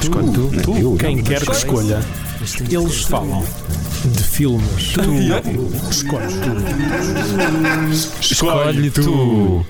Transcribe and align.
Escolhe 0.00 0.32
tu. 0.32 0.50
Tu, 0.62 0.76
Eu, 0.76 0.96
quem 0.96 1.18
eu. 1.18 1.24
quer 1.24 1.40
que 1.44 1.52
escolha, 1.52 2.00
eles 2.70 3.02
falam 3.04 3.44
de 4.04 4.22
filmes. 4.22 4.92
Tu 4.92 5.00
escolhes 5.90 6.34
tu. 6.34 6.50
Escolhe 8.20 8.90
tu. 8.90 9.64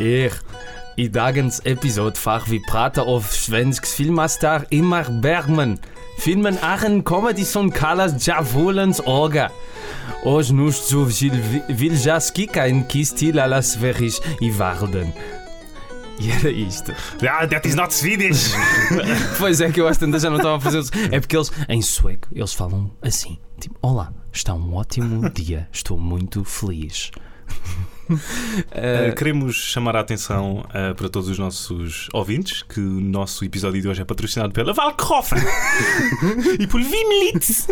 Er, 0.00 0.32
i 0.96 1.08
dagens 1.08 1.60
episode 1.64 2.18
far 2.18 2.44
vi 2.48 2.60
prater 2.68 3.06
of 3.06 3.32
svensk 3.32 3.86
filmastar 3.86 4.66
Imar 4.70 5.10
Bergman. 5.10 5.78
Filmen 6.18 6.58
Aachen 6.62 7.02
comedy 7.02 7.44
som 7.44 7.70
kallas 7.70 8.12
Djavolens 8.12 9.00
Orga. 9.06 9.50
Os 10.24 10.50
nus 10.50 10.88
zu 10.88 11.06
Viljaskika 11.68 12.66
in 12.66 12.84
Kistil 12.88 13.38
alas 13.38 13.74
veris 13.76 14.20
i 14.40 14.50
Varden. 14.58 15.12
E 16.18 16.30
era 16.30 16.50
isto. 16.50 16.92
Ah, 17.28 17.46
that 17.46 17.66
is 17.66 17.74
not 17.74 17.92
Swedish. 17.92 18.52
Pois 19.38 19.60
é 19.60 19.70
que 19.70 19.80
eu 19.80 19.88
às 19.88 19.98
tantas 19.98 20.22
já 20.22 20.30
não 20.30 20.36
estava 20.36 20.56
a 20.56 20.60
fazer 20.60 20.78
isso. 20.80 20.90
É 21.10 21.18
porque 21.20 21.36
eles, 21.36 21.50
em 21.68 21.82
sueco, 21.82 22.28
eles 22.32 22.52
falam 22.52 22.90
assim: 23.02 23.38
tipo, 23.60 23.76
Olá, 23.82 24.12
está 24.32 24.54
um 24.54 24.74
ótimo 24.74 25.28
dia, 25.30 25.68
estou 25.72 25.98
muito 25.98 26.44
feliz. 26.44 27.10
Uh, 28.10 29.14
queremos 29.16 29.56
chamar 29.56 29.96
a 29.96 30.00
atenção 30.00 30.58
uh, 30.58 30.94
para 30.94 31.08
todos 31.08 31.28
os 31.28 31.38
nossos 31.38 32.08
ouvintes 32.12 32.62
que 32.62 32.80
o 32.80 33.00
nosso 33.00 33.44
episódio 33.44 33.80
de 33.80 33.88
hoje 33.88 34.02
é 34.02 34.04
patrocinado 34.04 34.52
pela 34.52 34.72
Valkhofen 34.72 35.38
e 36.60 36.66
por 36.66 36.80
Vimlitz. 36.82 37.66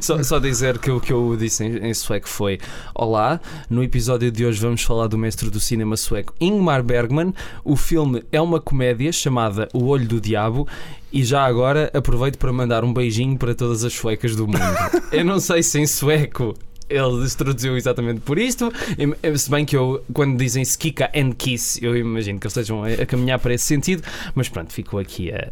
Só, 0.00 0.22
só 0.22 0.38
dizer 0.38 0.78
que 0.78 0.90
o 0.90 1.00
que 1.00 1.12
eu 1.12 1.36
disse 1.36 1.64
em, 1.64 1.88
em 1.88 1.94
sueco 1.94 2.28
foi: 2.28 2.58
Olá, 2.94 3.40
no 3.68 3.82
episódio 3.82 4.30
de 4.30 4.44
hoje 4.44 4.60
vamos 4.60 4.82
falar 4.82 5.06
do 5.06 5.18
mestre 5.18 5.50
do 5.50 5.60
cinema 5.60 5.96
sueco 5.96 6.34
Ingmar 6.40 6.82
Bergman. 6.82 7.34
O 7.64 7.76
filme 7.76 8.24
é 8.32 8.40
uma 8.40 8.60
comédia 8.60 9.12
chamada 9.12 9.68
O 9.72 9.86
Olho 9.86 10.06
do 10.06 10.20
Diabo. 10.20 10.66
E 11.10 11.24
já 11.24 11.44
agora 11.44 11.90
aproveito 11.94 12.36
para 12.36 12.52
mandar 12.52 12.84
um 12.84 12.92
beijinho 12.92 13.38
para 13.38 13.54
todas 13.54 13.82
as 13.82 13.94
suecas 13.94 14.36
do 14.36 14.46
mundo. 14.46 14.58
Eu 15.10 15.24
não 15.24 15.40
sei 15.40 15.62
se 15.62 15.78
em 15.78 15.86
sueco 15.86 16.54
ele 16.88 17.28
se 17.28 17.36
traduziu 17.36 17.76
exatamente 17.76 18.20
por 18.20 18.38
isto. 18.38 18.72
E, 18.98 19.38
Se 19.38 19.50
bem 19.50 19.64
que 19.64 19.76
eu, 19.76 20.02
quando 20.12 20.36
dizem 20.36 20.62
Skika 20.62 21.10
and 21.14 21.32
Kiss, 21.32 21.78
eu 21.84 21.96
imagino 21.96 22.38
que 22.38 22.46
eles 22.46 22.56
estejam 22.56 22.82
a, 22.84 22.88
a 22.88 23.06
caminhar 23.06 23.38
para 23.38 23.54
esse 23.54 23.64
sentido. 23.64 24.02
Mas 24.34 24.48
pronto, 24.48 24.72
ficou 24.72 24.98
aqui 25.00 25.30
a, 25.32 25.48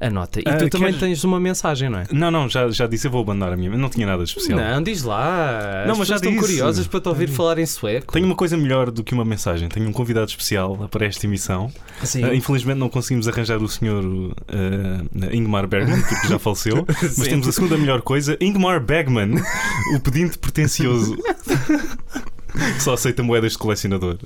a- 0.00 0.06
a- 0.06 0.10
nota. 0.10 0.40
E 0.40 0.44
Ah, 0.46 0.56
tu 0.56 0.68
também 0.68 0.92
tens 0.94 1.24
uma 1.24 1.40
mensagem, 1.40 1.88
não 1.88 2.00
é? 2.00 2.06
Não, 2.12 2.30
não, 2.30 2.48
já, 2.48 2.68
já 2.70 2.86
disse, 2.86 3.06
eu 3.06 3.10
vou 3.10 3.22
abandonar 3.22 3.52
a 3.52 3.56
minha, 3.56 3.70
não 3.76 3.88
tinha 3.88 4.06
nada 4.06 4.22
de 4.24 4.30
especial. 4.30 4.58
Não, 4.58 4.82
diz 4.82 5.02
lá. 5.02 5.84
Não, 5.86 5.92
As 5.92 5.98
mas 5.98 6.08
já 6.08 6.16
estão 6.16 6.30
disse. 6.32 6.42
curiosas 6.44 6.86
para 6.86 7.00
te 7.00 7.08
ouvir 7.08 7.28
falar 7.28 7.58
em 7.58 7.66
sueco. 7.66 8.12
Tenho 8.12 8.26
uma 8.26 8.34
coisa 8.34 8.56
melhor 8.56 8.90
do 8.90 9.02
que 9.04 9.14
uma 9.14 9.24
mensagem. 9.24 9.68
Tenho 9.68 9.88
um 9.88 9.92
convidado 9.92 10.28
especial 10.30 10.88
para 10.90 11.06
esta 11.06 11.26
emissão. 11.26 11.70
Sim. 12.02 12.24
Uh, 12.24 12.34
infelizmente 12.34 12.78
não 12.78 12.88
conseguimos 12.88 13.26
arranjar 13.28 13.58
o 13.62 13.68
senhor 13.68 14.04
uh, 14.04 15.34
Ingmar 15.34 15.66
Bergman, 15.66 16.00
porque 16.02 16.28
já 16.28 16.38
faleceu. 16.38 16.84
Mas 17.16 17.28
temos 17.28 17.48
a 17.48 17.52
segunda 17.52 17.76
melhor 17.76 18.02
coisa: 18.02 18.36
Ingmar 18.40 18.80
Bergman, 18.80 19.34
o 19.94 20.00
pedinte 20.00 20.38
pretencioso 20.38 21.16
que 22.52 22.82
só 22.82 22.94
aceita 22.94 23.22
moedas 23.22 23.52
de 23.52 23.58
colecionador. 23.58 24.18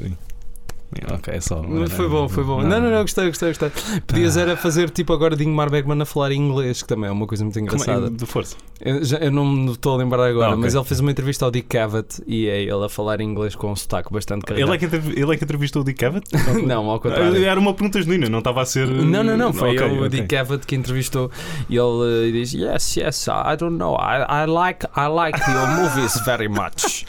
Ok, 1.12 1.40
só. 1.40 1.62
Foi 1.88 2.08
bom, 2.08 2.28
foi 2.28 2.44
bom. 2.44 2.62
Não, 2.62 2.80
não, 2.80 2.90
não, 2.90 3.00
gostei, 3.02 3.26
gostei, 3.28 3.48
gostei. 3.48 3.70
Podias 4.06 4.36
era 4.36 4.56
fazer 4.56 4.90
tipo 4.90 5.12
agora 5.12 5.34
de 5.34 5.42
Ingmar 5.44 5.70
Bergman 5.70 6.00
a 6.02 6.04
falar 6.04 6.32
em 6.32 6.36
inglês, 6.38 6.82
que 6.82 6.88
também 6.88 7.08
é 7.08 7.12
uma 7.12 7.26
coisa 7.26 7.44
muito 7.44 7.54
Como 7.58 7.70
é? 7.70 7.74
engraçada. 7.74 8.10
De 8.10 8.26
força. 8.26 8.56
Eu, 8.80 9.02
já- 9.04 9.18
eu 9.18 9.30
não 9.30 9.44
me 9.46 9.70
estou 9.72 9.94
a 9.94 9.96
lembrar 9.98 10.24
agora, 10.26 10.48
Ah, 10.48 10.50
ok. 10.50 10.60
mas 10.64 10.74
ele 10.74 10.84
fez 10.84 11.00
uma 11.00 11.10
entrevista 11.10 11.44
ao 11.44 11.50
Dick 11.50 11.66
Cavett 11.68 12.22
e 12.26 12.46
é 12.48 12.62
ele 12.62 12.84
a 12.84 12.88
falar 12.88 13.20
em 13.20 13.24
inglês 13.30 13.54
com 13.54 13.70
um 13.72 13.76
sotaque 13.76 14.12
bastante 14.12 14.42
Ele 14.52 14.64
carregado. 14.66 14.74
é, 14.74 14.78
que 15.00 15.20
ele 15.20 15.34
é 15.34 15.36
que 15.36 15.44
entrevistou 15.44 15.82
o 15.82 15.84
Dick 15.84 15.98
Cavett? 15.98 16.26
Não, 16.66 16.90
ao 16.90 17.00
contrário. 17.00 17.42
Era 17.44 17.58
uma 17.58 17.72
pergunta 17.74 18.00
genuína, 18.02 18.28
não 18.28 18.38
estava 18.40 18.60
a 18.62 18.66
ser. 18.66 18.86
Não, 18.88 19.22
não, 19.24 19.36
não, 19.36 19.52
foi 19.52 19.76
Ok, 19.76 19.86
o 19.88 19.96
ok. 19.98 20.08
Dick 20.10 20.28
Cavett 20.28 20.66
que 20.66 20.74
entrevistou 20.76 21.30
e 21.70 21.76
ele 21.76 22.28
eh, 22.28 22.32
diz: 22.32 22.52
Yes, 22.52 22.96
yes, 22.96 23.26
I 23.28 23.56
don't 23.56 23.76
know, 23.76 23.94
I, 23.96 24.44
I 24.44 24.46
like, 24.46 24.86
I 24.96 25.06
like 25.08 25.38
your 25.50 25.66
movies 25.68 26.20
very 26.24 26.48
much. 26.48 27.06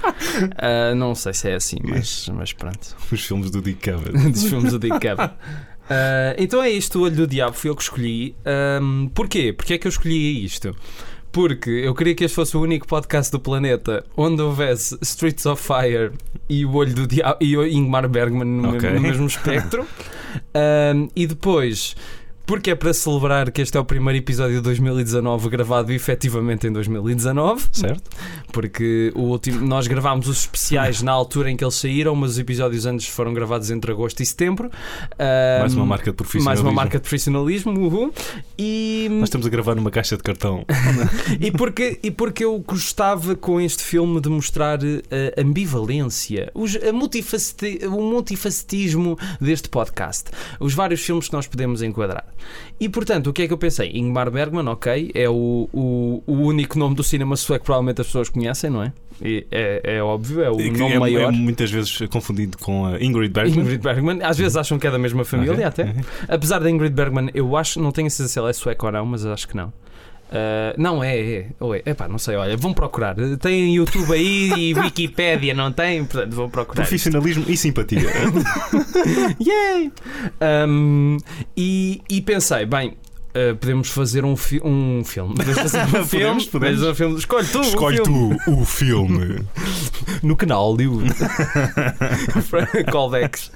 Ah, 0.58 0.94
não 0.96 1.16
sei 1.16 1.34
se 1.34 1.50
é 1.50 1.56
assim, 1.56 1.78
mas, 1.84 2.30
mas 2.34 2.54
pronto. 2.54 2.96
Os 3.12 3.22
filmes 3.26 3.50
do 3.52 3.62
Dick 3.62 3.73
Cavett. 3.80 4.12
dos 4.32 4.44
filmes 4.44 4.72
do 4.72 4.80
Dick 4.80 5.00
Cavett. 5.00 5.34
Ah, 5.90 6.34
então 6.38 6.64
é 6.64 6.70
isto, 6.70 6.98
o 6.98 7.02
Olho 7.04 7.14
do 7.16 7.28
Diabo, 7.28 7.58
fui 7.58 7.70
eu 7.70 7.76
que 7.76 7.82
escolhi. 7.84 8.34
Ahm, 8.46 9.10
porquê? 9.14 9.52
Porquê 9.52 9.74
é 9.74 9.78
que 9.78 9.86
eu 9.86 9.90
escolhi 9.90 10.44
isto? 10.46 10.74
Porque 11.30 11.70
eu 11.70 11.94
queria 11.94 12.16
que 12.16 12.24
este 12.24 12.36
fosse 12.36 12.56
o 12.56 12.62
único 12.62 12.88
podcast 12.88 13.30
do 13.30 13.38
planeta 13.40 14.06
onde 14.16 14.42
houvesse 14.42 14.98
Streets 15.02 15.46
of 15.46 15.62
Fire 15.62 16.12
e 16.50 16.64
o 16.66 16.74
Olho 16.74 16.94
do 16.94 17.06
Diabo 17.06 17.38
e 17.42 17.58
o 17.58 17.68
Ingmar 17.68 18.08
Bergman 18.08 18.46
no, 18.46 18.70
Ok. 18.70 18.82
mesmo, 18.82 18.96
no 18.96 19.02
mesmo 19.02 19.28
espectro. 19.28 19.86
Ahm, 20.56 21.10
e 21.16 21.28
depois, 21.28 21.98
porque 22.46 22.72
é 22.72 22.76
para 22.76 22.94
celebrar 22.94 23.52
que 23.52 23.62
este 23.62 23.78
é 23.78 23.80
o 23.80 23.86
primeiro 23.86 24.18
episódio 24.20 24.56
de 24.58 24.62
2019 24.62 25.50
gravado 25.50 25.92
efetivamente 25.94 26.68
em 26.68 26.72
2019 26.74 27.66
Certo? 27.72 28.10
porque 28.52 29.12
o 29.16 29.22
último, 29.22 29.66
nós 29.66 29.88
gravámos 29.88 30.28
os 30.28 30.40
especiais 30.42 31.02
na 31.02 31.12
altura 31.12 31.50
em 31.50 31.58
que 31.58 31.64
eles 31.64 31.76
saíram, 31.76 32.16
mas 32.16 32.32
os 32.32 32.40
episódios 32.40 32.86
antes 32.86 33.08
foram 33.08 33.34
gravados 33.34 33.72
entre 33.72 33.92
agosto 33.92 34.22
e 34.22 34.26
setembro. 34.26 34.70
Mais 35.60 35.74
Ahm, 35.74 35.78
uma 35.78 35.86
marca 35.86 36.12
de 36.12 36.18
profissionalismo. 36.18 36.46
mais 36.46 36.60
uma 36.60 36.72
marca 36.72 36.98
de 36.98 37.02
profissionalismo, 37.02 37.72
uhul. 37.80 38.14
E, 38.58 39.08
Nós 39.10 39.24
estamos 39.30 39.48
a 39.48 39.50
gravar 39.50 39.74
numa 39.76 39.90
caixa 39.90 40.16
de 40.18 40.24
cartão. 40.24 40.66
e, 41.40 41.52
porque, 41.52 42.00
e 42.04 42.12
porque 42.12 42.44
eu 42.46 42.60
gostava 42.60 43.36
com 43.36 43.60
este 43.60 43.84
filme 43.84 44.20
de 44.22 44.30
mostrar 44.30 44.80
a 44.84 45.42
ambivalência, 45.42 46.52
os, 46.54 46.76
a 46.76 46.92
multifaceti- 46.94 47.80
o 47.88 48.02
multifacetismo 48.02 49.18
deste 49.40 49.70
podcast, 49.70 50.26
os 50.60 50.74
vários 50.74 51.02
filmes 51.02 51.28
que 51.28 51.34
nós 51.34 51.48
podemos 51.48 51.82
enquadrar. 51.82 52.26
E 52.80 52.90
portanto, 52.90 53.28
o 53.28 53.34
que 53.34 53.44
é 53.44 53.48
que 53.48 53.54
eu 53.54 53.58
pensei? 53.58 53.92
Ingmar 53.94 54.30
Bergman, 54.32 54.68
ok, 54.68 55.12
é 55.14 55.30
o, 55.30 55.70
o, 55.72 56.24
o 56.26 56.34
único 56.34 56.78
nome 56.78 56.96
do 56.96 57.04
cinema 57.04 57.36
sueco 57.36 57.62
que 57.64 57.66
provavelmente 57.66 58.02
as 58.02 58.08
pessoas 58.08 58.30
conhecem, 58.30 58.70
não 58.70 58.84
é? 58.84 58.92
E 59.22 59.46
é, 59.52 59.82
é 59.98 60.04
óbvio, 60.04 60.42
é 60.42 60.50
o 60.52 60.60
E 60.60 60.72
nome 60.72 60.94
é, 60.96 61.00
maior. 61.00 61.30
é 61.34 61.36
muitas 61.36 61.70
vezes 61.72 61.98
confundido 62.10 62.58
com 62.58 62.86
a 62.88 63.02
Ingrid 63.02 63.32
Bergman. 63.32 63.60
Ingrid 63.64 63.82
Bergman, 63.82 64.20
às 64.24 64.38
vezes 64.38 64.58
acham 64.58 64.78
que 64.80 64.88
é 64.88 64.92
da 64.92 64.98
mesma 65.00 65.24
família 65.24 65.54
Ok, 65.54 65.64
até. 65.64 65.94
Apesar 66.28 66.60
da 66.60 66.70
Ingrid 66.70 66.94
Bergman, 66.94 67.30
eu 67.34 67.56
acho, 67.56 67.80
não 67.80 67.92
tenho 67.92 68.10
certeza 68.10 68.30
se 68.34 68.40
ela 68.40 68.50
é 68.50 68.54
sueca 68.54 68.86
ou 68.86 68.92
não, 68.92 69.06
mas 69.06 69.26
acho 69.26 69.48
que 69.48 69.56
não. 69.56 69.72
Ah, 70.34 70.74
não, 70.78 71.04
é, 71.04 71.20
é. 71.20 71.46
Ou 71.60 71.76
é. 71.76 71.84
Epá, 71.86 72.08
não 72.08 72.18
sei, 72.18 72.36
olha, 72.36 72.58
vão 72.58 72.74
procurar. 72.74 73.16
Tem 73.40 73.76
YouTube 73.76 74.12
aí 74.12 74.52
e 74.58 74.74
Wikipédia, 74.78 75.54
não 75.54 75.72
tem? 75.72 76.04
Portanto, 76.04 76.34
vão 76.34 76.50
procurar. 76.50 76.82
Profissionalismo 76.82 77.46
e 77.48 77.56
simpatia. 77.56 78.02
Yay! 79.40 79.92
Um, 80.68 81.18
e, 81.56 82.02
e 82.10 82.22
pensei, 82.22 82.66
bem. 82.66 82.98
Ah, 83.36 83.56
podemos 83.60 83.90
fazer 83.90 84.24
um, 84.26 84.36
fi 84.36 84.62
um 84.64 85.04
filme. 85.04 85.36
Podemos 85.36 85.60
fazer 85.60 85.82
um 85.82 86.06
filme. 86.06 86.46
Podemos, 86.46 86.84
um 86.84 86.96
filme. 86.96 87.18
Escolhe 87.18 87.48
tu. 87.48 87.60
o 87.60 87.62
Escolhe 87.62 88.04
filme. 88.04 88.38
tu 88.46 88.52
o 88.52 88.66
filme. 88.66 89.46
no 90.22 90.36
canal 90.36 90.72
Hollywood. 90.72 91.10
Callbacks. 92.92 93.52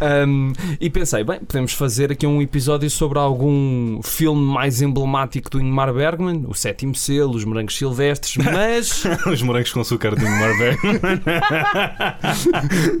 Um, 0.00 0.52
e 0.80 0.90
pensei, 0.90 1.24
bem, 1.24 1.40
podemos 1.40 1.72
fazer 1.72 2.12
aqui 2.12 2.26
um 2.26 2.42
episódio 2.42 2.90
sobre 2.90 3.18
algum 3.18 4.00
filme 4.02 4.42
mais 4.42 4.82
emblemático 4.82 5.50
do 5.50 5.60
Ingmar 5.60 5.92
Bergman, 5.92 6.44
o 6.46 6.54
Sétimo 6.54 6.94
Selo, 6.94 7.34
Os 7.34 7.44
Morangos 7.44 7.76
Silvestres, 7.76 8.36
mas 8.36 9.04
Os 9.26 9.42
morangos 9.42 9.72
com 9.72 9.80
açúcar 9.80 10.14
de 10.14 10.24
Ingmar 10.24 10.58
Bergman. 10.58 11.00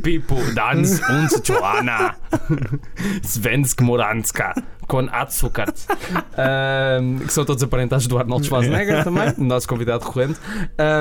Pipo, 0.02 0.36
Dans 0.54 1.00
und 1.00 1.46
Joanna, 1.46 2.16
Svensk 3.22 3.80
Moranska, 3.82 4.54
com 4.86 5.08
Açúcar, 5.10 5.72
Um, 6.32 7.18
que 7.18 7.32
são 7.32 7.44
todos 7.44 7.62
aparentados 7.62 8.06
do 8.06 8.18
Arnold 8.18 8.46
Schwarzenegger 8.46 9.04
também, 9.04 9.32
nosso 9.38 9.68
convidado 9.68 10.04
recorrente. 10.04 10.38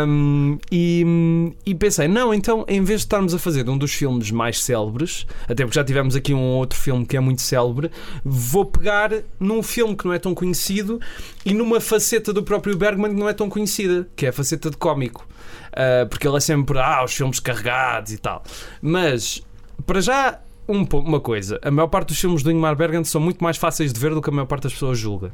Um, 0.07 0.57
e, 0.71 1.53
e 1.65 1.75
pensei, 1.75 2.07
não, 2.07 2.33
então 2.33 2.65
em 2.67 2.83
vez 2.83 3.01
de 3.01 3.05
estarmos 3.05 3.33
a 3.33 3.39
fazer 3.39 3.69
um 3.69 3.77
dos 3.77 3.93
filmes 3.93 4.31
mais 4.31 4.61
célebres, 4.63 5.25
até 5.43 5.63
porque 5.63 5.75
já 5.75 5.83
tivemos 5.83 6.15
aqui 6.15 6.33
um 6.33 6.57
outro 6.57 6.77
filme 6.77 7.05
que 7.05 7.15
é 7.15 7.19
muito 7.19 7.41
célebre, 7.41 7.91
vou 8.23 8.65
pegar 8.65 9.11
num 9.39 9.63
filme 9.63 9.95
que 9.95 10.05
não 10.05 10.13
é 10.13 10.19
tão 10.19 10.33
conhecido 10.33 10.99
e 11.45 11.53
numa 11.53 11.79
faceta 11.79 12.33
do 12.33 12.43
próprio 12.43 12.75
Bergman 12.77 13.13
que 13.13 13.19
não 13.19 13.29
é 13.29 13.33
tão 13.33 13.49
conhecida, 13.49 14.07
que 14.15 14.25
é 14.25 14.29
a 14.29 14.33
faceta 14.33 14.69
de 14.69 14.77
cómico. 14.77 15.27
Uh, 15.71 16.07
porque 16.07 16.27
ele 16.27 16.35
é 16.35 16.39
sempre, 16.39 16.77
ah, 16.79 17.03
os 17.03 17.13
filmes 17.13 17.39
carregados 17.39 18.11
e 18.11 18.17
tal. 18.17 18.43
Mas, 18.81 19.41
para 19.85 20.01
já, 20.01 20.39
um 20.71 20.85
uma 20.99 21.19
coisa: 21.19 21.59
a 21.61 21.71
maior 21.71 21.87
parte 21.87 22.09
dos 22.09 22.19
filmes 22.19 22.43
do 22.43 22.51
Ingmar 22.51 22.75
Bergman 22.75 23.03
são 23.03 23.21
muito 23.21 23.43
mais 23.43 23.57
fáceis 23.57 23.91
de 23.91 23.99
ver 23.99 24.13
do 24.13 24.21
que 24.21 24.29
a 24.29 24.33
maior 24.33 24.45
parte 24.47 24.63
das 24.63 24.73
pessoas 24.73 24.97
julga. 24.97 25.33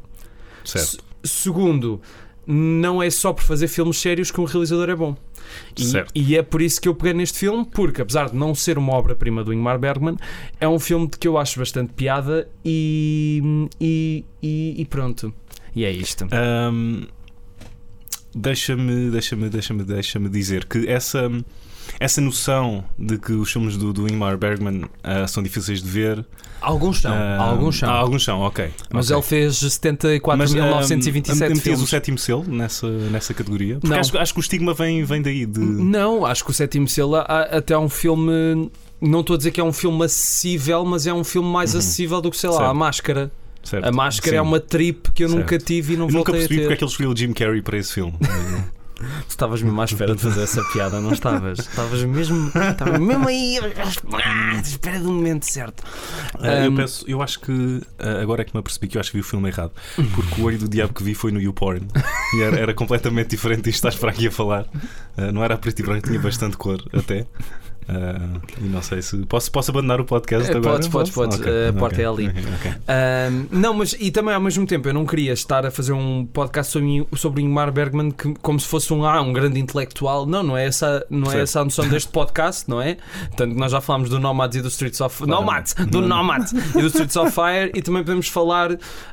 Certo. 0.63 1.04
Segundo, 1.24 2.01
não 2.45 3.04
é 3.04 3.10
só 3.10 3.34
por 3.34 3.44
fazer 3.44 3.68
filmes 3.68 3.98
sérios 3.98 4.31
que 4.31 4.39
um 4.39 4.45
realizador 4.45 4.89
é 4.89 4.95
bom. 4.95 5.16
E, 5.75 5.84
Certo. 5.84 6.12
e 6.16 6.36
é 6.36 6.42
por 6.42 6.62
isso 6.62 6.80
que 6.80 6.88
eu 6.88 6.95
peguei 6.95 7.13
neste 7.13 7.38
filme, 7.39 7.66
porque 7.66 8.01
apesar 8.01 8.30
de 8.30 8.36
não 8.36 8.56
ser 8.56 8.78
uma 8.78 8.94
obra-prima 8.94 9.44
do 9.44 9.54
Ingmar 9.54 9.78
Bergman, 9.78 10.18
é 10.60 10.68
um 10.68 10.80
filme 10.80 11.07
de 11.07 11.18
que 11.18 11.28
eu 11.28 11.38
acho 11.38 11.60
bastante 11.60 11.94
piada 11.94 12.50
e, 12.63 13.68
e, 13.80 14.25
e, 14.42 14.86
pronto. 14.86 15.34
E 15.75 15.84
é 15.84 15.92
isto. 15.92 16.25
Ahm, 16.31 17.04
deixa-me, 18.34 19.10
deixa-me, 19.10 19.50
deixa-me, 19.50 19.84
deixa-me 19.84 20.30
dizer 20.30 20.66
que 20.66 20.88
essa 20.88 21.30
essa 21.99 22.21
noção 22.21 22.83
de 22.97 23.17
que 23.17 23.31
os 23.33 23.51
filmes 23.51 23.75
do, 23.77 23.91
do 23.91 24.07
Ingmar 24.07 24.38
Bergman 24.38 24.83
uh, 24.83 25.27
são 25.27 25.41
difíceis 25.41 25.81
de 25.81 25.89
ver. 25.89 26.25
Alguns 26.61 27.01
são, 27.01 27.11
uh, 27.11 27.41
alguns 27.41 27.77
são. 27.79 27.89
alguns 27.89 28.23
são, 28.23 28.39
ok. 28.41 28.69
Mas 28.91 29.11
okay. 29.11 29.17
ele 29.17 29.23
fez 29.51 29.55
74.927 29.55 31.35
Metias 31.39 31.59
filmes. 31.61 31.81
o 31.81 31.88
sétimo 31.88 32.17
selo 32.17 32.44
nessa, 32.47 32.88
nessa 32.88 33.33
categoria? 33.33 33.75
Porque 33.79 33.89
Não. 33.94 33.99
acho, 33.99 34.17
acho 34.17 34.33
que 34.33 34.39
o 34.39 34.41
estigma 34.41 34.73
vem, 34.73 35.03
vem 35.03 35.21
daí. 35.21 35.45
De... 35.45 35.59
Não, 35.59 36.25
acho 36.25 36.44
que 36.44 36.51
o 36.51 36.53
sétimo 36.53 36.88
selo 36.88 37.15
há- 37.15 37.47
até 37.51 37.73
é 37.73 37.77
um 37.79 37.89
filme. 37.89 38.71
Não 39.00 39.21
estou 39.21 39.35
a 39.35 39.38
dizer 39.38 39.51
que 39.51 39.61
é 39.61 39.63
um 39.63 39.73
filme 39.73 40.03
acessível, 40.05 40.83
mas 40.83 41.05
é 41.05 41.13
um 41.13 41.23
filme 41.23 41.47
mais 41.50 41.73
Uhum. 41.73 41.79
acessível 41.79 42.21
do 42.21 42.31
que, 42.31 42.38
sei 42.38 42.50
lá, 42.50 42.57
Certo. 42.57 42.69
a 42.69 42.73
máscara. 42.73 43.31
Certo. 43.63 43.85
A 43.85 43.91
máscara 43.91 44.31
Sim. 44.31 44.38
é 44.38 44.41
uma 44.41 44.59
trip 44.59 45.11
que 45.11 45.23
eu 45.23 45.29
Certo. 45.29 45.39
nunca 45.41 45.57
tive 45.59 45.93
e 45.93 45.97
não 45.97 46.07
Eu 46.07 46.13
nunca 46.13 46.31
a 46.31 46.33
percebi 46.35 46.55
ter. 46.55 46.61
porque 46.61 46.73
é 46.73 46.77
que 46.77 46.83
ele 46.83 46.91
escolheu 46.91 47.11
o 47.11 47.15
Jim 47.17 47.33
Carrey 47.33 47.61
para 47.61 47.77
esse 47.77 47.93
filme. 47.93 48.13
Tu 48.97 49.29
estavas 49.29 49.61
mesmo 49.61 49.79
à 49.81 49.85
espera 49.85 50.15
de 50.15 50.21
fazer 50.21 50.41
essa 50.41 50.63
piada, 50.73 50.99
não 50.99 51.11
estavas? 51.13 51.59
Estavas 51.59 52.03
mesmo, 52.03 52.47
estavas 52.47 52.99
mesmo 52.99 53.27
aí 53.27 53.59
à 54.57 54.59
espera 54.59 54.99
do 54.99 55.11
momento 55.11 55.45
certo. 55.45 55.83
Ah, 56.39 56.65
eu, 56.65 56.71
Um, 56.71 56.75
peço, 56.75 57.05
eu 57.07 57.21
acho 57.21 57.39
que 57.39 57.81
ah, 57.99 58.21
agora 58.21 58.41
é 58.41 58.45
que 58.45 58.53
me 58.53 58.59
apercebi 58.59 58.88
que 58.88 58.97
eu 58.97 59.01
acho 59.01 59.11
que 59.11 59.17
vi 59.17 59.21
o 59.21 59.23
filme 59.23 59.49
errado. 59.49 59.71
Porque 60.15 60.41
o 60.41 60.45
olho 60.45 60.57
do 60.57 60.67
diabo 60.67 60.94
que 60.94 61.03
vi 61.03 61.13
foi 61.13 61.31
no 61.31 61.39
YouPorn 61.39 61.88
e 62.35 62.41
era, 62.41 62.57
era 62.59 62.73
completamente 62.73 63.29
diferente 63.29 63.61
disto 63.63 63.81
que 63.81 63.88
estás 63.88 63.95
para 63.95 64.09
aqui 64.11 64.27
a 64.27 64.31
falar. 64.31 64.65
Ah, 65.15 65.31
não 65.31 65.43
era 65.43 65.53
a 65.55 65.57
preto 65.57 65.79
e 65.79 65.83
branco, 65.83 66.07
tinha 66.07 66.19
bastante 66.19 66.57
cor 66.57 66.83
até. 66.93 67.25
E 68.60 68.63
não 68.66 68.81
sei 68.81 69.01
se. 69.01 69.18
Posso, 69.25 69.51
posso 69.51 69.72
abandonar 69.72 70.00
o 70.01 70.06
podcast 70.06 70.50
Eh, 70.51 70.56
agora? 70.57 70.74
podes, 70.74 70.88
podes, 70.89 71.12
podes. 71.12 71.39
Ok, 71.39 71.51
A 71.69 71.74
porta 71.74 71.95
ok, 71.95 72.04
é 72.04 72.07
ali. 72.07 72.28
ok, 72.28 72.44
ok. 72.60 72.72
Ahm, 72.88 73.45
não, 73.51 73.74
mas 73.74 73.95
e 74.00 74.12
também 74.12 74.34
ao 74.34 74.42
mesmo 74.42 74.66
tempo 74.66 74.88
eu 74.89 74.94
não 74.94 75.06
queria 75.06 75.34
estar 75.34 75.66
a 75.66 75.72
fazer 75.72 75.94
um 75.94 76.25
podcast 76.25 76.72
sobre, 76.74 77.07
sobre 77.16 77.42
Ingmar 77.42 77.72
Bergman 77.72 78.12
que, 78.12 78.34
como 78.42 78.60
se 78.60 78.68
fosse 78.68 78.94
um, 78.94 79.06
ah, 79.06 79.22
um 79.22 79.31
grande 79.34 79.60
intelectual. 79.60 80.25
Não, 80.25 80.44
não 80.44 80.57
é, 80.57 80.66
essa, 80.66 81.06
não 81.10 81.31
é 81.31 81.42
essa 81.42 81.62
a 81.62 81.63
noção 81.63 81.88
deste 81.88 82.10
podcast, 82.12 82.69
não 82.69 82.81
é? 82.81 82.98
Tanto 83.36 83.54
que 83.54 83.60
nós 83.60 83.72
já 83.72 83.80
falámos 83.81 84.10
do 84.10 84.19
Nomads 84.19 84.57
e 84.57 84.62
do 84.62 84.68
Streets 84.68 85.00
of 85.01 85.18
Claro. 85.24 85.31
Nomads, 85.42 85.74
do 85.89 86.01
Nomads 86.01 86.51
e 86.75 86.81
do 86.81 86.88
Streets 86.88 87.16
of 87.16 87.31
Fire 87.31 87.72
e 87.74 87.81
também 87.81 88.04
podemos 88.04 88.28
falar 88.28 88.72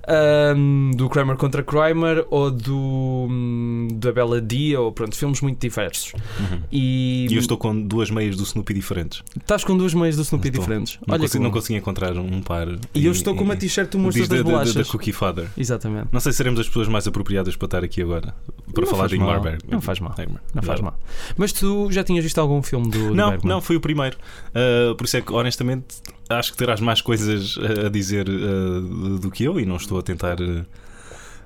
ahm, 0.09 0.91
do 0.97 1.09
Kramer 1.09 1.37
contra 1.37 1.63
Kramer 1.63 2.25
ou 2.31 2.51
do 2.51 3.27
hum, 3.31 3.89
da 3.95 4.13
Bela 4.13 4.41
Dia 4.41 4.81
ou 4.81 4.93
pronto, 4.93 5.17
filmes 5.17 5.41
muito 5.41 5.61
diversos. 5.61 6.13
Uhum. 6.39 6.61
E, 6.73 7.27
E 7.31 7.35
eu 7.35 7.41
estou 7.41 7.57
com 7.57 7.79
duas 7.81 8.11
meias 8.11 8.37
do 8.37 8.45
Snoopy 8.65 8.75
diferentes. 8.75 9.23
estás 9.37 9.63
com 9.63 9.77
duas 9.77 9.93
meias 9.93 10.17
do 10.17 10.23
Snoopy 10.23 10.49
Estou. 10.49 10.63
diferentes. 10.63 10.99
Não, 11.07 11.15
Olha 11.15 11.23
consigo, 11.23 11.45
não 11.45 11.79
encontrar 11.79 12.17
um 12.17 12.41
par. 12.41 12.67
E 12.95 13.05
eu 13.05 13.13
estou 13.13 13.35
com 13.35 13.45
uma 13.45 13.57
t-shirt 13.57 13.91
do 13.91 13.99
da, 13.99 14.05
das 14.05 14.29
da, 14.29 14.37
da, 14.37 14.43
Bolachas. 14.43 14.75
da 14.75 14.85
Cookie 14.85 15.13
Father. 15.13 15.49
Exatamente. 15.57 16.09
Não 16.11 16.21
sei 16.21 16.33
se 16.33 16.39
seremos 16.39 16.59
as 16.61 16.67
pessoas 16.67 16.89
mais 16.89 17.07
apropriadas 17.07 17.55
para 17.57 17.67
estar 17.67 17.85
aqui 17.85 18.01
agora 18.03 18.35
para 18.73 18.83
Não 18.85 18.91
falar 18.91 19.07
de 19.09 19.17
Ingmar. 19.17 19.41
Bergman. 19.41 19.71
Não 19.71 19.81
faz 19.81 20.01
mal. 20.01 20.15
Não 20.55 20.63
faz 20.63 20.81
mal. 20.81 20.99
Mas 21.37 21.53
tu 21.53 21.91
já 21.93 22.03
tinhas 22.03 22.25
visto 22.25 22.39
algum 22.39 22.63
filme 22.63 22.91
do, 22.91 23.09
do 23.09 23.15
Não, 23.15 23.31
Bergman? 23.31 23.55
não, 23.55 23.61
foi 23.61 23.77
o 23.77 23.81
primeiro. 23.81 24.17
Uh, 24.51 24.95
por 24.95 25.05
isso 25.05 25.17
é 25.17 25.21
que, 25.21 25.33
honestamente, 25.33 25.97
acho 26.29 26.53
que 26.53 26.59
terás 26.59 26.81
mais 26.81 27.01
coisas 27.01 27.57
a 27.87 27.89
dizer 27.89 28.29
uh, 28.29 29.19
do 29.19 29.31
que 29.31 29.45
eu 29.45 29.61
e 29.61 29.67
não 29.67 29.77
estou 29.77 29.99
a 29.99 30.03
tentar 30.03 30.41
uh, 30.41 30.65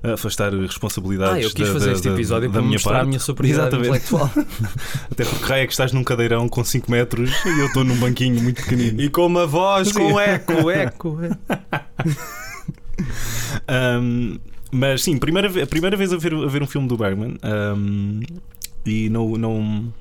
afastar 0.03 0.53
responsabilidades. 0.53 1.35
Ah, 1.35 1.41
eu 1.41 1.51
quis 1.53 1.67
da- 1.67 1.73
fazer 1.73 1.85
da- 1.87 1.91
este 1.93 2.07
episódio 2.09 2.47
da 2.49 2.53
para 2.53 2.61
minha 2.61 2.73
mostrar 2.73 2.91
parte. 2.91 3.03
a 3.03 3.07
minha 3.07 3.19
superioridade 3.19 3.75
intelectual. 3.75 4.31
Até 5.11 5.25
porque 5.25 5.45
raio 5.45 5.63
é 5.63 5.67
que 5.67 5.73
estás 5.73 5.91
num 5.91 6.03
cadeirão 6.03 6.47
com 6.47 6.63
5 6.63 6.89
metros 6.89 7.31
e 7.45 7.59
eu 7.59 7.67
estou 7.67 7.83
num 7.83 7.97
banquinho 7.97 8.41
muito 8.41 8.61
pequenino. 8.63 9.01
e 9.01 9.09
com 9.09 9.25
uma 9.25 9.45
voz, 9.45 9.91
com 9.91 10.19
eco, 10.19 10.69
eco. 10.71 11.19
Um, 13.69 14.37
mas 14.71 15.03
sim, 15.03 15.17
primeira, 15.17 15.63
a 15.63 15.67
primeira 15.67 15.97
vez 15.97 16.13
a 16.13 16.17
ver, 16.17 16.33
a 16.33 16.47
ver 16.47 16.61
um 16.61 16.67
filme 16.67 16.87
do 16.87 16.95
Bergman 16.97 17.37
um, 17.75 18.21
e 18.85 19.09
não, 19.09 19.29
não 19.37 19.93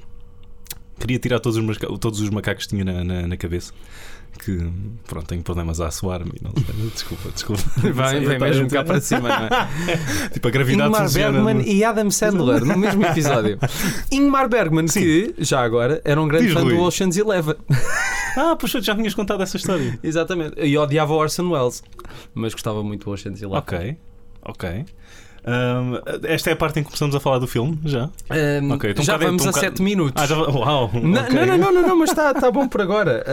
queria 0.99 1.19
tirar 1.19 1.41
todos 1.41 1.56
os, 1.59 1.79
todos 2.01 2.21
os 2.21 2.29
macacos 2.31 2.65
que 2.67 2.71
tinha 2.71 2.85
na, 2.85 3.05
na, 3.05 3.27
na 3.29 3.37
cabeça. 3.37 3.73
Que 4.39 4.71
pronto, 5.07 5.27
tenho 5.27 5.43
problemas 5.43 5.81
a 5.81 5.89
assoar-me. 5.89 6.33
Desculpa, 6.95 7.31
desculpa. 7.31 7.63
Vem, 7.77 8.25
vem 8.25 8.39
mesmo 8.39 8.69
cá 8.71 8.85
para 8.85 9.01
cima, 9.01 9.29
não 9.29 9.47
é? 9.47 10.29
Tipo, 10.33 10.49
a 10.49 10.51
gravidade 10.51 10.89
Ingmar 10.89 11.03
funciona. 11.03 11.33
Bergman 11.45 11.63
e 11.67 11.85
Adam 11.85 12.11
Sandler 12.11 12.65
no 12.65 12.77
mesmo 12.79 13.05
episódio. 13.05 13.59
Ingmar 14.13 14.49
Bergman, 14.49 14.87
que, 14.87 15.35
já 15.39 15.63
agora, 15.63 16.01
era 16.05 16.21
um 16.21 16.29
grande 16.29 16.47
Diz, 16.47 16.55
fã 16.55 16.61
Rui. 16.61 16.77
do 16.77 16.83
Ocean's 16.83 17.17
Eleven. 17.17 17.57
Ah, 18.37 18.55
poxa, 18.55 18.81
já 18.81 18.95
tinhas 18.95 19.15
contado 19.15 19.43
essa 19.43 19.57
história. 19.57 19.99
Exatamente. 20.03 20.55
E 20.61 20.79
odiava 20.79 21.13
o 21.13 21.17
Orson 21.17 21.51
Welles. 21.51 21.83
Mas 22.35 22.53
gostava 22.53 22.83
muito 22.83 23.05
do 23.07 23.11
Ocean's 23.11 23.43
Eleven. 23.43 23.59
Ok, 23.59 23.97
ok. 24.43 24.85
Um, 25.49 25.99
esta 26.25 26.50
é 26.50 26.53
a 26.53 26.56
parte 26.56 26.79
em 26.79 26.83
que 26.83 26.89
começamos 26.89 27.15
a 27.15 27.21
falar 27.21 27.39
do 27.39 27.47
filme, 27.47 27.79
já? 27.85 28.11
Ahm, 28.29 28.71
Ok, 28.73 28.91
então 28.91 29.03
já 29.05 29.12
cadê- 29.15 29.25
vamos 29.27 29.43
então 29.43 29.50
a 29.50 29.55
ca- 29.55 29.61
7 29.61 29.83
minutos. 29.83 30.23
Ah, 30.23 30.27
já. 30.27 30.37
Uau! 30.37 30.91
Não, 31.03 31.23
ok. 31.23 31.35
não, 31.35 31.47
não, 31.47 31.59
não, 31.59 31.73
não, 31.73 31.89
não, 31.89 31.97
mas 31.99 32.11
está 32.11 32.35
tá 32.35 32.50
bom 32.50 32.69
por 32.69 32.83
agora. 32.83 33.25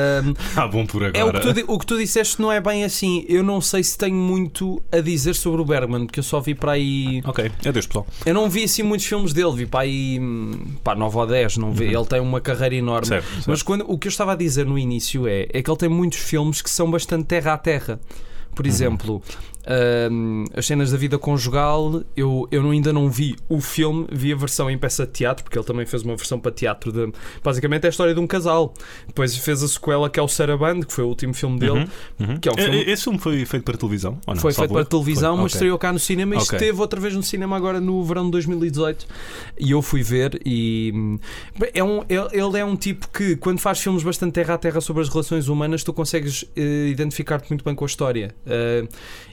Ah, 0.55 0.65
bom 0.71 0.85
por 0.85 1.03
agora. 1.03 1.17
É 1.19 1.23
o 1.25 1.31
que, 1.33 1.63
tu, 1.63 1.73
o 1.73 1.79
que 1.79 1.85
tu 1.85 1.97
disseste 1.97 2.41
não 2.41 2.51
é 2.51 2.61
bem 2.61 2.83
assim. 2.85 3.25
Eu 3.27 3.43
não 3.43 3.59
sei 3.59 3.83
se 3.83 3.97
tenho 3.97 4.15
muito 4.15 4.81
a 4.91 4.99
dizer 5.01 5.33
sobre 5.35 5.61
o 5.61 5.65
Bergman, 5.65 6.05
porque 6.05 6.19
eu 6.19 6.23
só 6.23 6.39
vi 6.39 6.55
para 6.55 6.73
aí. 6.73 7.21
Ok, 7.25 7.51
adeus 7.67 7.85
pessoal. 7.87 8.07
Eu 8.25 8.33
não 8.33 8.49
vi 8.49 8.63
assim 8.63 8.83
muitos 8.83 9.05
filmes 9.05 9.33
dele, 9.33 9.51
vi 9.53 9.65
para 9.65 9.81
aí. 9.81 10.17
hum, 10.21 10.53
Pá, 10.83 10.95
9 10.95 11.17
ou 11.17 11.27
10, 11.27 11.57
não 11.57 11.71
vi. 11.73 11.85
Uhum. 11.85 11.99
Ele 11.99 12.05
tem 12.05 12.19
uma 12.21 12.39
carreira 12.39 12.75
enorme. 12.75 13.07
Certo, 13.07 13.25
certo. 13.25 13.45
Mas 13.49 13.61
quando, 13.61 13.83
o 13.91 13.97
que 13.97 14.07
eu 14.07 14.09
estava 14.09 14.31
a 14.33 14.35
dizer 14.35 14.65
no 14.65 14.79
início 14.79 15.27
é, 15.27 15.47
é 15.51 15.61
que 15.61 15.69
ele 15.69 15.77
tem 15.77 15.89
muitos 15.89 16.19
filmes 16.19 16.61
que 16.61 16.69
são 16.69 16.89
bastante 16.89 17.25
terra 17.25 17.53
a 17.53 17.57
terra. 17.57 17.99
Uhum. 18.09 18.55
Por 18.55 18.65
exemplo, 18.65 19.21
hum, 20.11 20.45
as 20.53 20.65
cenas 20.65 20.91
da 20.91 20.97
vida 20.97 21.17
conjugal, 21.17 22.03
eu, 22.15 22.47
eu 22.51 22.69
ainda 22.69 22.91
não 22.93 23.09
vi 23.09 23.35
o 23.49 23.59
filme, 23.61 24.07
vi 24.11 24.31
a 24.31 24.35
versão 24.35 24.69
em 24.69 24.77
peça 24.77 25.05
de 25.05 25.11
teatro, 25.13 25.43
porque 25.43 25.57
ele 25.57 25.65
também 25.65 25.85
fez 25.85 26.03
uma 26.03 26.15
versão 26.15 26.39
para 26.39 26.51
teatro 26.51 26.91
de. 26.91 27.11
Basicamente 27.43 27.83
é 27.83 27.87
a 27.87 27.89
história 27.89 28.13
de 28.13 28.19
um 28.19 28.27
casal. 28.27 28.73
Depois 29.07 29.35
fez 29.37 29.63
a 29.63 29.67
sequela 29.67 30.09
que 30.09 30.19
é 30.19 30.23
o 30.23 30.27
Saraband, 30.27 30.81
que 30.81 30.93
foi 30.93 31.03
o 31.03 31.07
último 31.07 31.33
filme 31.33 31.59
dele. 31.59 31.71
Uhum, 32.19 32.29
uhum. 32.29 32.37
que 32.37 32.49
é 32.49 32.51
um 32.51 32.55
filme- 32.55 32.83
Esse 32.85 33.03
filme 33.03 33.19
foi 33.19 33.45
feito 33.45 33.63
para 33.63 33.77
televisão? 33.77 34.19
não? 34.27 34.35
Foi 34.35 34.53
feito 34.53 34.73
para 34.73 34.85
televisão, 34.85 35.35
Foi, 35.35 35.43
mas 35.43 35.51
ok. 35.53 35.57
estreou 35.57 35.77
cá 35.79 35.91
no 35.93 35.99
cinema 35.99 36.35
e 36.35 36.37
Ok. 36.37 36.57
esteve 36.57 36.79
outra 36.79 36.99
vez 36.99 37.15
no 37.15 37.23
cinema 37.23 37.55
agora 37.57 37.79
no 37.79 38.03
verão 38.03 38.25
de 38.25 38.31
2018. 38.31 39.05
E 39.59 39.71
eu 39.71 39.81
fui 39.81 40.01
ver 40.03 40.39
e 40.45 41.17
é 41.73 41.83
um, 41.83 42.03
ele 42.09 42.25
ele 42.33 42.59
é 42.59 42.65
um 42.65 42.75
tipo 42.75 43.07
que 43.09 43.35
quando 43.35 43.59
faz 43.59 43.79
filmes 43.79 44.03
bastante 44.03 44.33
terra 44.33 44.53
a 44.53 44.57
terra 44.57 44.81
sobre 44.81 45.01
as 45.01 45.09
relações 45.09 45.47
humanas, 45.47 45.83
tu 45.83 45.93
consegues 45.93 46.45
eh, 46.55 46.87
identificar-te 46.89 47.49
muito 47.49 47.63
bem 47.63 47.73
com 47.75 47.83
a 47.83 47.87
história 47.87 48.33
eh, 48.45 48.87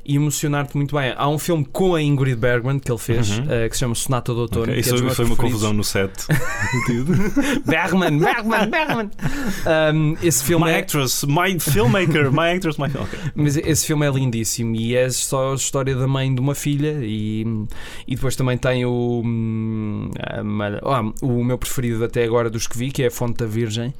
e 0.05 0.19
emocionar-te 0.23 0.77
muito 0.77 0.97
bem. 0.97 1.13
Há 1.17 1.29
um 1.29 1.39
filme 1.39 1.67
com 1.73 1.95
a 1.95 2.03
Ingrid 2.03 2.37
Bergman 2.37 2.79
que 2.79 2.91
ele 2.91 2.99
fez, 2.99 3.31
Uhum. 3.39 3.47
eh, 3.51 3.69
que 3.69 3.75
se 3.77 3.81
chama 3.81 3.95
Sonata 3.95 4.33
do 4.33 4.41
Outono. 4.41 4.63
Ok, 4.65 4.75
que 4.75 4.79
é 4.79 4.81
Isso 4.81 5.03
dos 5.03 5.15
foi, 5.15 5.25
uma 5.25 5.37
confusão 5.37 5.73
no 5.73 5.85
set. 5.85 6.13
Bergman, 7.67 8.19
Bergman, 8.19 8.71
Bergman. 8.71 9.11
Um, 9.95 10.17
esse 10.23 10.43
filme 10.45 10.65
my 10.67 10.71
é, 10.73 10.79
actress, 10.79 11.27
my 11.27 11.59
filmmaker, 11.59 12.31
my 12.33 12.55
actress, 12.55 12.79
my. 12.81 12.87
Ok. 12.87 13.19
Mas 13.35 13.57
esse 13.57 13.87
filme 13.87 14.07
é 14.07 14.11
lindíssimo 14.11 14.75
e 14.77 14.95
é 14.95 15.09
só 15.11 15.53
a 15.53 15.55
história 15.55 15.95
da 15.95 16.07
mãe 16.07 16.35
de 16.35 16.41
uma 16.41 16.55
filha 16.55 16.99
e, 17.03 17.45
e 18.07 18.15
depois 18.15 18.37
também 18.37 18.57
tem 18.57 18.85
o 18.85 19.23
hum, 19.25 20.11
ah, 20.21 21.03
o 21.23 21.45
meu 21.45 21.59
preferido 21.59 22.05
até 22.05 22.25
agora 22.25 22.51
dos 22.51 22.67
que 22.67 22.77
vi, 22.77 22.91
que 22.91 23.03
é 23.03 23.07
a 23.07 23.11
Fonte 23.11 23.39
da 23.39 23.47
Virgem, 23.47 23.93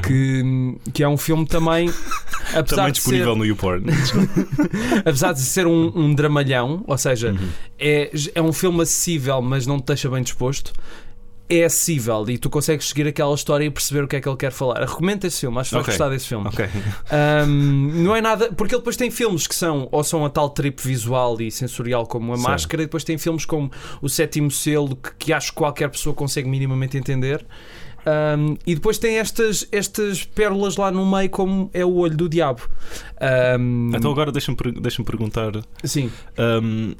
que, 0.00 0.42
que 0.92 1.02
é 1.02 1.08
um 1.08 1.16
filme 1.18 1.46
também 1.46 1.88
apesar 2.54 2.64
Também 2.76 2.92
de 2.92 2.98
ser, 2.98 3.10
disponível 3.10 3.36
no 3.36 3.44
YouPorn. 3.44 3.86
apesar 5.04 5.32
de 5.32 5.40
ser 5.40 5.66
um, 5.66 5.92
um 5.94 6.14
dramalhão, 6.14 6.84
ou 6.86 6.96
seja, 6.98 7.32
Uhum. 7.32 7.48
é, 7.78 8.10
é 8.34 8.42
um 8.42 8.52
filme 8.52 8.82
acessível, 8.82 9.40
mas 9.42 9.66
não 9.66 9.78
te 9.80 9.86
deixa 9.86 10.08
bem 10.08 10.22
disposto. 10.22 10.72
É 11.48 11.64
acessível 11.64 12.24
e 12.30 12.38
tu 12.38 12.48
consegues 12.48 12.88
seguir 12.88 13.06
aquela 13.06 13.34
história 13.34 13.64
e 13.66 13.70
perceber 13.70 14.04
o 14.04 14.08
que 14.08 14.16
é 14.16 14.20
que 14.22 14.28
ele 14.28 14.36
quer 14.38 14.50
falar. 14.52 14.80
Recomendo 14.80 15.24
esse 15.26 15.40
filme, 15.40 15.58
acho 15.58 15.68
que 15.70 15.74
vais 15.74 15.84
Ok. 15.86 15.92
gostar 15.98 16.08
desse 16.08 16.26
filme. 16.28 16.48
Ok. 16.48 16.66
Um, 17.46 18.02
não 18.02 18.16
é 18.16 18.22
nada. 18.22 18.50
Porque 18.52 18.74
ele 18.74 18.80
depois 18.80 18.96
tem 18.96 19.10
filmes 19.10 19.46
que 19.46 19.54
são 19.54 19.86
ou 19.92 20.02
são 20.02 20.24
a 20.24 20.30
tal 20.30 20.48
trip 20.48 20.80
visual 20.82 21.38
e 21.42 21.50
sensorial 21.50 22.06
como 22.06 22.32
a 22.32 22.36
Certo. 22.36 22.48
máscara, 22.50 22.82
e 22.82 22.86
depois 22.86 23.04
tem 23.04 23.18
filmes 23.18 23.44
como 23.44 23.70
o 24.00 24.08
sétimo 24.08 24.50
selo 24.50 24.96
que, 24.96 25.10
que 25.18 25.32
acho 25.32 25.50
que 25.50 25.56
qualquer 25.58 25.90
pessoa 25.90 26.14
consegue 26.14 26.48
minimamente 26.48 26.96
entender. 26.96 27.44
Um, 28.04 28.56
e 28.66 28.74
depois 28.74 28.98
tem 28.98 29.18
estas, 29.18 29.66
estas 29.70 30.24
pérolas 30.24 30.76
lá 30.76 30.90
no 30.90 31.08
meio, 31.08 31.30
como 31.30 31.70
é 31.72 31.84
o 31.84 31.94
olho 31.94 32.16
do 32.16 32.28
diabo. 32.28 32.62
Um, 33.58 33.90
Então 33.94 34.10
agora 34.10 34.32
deixa-me 34.32 34.56
deixa-me 34.80 35.06
perguntar 35.06 35.52
sim, 35.84 36.10
hum, 36.62 36.94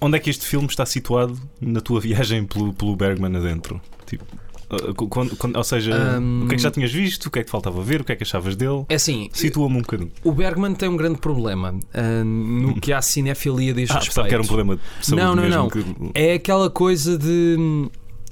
onde 0.00 0.16
é 0.16 0.20
que 0.20 0.30
este 0.30 0.46
filme 0.46 0.66
está 0.68 0.86
situado 0.86 1.36
na 1.60 1.80
tua 1.80 1.98
viagem 2.00 2.44
pelo, 2.44 2.72
pelo 2.72 2.94
Bergman 2.94 3.36
adentro? 3.36 3.80
Tipo, 4.06 4.24
uh, 4.70 4.94
quando- 5.08 5.34
quando- 5.36 5.56
ou 5.56 5.64
seja, 5.64 6.18
Hum. 6.20 6.42
o 6.44 6.46
que 6.48 6.54
é 6.54 6.56
que 6.56 6.62
já 6.62 6.70
tinhas 6.70 6.92
visto? 6.92 7.26
O 7.26 7.30
que 7.32 7.40
é 7.40 7.42
que 7.42 7.46
te 7.48 7.50
faltava 7.50 7.82
ver? 7.82 8.02
O 8.02 8.04
que 8.04 8.12
é 8.12 8.16
que 8.16 8.22
achavas 8.22 8.54
dele? 8.54 8.84
é 8.88 8.94
assim. 8.94 9.28
Situa-me 9.32 9.76
um 9.78 9.80
bocadinho. 9.80 10.12
O 10.22 10.30
Bergman 10.30 10.74
tem 10.74 10.88
um 10.88 10.96
grande 10.96 11.18
problema 11.18 11.74
um, 12.22 12.24
no 12.24 12.80
que 12.80 12.92
a 12.92 13.02
cinefilia 13.02 13.74
diz 13.74 13.90
Ah, 13.90 13.94
respeito. 13.98 14.28
que 14.28 14.34
era 14.34 14.42
um 14.42 14.46
problema 14.46 14.76
de 14.76 14.82
saúde 15.06 15.20
Não, 15.24 15.34
não, 15.34 15.48
não. 15.48 15.68
que- 15.68 15.84
É 16.14 16.34
aquela 16.34 16.70
coisa 16.70 17.18
de. 17.18 17.56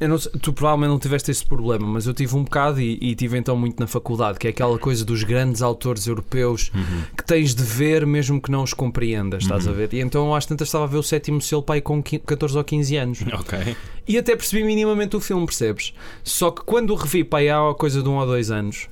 Não 0.09 0.19
tu 0.19 0.53
provavelmente 0.53 0.91
não 0.91 0.99
tiveste 0.99 1.31
esse 1.31 1.45
problema, 1.45 1.87
mas 1.87 2.07
eu 2.07 2.15
tive 2.15 2.35
um 2.37 2.45
bocado 2.45 2.81
e, 2.81 2.99
e 3.01 3.15
tive 3.15 3.37
então 3.39 3.57
muito 3.57 3.79
na 3.81 3.87
faculdade, 3.87 4.39
que 4.39 4.47
é 4.47 4.51
aquela 4.51 4.79
coisa 4.79 5.05
dos 5.05 5.23
grandes 5.25 5.63
autores 5.63 6.07
europeus 6.07 6.71
Uhum. 6.75 7.03
que 7.17 7.25
tens 7.25 7.55
de 7.55 7.63
ver 7.63 8.07
mesmo 8.07 8.41
que 8.41 8.51
não 8.51 8.63
os 8.63 8.73
compreendas, 8.75 9.43
estás 9.45 9.67
a 9.69 9.73
ver? 9.73 9.93
E 9.93 10.01
então 10.01 10.27
eu 10.27 10.35
às 10.35 10.47
tantas 10.47 10.69
estava 10.69 10.85
a 10.85 10.87
ver 10.87 10.97
o 10.99 11.03
sétimo 11.03 11.41
selo 11.41 11.63
pai 11.63 11.81
com 11.81 12.03
15 12.03 12.23
14 12.25 12.59
ou 12.59 12.65
15 12.65 12.97
anos. 12.97 13.19
Ok. 13.33 13.77
E 14.07 14.19
até 14.19 14.35
percebi 14.35 14.65
minimamente 14.65 15.15
o 15.17 15.21
filme, 15.21 15.47
percebes? 15.47 15.95
Só 16.25 16.51
que 16.51 16.63
quando 16.65 16.91
o 16.91 16.95
revi 16.97 17.23
pai 17.25 17.49
há 17.49 17.59
coisa 17.79 18.03
de 18.03 18.09
um 18.09 18.17
ou 18.17 18.27
dois 18.27 18.51
anos, 18.51 18.89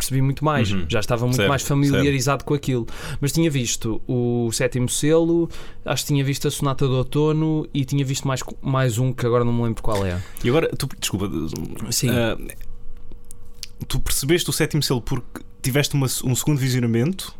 percebi 0.00 0.20
muito 0.22 0.44
mais. 0.44 0.70
Uhum. 0.72 0.84
Já 0.88 1.00
estava 1.00 1.24
muito 1.24 1.36
Certo, 1.36 1.48
mais 1.48 1.62
familiarizado 1.62 2.44
com 2.44 2.54
aquilo. 2.54 2.86
Mas 3.20 3.32
tinha 3.32 3.50
visto 3.50 4.00
o 4.08 4.50
sétimo 4.52 4.88
selo, 4.88 5.48
acho 5.84 6.02
que 6.04 6.08
tinha 6.08 6.24
visto 6.24 6.48
a 6.48 6.50
Sonata 6.50 6.86
do 6.86 6.94
Outono 6.96 7.66
e 7.72 7.84
tinha 7.84 8.04
visto 8.04 8.26
mais, 8.26 8.40
mais 8.62 8.98
um 8.98 9.12
que 9.12 9.24
agora 9.26 9.44
não 9.44 9.52
me 9.52 9.62
lembro 9.62 9.82
qual 9.82 10.04
é. 10.04 10.20
E 10.42 10.48
agora, 10.48 10.68
tu, 10.76 10.88
desculpa, 10.98 11.30
Sim. 11.90 12.10
ah, 12.10 12.36
tu 13.88 14.00
percebeste 14.00 14.48
o 14.50 14.52
sétimo 14.52 14.82
selo 14.82 15.00
porque 15.00 15.40
tiveste 15.62 15.94
uma- 15.94 16.06
um 16.24 16.34
segundo 16.34 16.58
visionamento? 16.58 17.34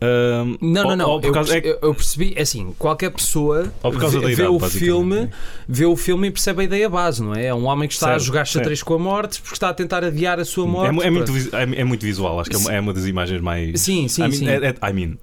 Ah, 0.00 0.44
Não, 0.60 0.82
não, 0.82 0.90
ou- 0.90 0.96
não. 0.96 1.08
ou 1.10 1.20
por 1.20 1.26
eu, 1.28 1.32
causa- 1.32 1.56
é- 1.56 1.62
eu- 1.64 1.78
eu 1.80 1.94
percebi, 1.94 2.34
é 2.36 2.42
assim, 2.42 2.74
qualquer 2.78 3.10
pessoa 3.10 3.72
vê, 3.82 3.98
da 4.20 4.26
vê 4.26 4.32
idade, 4.34 4.48
o 4.48 4.60
filme, 4.60 5.30
vê 5.66 5.86
o 5.86 5.96
filme 5.96 6.28
e 6.28 6.30
percebe 6.30 6.60
a 6.62 6.64
ideia 6.64 6.88
base, 6.88 7.22
não 7.22 7.34
é? 7.34 7.46
É 7.46 7.54
um 7.54 7.64
homem 7.64 7.88
que 7.88 7.94
está 7.94 8.08
a 8.08 8.10
Certo, 8.10 8.24
jogar 8.24 8.46
certo. 8.46 8.64
xadrez 8.64 8.82
com 8.82 8.94
a 8.94 8.98
morte 8.98 9.40
porque 9.40 9.54
está 9.54 9.70
a 9.70 9.74
tentar 9.74 10.04
adiar 10.04 10.38
a 10.38 10.44
sua 10.44 10.64
É, 10.64 10.68
morte. 10.68 10.92
mu- 10.92 11.02
é 11.02 11.10
muito, 11.10 11.32
é, 11.56 11.80
é 11.80 11.84
muito 11.84 12.02
visual, 12.02 12.38
acho 12.40 12.50
que 12.50 12.56
é 12.56 12.58
uma, 12.58 12.72
é 12.74 12.80
uma 12.80 12.92
das 12.92 13.06
imagens 13.06 13.40
mais. 13.40 13.80
Sim, 13.80 14.06
sim, 14.08 14.22
I 14.22 14.28
mean, 14.28 14.32
sim. 14.38 14.48
é- 14.48 14.66
é- 14.68 14.90
I 14.90 14.92
mean. 14.92 15.16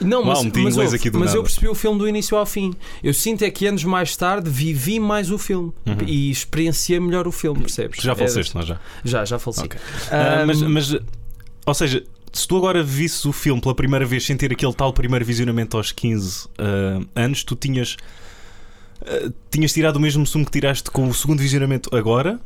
Não, 0.00 0.22
mas, 0.24 0.38
Uau, 0.44 0.52
mas, 0.62 0.76
ouve, 0.76 1.10
mas 1.14 1.34
eu 1.34 1.42
percebi 1.42 1.66
o 1.68 1.74
filme 1.74 1.98
do 1.98 2.06
início 2.08 2.36
ao 2.36 2.46
fim. 2.46 2.72
Eu 3.02 3.12
sinto 3.12 3.42
é 3.44 3.50
que 3.50 3.66
anos 3.66 3.82
mais 3.82 4.14
tarde 4.16 4.48
vivi 4.48 5.00
mais 5.00 5.28
o 5.32 5.38
filme 5.38 5.72
Uhum. 5.84 5.96
e 6.06 6.30
experienciei 6.30 7.00
melhor 7.00 7.26
o 7.26 7.32
filme, 7.32 7.62
percebes? 7.62 8.00
Já 8.00 8.12
É- 8.12 8.14
faleceste, 8.14 8.54
não 8.54 8.62
é 8.62 8.66
já? 8.66 8.80
já, 9.04 9.24
já 9.24 9.38
faleci. 9.40 9.64
Ok. 9.64 9.80
Ah, 10.12 10.42
Ahm, 10.42 10.46
mas, 10.46 10.62
mas, 10.62 10.96
ou 11.66 11.74
seja, 11.74 12.04
se 12.38 12.46
tu 12.46 12.56
agora 12.56 12.82
visses 12.82 13.24
o 13.24 13.32
filme 13.32 13.60
pela 13.60 13.74
primeira 13.74 14.06
vez 14.06 14.24
sem 14.24 14.36
ter 14.36 14.52
aquele 14.52 14.72
tal 14.72 14.92
primeiro 14.92 15.24
visionamento 15.24 15.76
aos 15.76 15.90
15 15.92 16.48
ah, 16.58 17.00
anos, 17.14 17.42
tu 17.42 17.56
tinhas. 17.56 17.96
ah, 19.02 19.30
tinhas 19.50 19.72
tirado 19.72 19.96
o 19.96 20.00
mesmo 20.00 20.24
sumo 20.26 20.44
que 20.44 20.52
tiraste 20.52 20.90
com 20.90 21.08
o 21.08 21.14
segundo 21.14 21.40
visionamento 21.40 21.94
agora? 21.94 22.38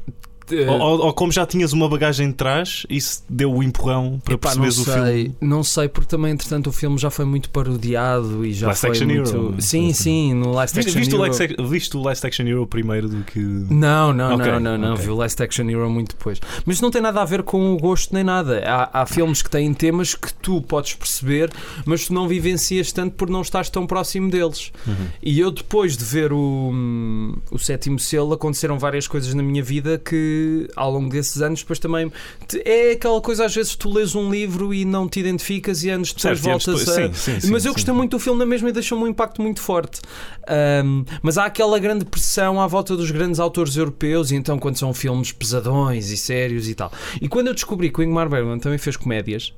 Eh, 0.52 0.70
ou, 0.70 1.06
ou- 1.06 1.12
como 1.14 1.32
já 1.32 1.44
tinhas 1.46 1.72
uma 1.72 1.88
bagagem 1.88 2.28
de 2.28 2.34
trás, 2.34 2.84
isso 2.88 3.22
deu 3.28 3.52
o 3.52 3.62
empurrão 3.62 4.20
para 4.24 4.34
Epá, 4.34 4.48
perceberes 4.48 4.78
o 4.78 4.84
filme? 4.84 5.34
não 5.40 5.62
sei, 5.64 5.88
porque 5.88 6.08
também, 6.08 6.32
entretanto, 6.32 6.68
o 6.68 6.72
filme 6.72 6.98
já 6.98 7.10
foi 7.10 7.24
muito 7.24 7.48
parodiado 7.50 8.44
e 8.44 8.52
já 8.52 8.68
Last 8.68 8.80
foi 8.80 8.90
Action 8.90 9.06
muito... 9.06 9.30
Hero, 9.30 9.54
é? 9.58 9.60
Sim, 9.60 9.92
sim, 9.92 10.34
no 10.34 10.52
Last 10.52 10.76
Viste, 10.76 10.88
Action 10.88 11.00
viste, 11.00 11.14
o 11.14 11.18
Hero. 11.18 11.26
Last, 11.28 11.42
Ac- 11.42 11.62
viste 11.68 11.96
o 11.96 12.02
Last 12.02 12.26
Action 12.26 12.46
Hero 12.46 12.66
primeiro 12.66 13.08
do 13.08 13.22
que. 13.24 13.38
Não, 13.38 14.12
não, 14.12 14.34
Ok, 14.34 14.46
não, 14.52 14.60
não, 14.60 14.78
não. 14.78 14.92
ok. 14.94 15.04
Vi 15.04 15.10
o 15.10 15.16
Last 15.16 15.42
Action 15.42 15.68
Hero 15.68 15.88
muito 15.90 16.16
depois. 16.16 16.40
Mas 16.64 16.80
não 16.80 16.90
tem 16.90 17.00
nada 17.02 17.20
a 17.20 17.24
ver 17.24 17.42
com 17.42 17.72
o 17.72 17.76
gosto 17.78 18.14
nem 18.14 18.24
nada. 18.24 18.62
Há, 18.66 19.02
há 19.02 19.06
filmes 19.06 19.42
que 19.42 19.50
têm 19.50 19.72
temas 19.74 20.14
que 20.14 20.32
tu 20.34 20.60
podes 20.62 20.94
perceber, 20.94 21.50
mas 21.84 22.06
tu 22.06 22.14
não 22.14 22.28
vivencias 22.28 22.92
tanto 22.92 23.14
por 23.16 23.28
não 23.30 23.42
estás 23.42 23.68
tão 23.70 23.86
próximo 23.86 24.30
deles. 24.30 24.72
Uhum. 24.86 24.94
E 25.22 25.38
eu, 25.40 25.50
depois 25.50 25.96
de 25.96 26.04
ver 26.04 26.32
o, 26.32 26.70
hum, 26.72 27.34
o 27.50 27.58
sétimo 27.58 27.98
selo, 27.98 28.32
aconteceram 28.34 28.78
várias 28.78 29.06
coisas 29.06 29.32
na 29.34 29.42
minha 29.42 29.62
vida 29.62 29.98
que, 29.98 30.41
ao 30.76 30.90
longo 30.90 31.08
desses 31.10 31.40
anos, 31.42 31.60
depois 31.60 31.78
também. 31.78 32.10
te- 32.48 32.62
É 32.64 32.92
aquela 32.92 33.20
coisa, 33.20 33.44
às 33.44 33.54
vezes, 33.54 33.74
tu 33.76 33.92
lês 33.92 34.14
um 34.14 34.30
livro 34.30 34.72
e 34.74 34.84
não 34.84 35.08
te 35.08 35.20
identificas 35.20 35.82
e 35.84 35.90
anos 35.90 36.12
depois 36.12 36.38
Certo, 36.40 36.42
voltas 36.42 36.88
a. 36.88 36.94
sim, 36.94 37.12
sim, 37.14 37.40
sim, 37.40 37.50
mas 37.50 37.64
eu 37.64 37.72
sim. 37.72 37.76
gostei 37.76 37.94
muito 37.94 38.10
do 38.12 38.18
filme 38.18 38.38
na 38.38 38.46
mesma 38.46 38.68
e 38.68 38.72
deixou-me 38.72 39.04
um 39.04 39.08
impacto 39.08 39.40
muito 39.42 39.60
forte. 39.60 40.00
Ahm, 40.48 41.04
mas 41.22 41.38
há 41.38 41.44
aquela 41.46 41.78
grande 41.78 42.04
pressão 42.04 42.60
à 42.60 42.66
volta 42.66 42.96
dos 42.96 43.10
grandes 43.10 43.38
autores 43.40 43.76
europeus, 43.76 44.30
e 44.30 44.34
então 44.36 44.58
quando 44.58 44.76
são 44.76 44.92
filmes 44.92 45.32
pesadões 45.32 46.10
e 46.10 46.16
sérios 46.16 46.68
e 46.68 46.74
tal. 46.74 46.92
E 47.20 47.28
quando 47.28 47.48
eu 47.48 47.54
descobri 47.54 47.90
que 47.90 48.00
o 48.00 48.02
Ingmar 48.02 48.28
Bergman 48.28 48.58
também 48.58 48.78
fez 48.78 48.96
comédias, 48.96 49.52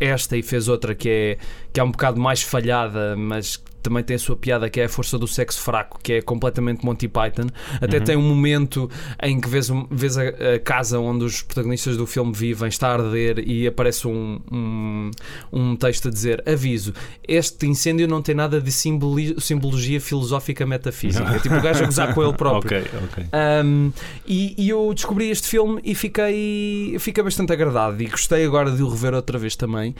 esta 0.00 0.36
e 0.36 0.42
fez 0.44 0.68
outra 0.68 0.94
que 0.94 1.08
é, 1.08 1.38
que 1.72 1.80
é 1.80 1.82
um 1.84 1.90
bocado 1.90 2.20
mais 2.20 2.42
falhada, 2.42 3.14
mas 3.16 3.62
também 3.80 4.02
tem 4.02 4.16
a 4.16 4.18
sua 4.18 4.36
piada, 4.36 4.68
que 4.68 4.80
é 4.80 4.84
a 4.84 4.88
força 4.88 5.16
do 5.16 5.26
sexo 5.26 5.60
fraco, 5.60 5.98
que 6.02 6.14
é 6.14 6.20
completamente 6.20 6.84
Monty 6.84 7.06
Python. 7.08 7.46
Até 7.80 7.98
Uhum. 7.98 8.04
tem 8.04 8.16
um 8.16 8.22
momento 8.28 8.90
em 9.22 9.40
que 9.40 9.48
vês, 9.48 9.70
vês 9.90 10.18
a, 10.18 10.22
a 10.24 10.58
casa 10.62 10.98
onde 10.98 11.24
os 11.24 11.40
protagonistas 11.42 11.96
do 11.96 12.04
filme 12.04 12.32
vivem 12.34 12.68
está 12.68 12.88
a 12.88 12.94
arder 12.94 13.38
e 13.38 13.66
aparece 13.68 14.06
um, 14.08 14.40
um, 14.52 15.10
um 15.52 15.76
texto 15.76 16.08
a 16.08 16.10
dizer: 16.10 16.42
Aviso, 16.46 16.92
este 17.26 17.66
incêndio 17.66 18.06
não 18.08 18.20
tem 18.20 18.34
nada 18.34 18.60
de 18.60 18.70
simboli- 18.72 19.36
simbologia 19.40 20.00
filosófica 20.00 20.66
metafísica. 20.66 21.36
É 21.36 21.38
tipo 21.38 21.54
o 21.54 21.62
gajo 21.62 21.84
a 21.84 21.86
gozar 21.86 22.12
com 22.14 22.22
ele 22.22 22.32
próprio. 22.36 22.80
Ok, 22.80 22.90
ok. 23.04 23.24
Um, 23.64 23.92
e, 24.26 24.54
e 24.58 24.68
eu 24.68 24.92
descobri 24.92 25.30
este 25.30 25.46
filme 25.48 25.80
e 25.84 25.94
fiquei, 25.94 26.96
fiquei 26.98 27.22
bastante 27.22 27.52
agradado 27.52 28.02
e 28.02 28.06
gostei 28.06 28.44
agora 28.44 28.70
de 28.72 28.82
o 28.82 28.88
rever 28.88 29.14
outra 29.14 29.38
vez 29.38 29.54
também. 29.56 29.94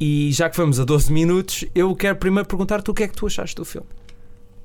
E 0.00 0.30
já 0.32 0.48
que 0.48 0.56
vamos 0.56 0.78
a 0.80 0.84
12 0.84 1.12
minutos, 1.12 1.23
eu 1.74 1.94
quero 1.96 2.16
primeiro 2.16 2.48
perguntar-te 2.48 2.90
o 2.90 2.94
que 2.94 3.02
é 3.02 3.08
que 3.08 3.14
tu 3.14 3.26
achaste 3.26 3.56
do 3.56 3.64
filme. 3.64 3.86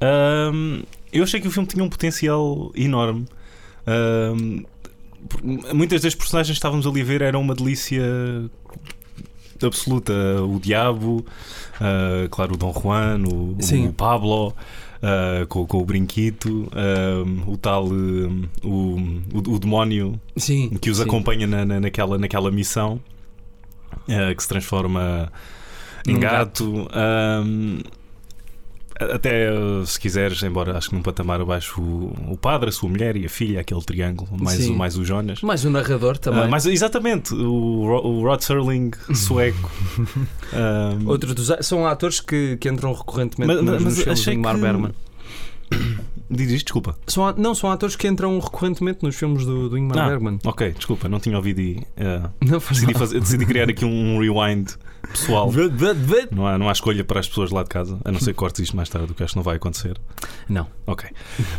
Ahm, 0.01 0.81
eu 1.11 1.23
achei 1.23 1.39
que 1.41 1.47
o 1.47 1.51
filme 1.51 1.67
tinha 1.67 1.83
um 1.83 1.89
potencial 1.89 2.71
enorme. 2.75 3.25
Por- 5.27 5.41
muitas 5.73 6.01
das 6.01 6.15
personagens 6.15 6.49
que 6.49 6.57
estávamos 6.59 6.87
ali 6.87 7.01
a 7.01 7.03
ver 7.03 7.21
eram 7.21 7.41
uma 7.41 7.53
delícia 7.55 8.03
absoluta. 9.61 10.13
O 10.43 10.59
Diabo, 10.59 11.25
ah, 11.81 12.27
claro, 12.31 12.53
o 12.53 12.57
Dom 12.57 12.73
Juan, 12.73 13.23
o, 13.25 13.57
o 13.87 13.93
Pablo. 13.93 14.53
ah, 15.01 15.45
com, 15.47 15.65
com 15.65 15.77
o 15.79 15.85
brinquito, 15.85 16.69
ahm, 16.73 17.41
o 17.51 17.57
tal 17.57 17.85
ahm, 17.87 18.43
o, 18.63 18.69
o, 19.33 19.53
o 19.55 19.59
demónio 19.59 20.19
Sim. 20.37 20.69
que 20.81 20.89
os 20.89 20.97
sim. 20.97 21.03
acompanha 21.03 21.45
na, 21.47 21.65
na- 21.65 21.79
naquela, 21.79 22.17
naquela 22.17 22.49
missão 22.51 22.99
que 24.35 24.41
se 24.41 24.47
transforma 24.49 25.31
Num 26.07 26.19
gato. 26.19 26.87
Ahm, 26.91 27.79
até 28.99 29.47
se 29.85 29.97
quiseres, 29.97 30.43
embora 30.43 30.77
acho 30.77 30.89
que 30.89 30.95
num 30.95 31.01
patamar 31.01 31.39
abaixo, 31.39 31.81
o, 31.81 32.33
o 32.33 32.37
padre, 32.37 32.67
a 32.67 32.71
sua 32.71 32.89
mulher 32.89 33.15
e 33.15 33.25
a 33.25 33.29
filha, 33.29 33.61
aquele 33.61 33.81
triângulo, 33.81 34.29
mais, 34.37 34.57
Sim. 34.59 34.73
o, 34.73 34.77
mais 34.77 34.97
o 34.97 35.05
Jonas. 35.05 35.41
Mais 35.41 35.63
o 35.63 35.69
narrador 35.69 36.17
também. 36.17 36.43
Ah, 36.43 36.47
mas 36.49 36.65
exatamente, 36.65 37.33
o, 37.33 37.83
o 37.85 38.21
Rod 38.23 38.41
Serling 38.41 38.91
sueco. 39.15 39.71
Ahm, 40.51 41.07
Outro 41.07 41.33
dos, 41.33 41.49
são 41.61 41.85
atores 41.87 42.19
que, 42.19 42.57
que 42.57 42.67
entram 42.69 42.91
recorrentemente 42.91 43.53
Mas- 43.53 43.63
nos, 43.63 43.73
mas 43.75 43.83
nos 43.83 44.03
filmes 44.03 44.19
de 44.21 44.31
Ingmar 44.33 44.55
que- 44.55 44.61
Bergman. 44.61 44.91
Diz 46.31 46.51
isto, 46.51 46.65
desculpa. 46.65 46.95
São, 47.07 47.25
a- 47.27 47.33
não, 47.33 47.55
são 47.55 47.71
atores 47.71 47.95
que 47.95 48.07
entram 48.07 48.37
recorrentemente 48.39 48.99
nos 49.01 49.15
filmes 49.15 49.45
do, 49.45 49.67
do 49.69 49.77
Ingmar 49.77 49.97
Ah, 49.97 50.09
Bergman. 50.09 50.37
Ok, 50.45 50.71
desculpa, 50.73 51.09
não 51.09 51.19
tinha 51.19 51.35
ouvido 51.35 51.59
e 51.59 51.83
eh, 51.97 52.21
Não 52.45 52.59
faz 52.59 52.77
decidi, 52.79 52.93
mal. 52.93 52.99
fazer- 52.99 53.19
decidi 53.19 53.45
criar 53.47 53.67
aqui 53.69 53.83
um 53.83 54.19
rewind 54.19 54.69
pessoal. 55.11 55.51
Não 56.31 56.45
há, 56.45 56.57
não 56.57 56.69
há 56.69 56.71
escolha 56.71 57.03
para 57.03 57.19
as 57.19 57.27
pessoas 57.27 57.49
lá 57.49 57.63
de 57.63 57.69
casa, 57.69 57.97
a 58.05 58.11
não 58.11 58.19
ser 58.19 58.33
que 58.33 58.37
cortes 58.37 58.59
isto 58.61 58.75
mais 58.75 58.89
tarde, 58.89 59.11
o 59.11 59.15
que 59.15 59.23
acho 59.23 59.33
que 59.33 59.37
não 59.37 59.43
vai 59.43 59.55
acontecer. 59.55 59.97
Não. 60.47 60.67
Ok. 60.85 61.09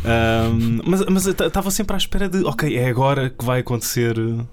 Ahm, 0.05 0.79
mas 0.85 1.05
mas 1.07 1.25
eu 1.27 1.33
estava 1.33 1.69
sempre 1.71 1.95
à 1.95 1.97
espera 1.97 2.29
de, 2.29 2.43
ok, 2.45 2.77
é 2.77 2.87
agora 2.87 3.29
que 3.29 3.43
vai 3.43 3.59
acontecer 3.59 4.17
eh, 4.17 4.45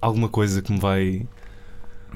alguma 0.00 0.28
coisa 0.28 0.62
que 0.62 0.72
me 0.72 0.78
vai. 0.80 1.26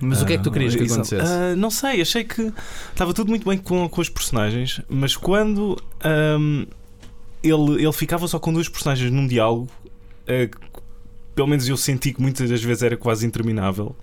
Mas 0.00 0.20
o 0.22 0.26
que 0.26 0.34
é 0.34 0.36
que 0.38 0.44
tu 0.44 0.50
querias 0.50 0.74
que 0.74 0.82
Ah, 0.82 0.86
acontecesse? 0.86 1.32
ah, 1.32 1.56
não 1.56 1.70
sei, 1.70 2.00
achei 2.00 2.22
que 2.24 2.52
estava 2.90 3.12
tudo 3.14 3.28
muito 3.30 3.48
bem 3.48 3.56
com, 3.58 3.88
com 3.88 4.00
os 4.00 4.08
personagens, 4.08 4.80
mas 4.88 5.16
quando 5.16 5.76
ahm, 6.04 6.64
ele, 7.50 7.82
ele 7.82 7.92
ficava 7.92 8.26
só 8.28 8.38
com 8.38 8.52
duas 8.52 8.68
personagens 8.68 9.10
num 9.10 9.26
diálogo, 9.26 9.68
eh, 10.26 10.46
que 10.48 10.56
pelo 11.34 11.48
menos 11.48 11.68
eu 11.68 11.76
senti 11.76 12.12
que 12.12 12.20
muitas 12.20 12.48
das 12.50 12.62
vezes 12.62 12.82
era 12.82 12.96
quase 12.96 13.26
interminável. 13.26 13.94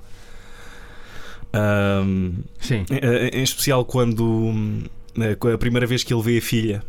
Ahm, 1.53 2.43
Sim. 2.59 2.83
em, 2.89 3.39
em 3.39 3.43
especial 3.43 3.85
quando 3.85 4.25
hum, 4.25 4.83
eh, 5.19 5.37
a 5.53 5.57
primeira 5.57 5.85
vez 5.85 6.03
que 6.03 6.11
ele 6.13 6.21
vê 6.23 6.37
a 6.39 6.41
filha 6.41 6.83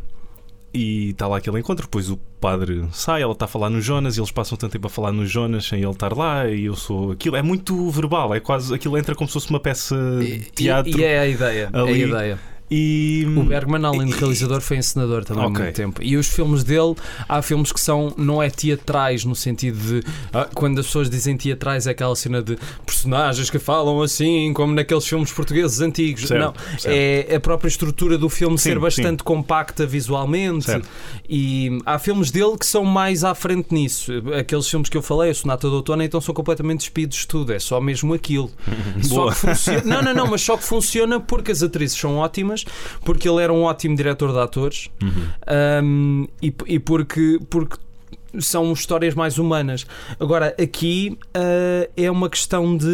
e 0.73 1.11
está 1.11 1.27
lá 1.27 1.37
aquele 1.37 1.59
encontro, 1.59 1.85
depois 1.85 2.09
o 2.09 2.17
padre 2.41 2.83
sai, 2.91 3.21
ela 3.21 3.31
está 3.33 3.45
a 3.45 3.47
falar 3.47 3.69
no 3.69 3.79
Jonas 3.79 4.17
e 4.17 4.19
eles 4.19 4.31
passam 4.31 4.57
tanto 4.57 4.71
tempo 4.73 4.87
a 4.87 4.89
falar 4.89 5.11
no 5.11 5.25
Jonas 5.25 5.65
sem 5.65 5.81
ele 5.81 5.91
estar 5.91 6.13
lá 6.13 6.47
e 6.49 6.65
eu 6.65 6.75
sou 6.75 7.11
aquilo. 7.11 7.35
É 7.35 7.41
muito 7.43 7.89
verbal, 7.91 8.33
é 8.33 8.39
quase 8.39 8.73
aquilo 8.73 8.97
entra 8.97 9.13
como 9.15 9.27
se 9.27 9.33
fosse 9.33 9.49
uma 9.51 9.59
peça 9.59 9.95
de 10.19 10.25
E, 10.25 10.39
teatro. 10.39 10.99
e 10.99 11.03
é 11.03 11.19
a 11.19 11.27
ideia. 11.27 11.69
É 11.71 11.77
a 11.77 11.81
ali. 11.83 12.01
ideia. 12.03 12.39
E, 12.69 13.25
O 13.37 13.43
Bergman, 13.43 13.85
além 13.85 14.07
de 14.07 14.13
realizador, 14.13 14.59
foi 14.61 14.77
encenador 14.77 15.23
também 15.23 15.43
há 15.43 15.47
Ok. 15.47 15.63
muito 15.63 15.75
tempo. 15.75 16.01
E 16.03 16.17
os 16.17 16.27
filmes 16.27 16.63
dele, 16.63 16.95
há 17.29 17.41
filmes 17.41 17.71
que 17.71 17.79
são, 17.79 18.13
não 18.17 18.41
é 18.41 18.49
teatrais, 18.49 19.23
no 19.23 19.35
sentido 19.35 19.77
de 19.77 20.03
ah, 20.33 20.47
quando 20.53 20.79
as 20.79 20.87
pessoas 20.87 21.09
dizem 21.09 21.37
teatrais, 21.37 21.85
é 21.85 21.91
aquela 21.91 22.15
cena 22.15 22.41
de 22.41 22.57
personagens 22.85 23.49
que 23.49 23.59
falam 23.59 24.01
assim, 24.01 24.51
como 24.53 24.73
naqueles 24.73 25.05
filmes 25.05 25.31
portugueses 25.31 25.79
antigos. 25.81 26.27
Certo, 26.27 26.41
não, 26.41 26.53
certo. 26.79 26.87
é 27.29 27.35
a 27.35 27.39
própria 27.39 27.67
estrutura 27.67 28.17
do 28.17 28.29
filme 28.29 28.57
Sim, 28.57 28.69
ser 28.69 28.79
bastante 28.79 29.23
compacta 29.23 29.85
visualmente. 29.85 30.65
Certo. 30.65 30.87
E 31.29 31.79
há 31.85 31.99
filmes 31.99 32.31
dele 32.31 32.57
que 32.57 32.65
são 32.65 32.83
mais 32.83 33.23
à 33.23 33.35
frente 33.35 33.67
nisso. 33.73 34.11
Aqueles 34.39 34.67
filmes 34.67 34.89
que 34.89 34.97
eu 34.97 35.01
falei, 35.01 35.29
a 35.31 35.35
Sonata 35.35 35.69
do 35.69 35.75
Outono, 35.75 36.01
então 36.03 36.19
são 36.19 36.33
completamente 36.33 36.79
despidos 36.79 37.17
de 37.19 37.27
tudo, 37.27 37.53
é 37.53 37.59
só 37.59 37.79
mesmo 37.79 38.13
aquilo. 38.13 38.51
Só 39.01 39.31
funciona. 39.31 39.81
Não, 39.83 40.01
não, 40.01 40.13
não, 40.13 40.27
mas 40.27 40.41
só 40.41 40.57
que 40.57 40.63
funciona 40.63 41.19
porque 41.19 41.51
as 41.51 41.61
atrizes 41.61 41.97
são 41.97 42.15
ótimas, 42.17 42.54
porque 43.03 43.27
ele 43.27 43.41
era 43.41 43.51
um 43.51 43.63
ótimo 43.63 43.95
diretor 43.95 44.31
de 44.31 44.39
atores 44.39 44.89
Uhum. 45.01 45.27
um, 45.83 46.27
e, 46.41 46.53
e 46.67 46.79
porque, 46.79 47.39
porque 47.49 47.77
são 48.39 48.71
histórias 48.73 49.15
mais 49.15 49.37
humanas. 49.37 49.85
Agora, 50.19 50.53
aqui 50.61 51.17
uh, 51.37 51.89
é 51.95 52.11
uma 52.11 52.29
questão 52.29 52.75
de. 52.75 52.85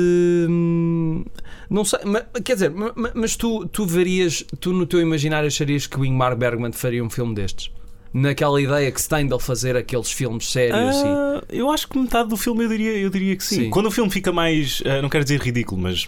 hum, 0.47 1.25
Não 1.69 1.83
sei, 1.83 1.99
ma- 2.05 2.21
quer 2.43 2.53
dizer, 2.53 2.69
ma- 2.69 2.91
ma- 2.95 3.11
mas 3.15 3.35
tu, 3.35 3.65
tu 3.67 3.85
verias, 3.85 4.45
tu 4.59 4.71
no 4.71 4.85
teu 4.85 5.01
imaginário 5.01 5.47
acharias 5.47 5.87
que 5.87 5.99
o 5.99 6.05
Ingmar 6.05 6.35
Bergman 6.35 6.71
faria 6.71 7.03
um 7.03 7.09
filme 7.09 7.33
destes? 7.33 7.71
Naquela 8.13 8.61
ideia 8.61 8.91
que 8.91 9.01
se 9.01 9.07
tem 9.09 9.25
dele 9.25 9.39
fazer 9.41 9.75
aqueles 9.75 10.11
filmes 10.11 10.51
sérios 10.51 10.97
e. 10.97 11.05
Ah, 11.07 11.41
eu 11.49 11.71
acho 11.71 11.87
que 11.87 11.97
metade 11.97 12.29
do 12.29 12.37
filme 12.37 12.65
eu 12.65 12.69
diria, 12.69 12.91
eu 12.97 13.09
diria 13.09 13.35
que 13.35 13.43
sim. 13.43 13.55
Sim. 13.55 13.69
Quando 13.71 13.85
o 13.87 13.91
filme 13.91 14.11
fica 14.11 14.31
mais. 14.31 14.83
ah, 14.85 15.01
não 15.01 15.09
quero 15.09 15.23
dizer 15.23 15.39
ridículo, 15.41 15.81
mas. 15.81 16.07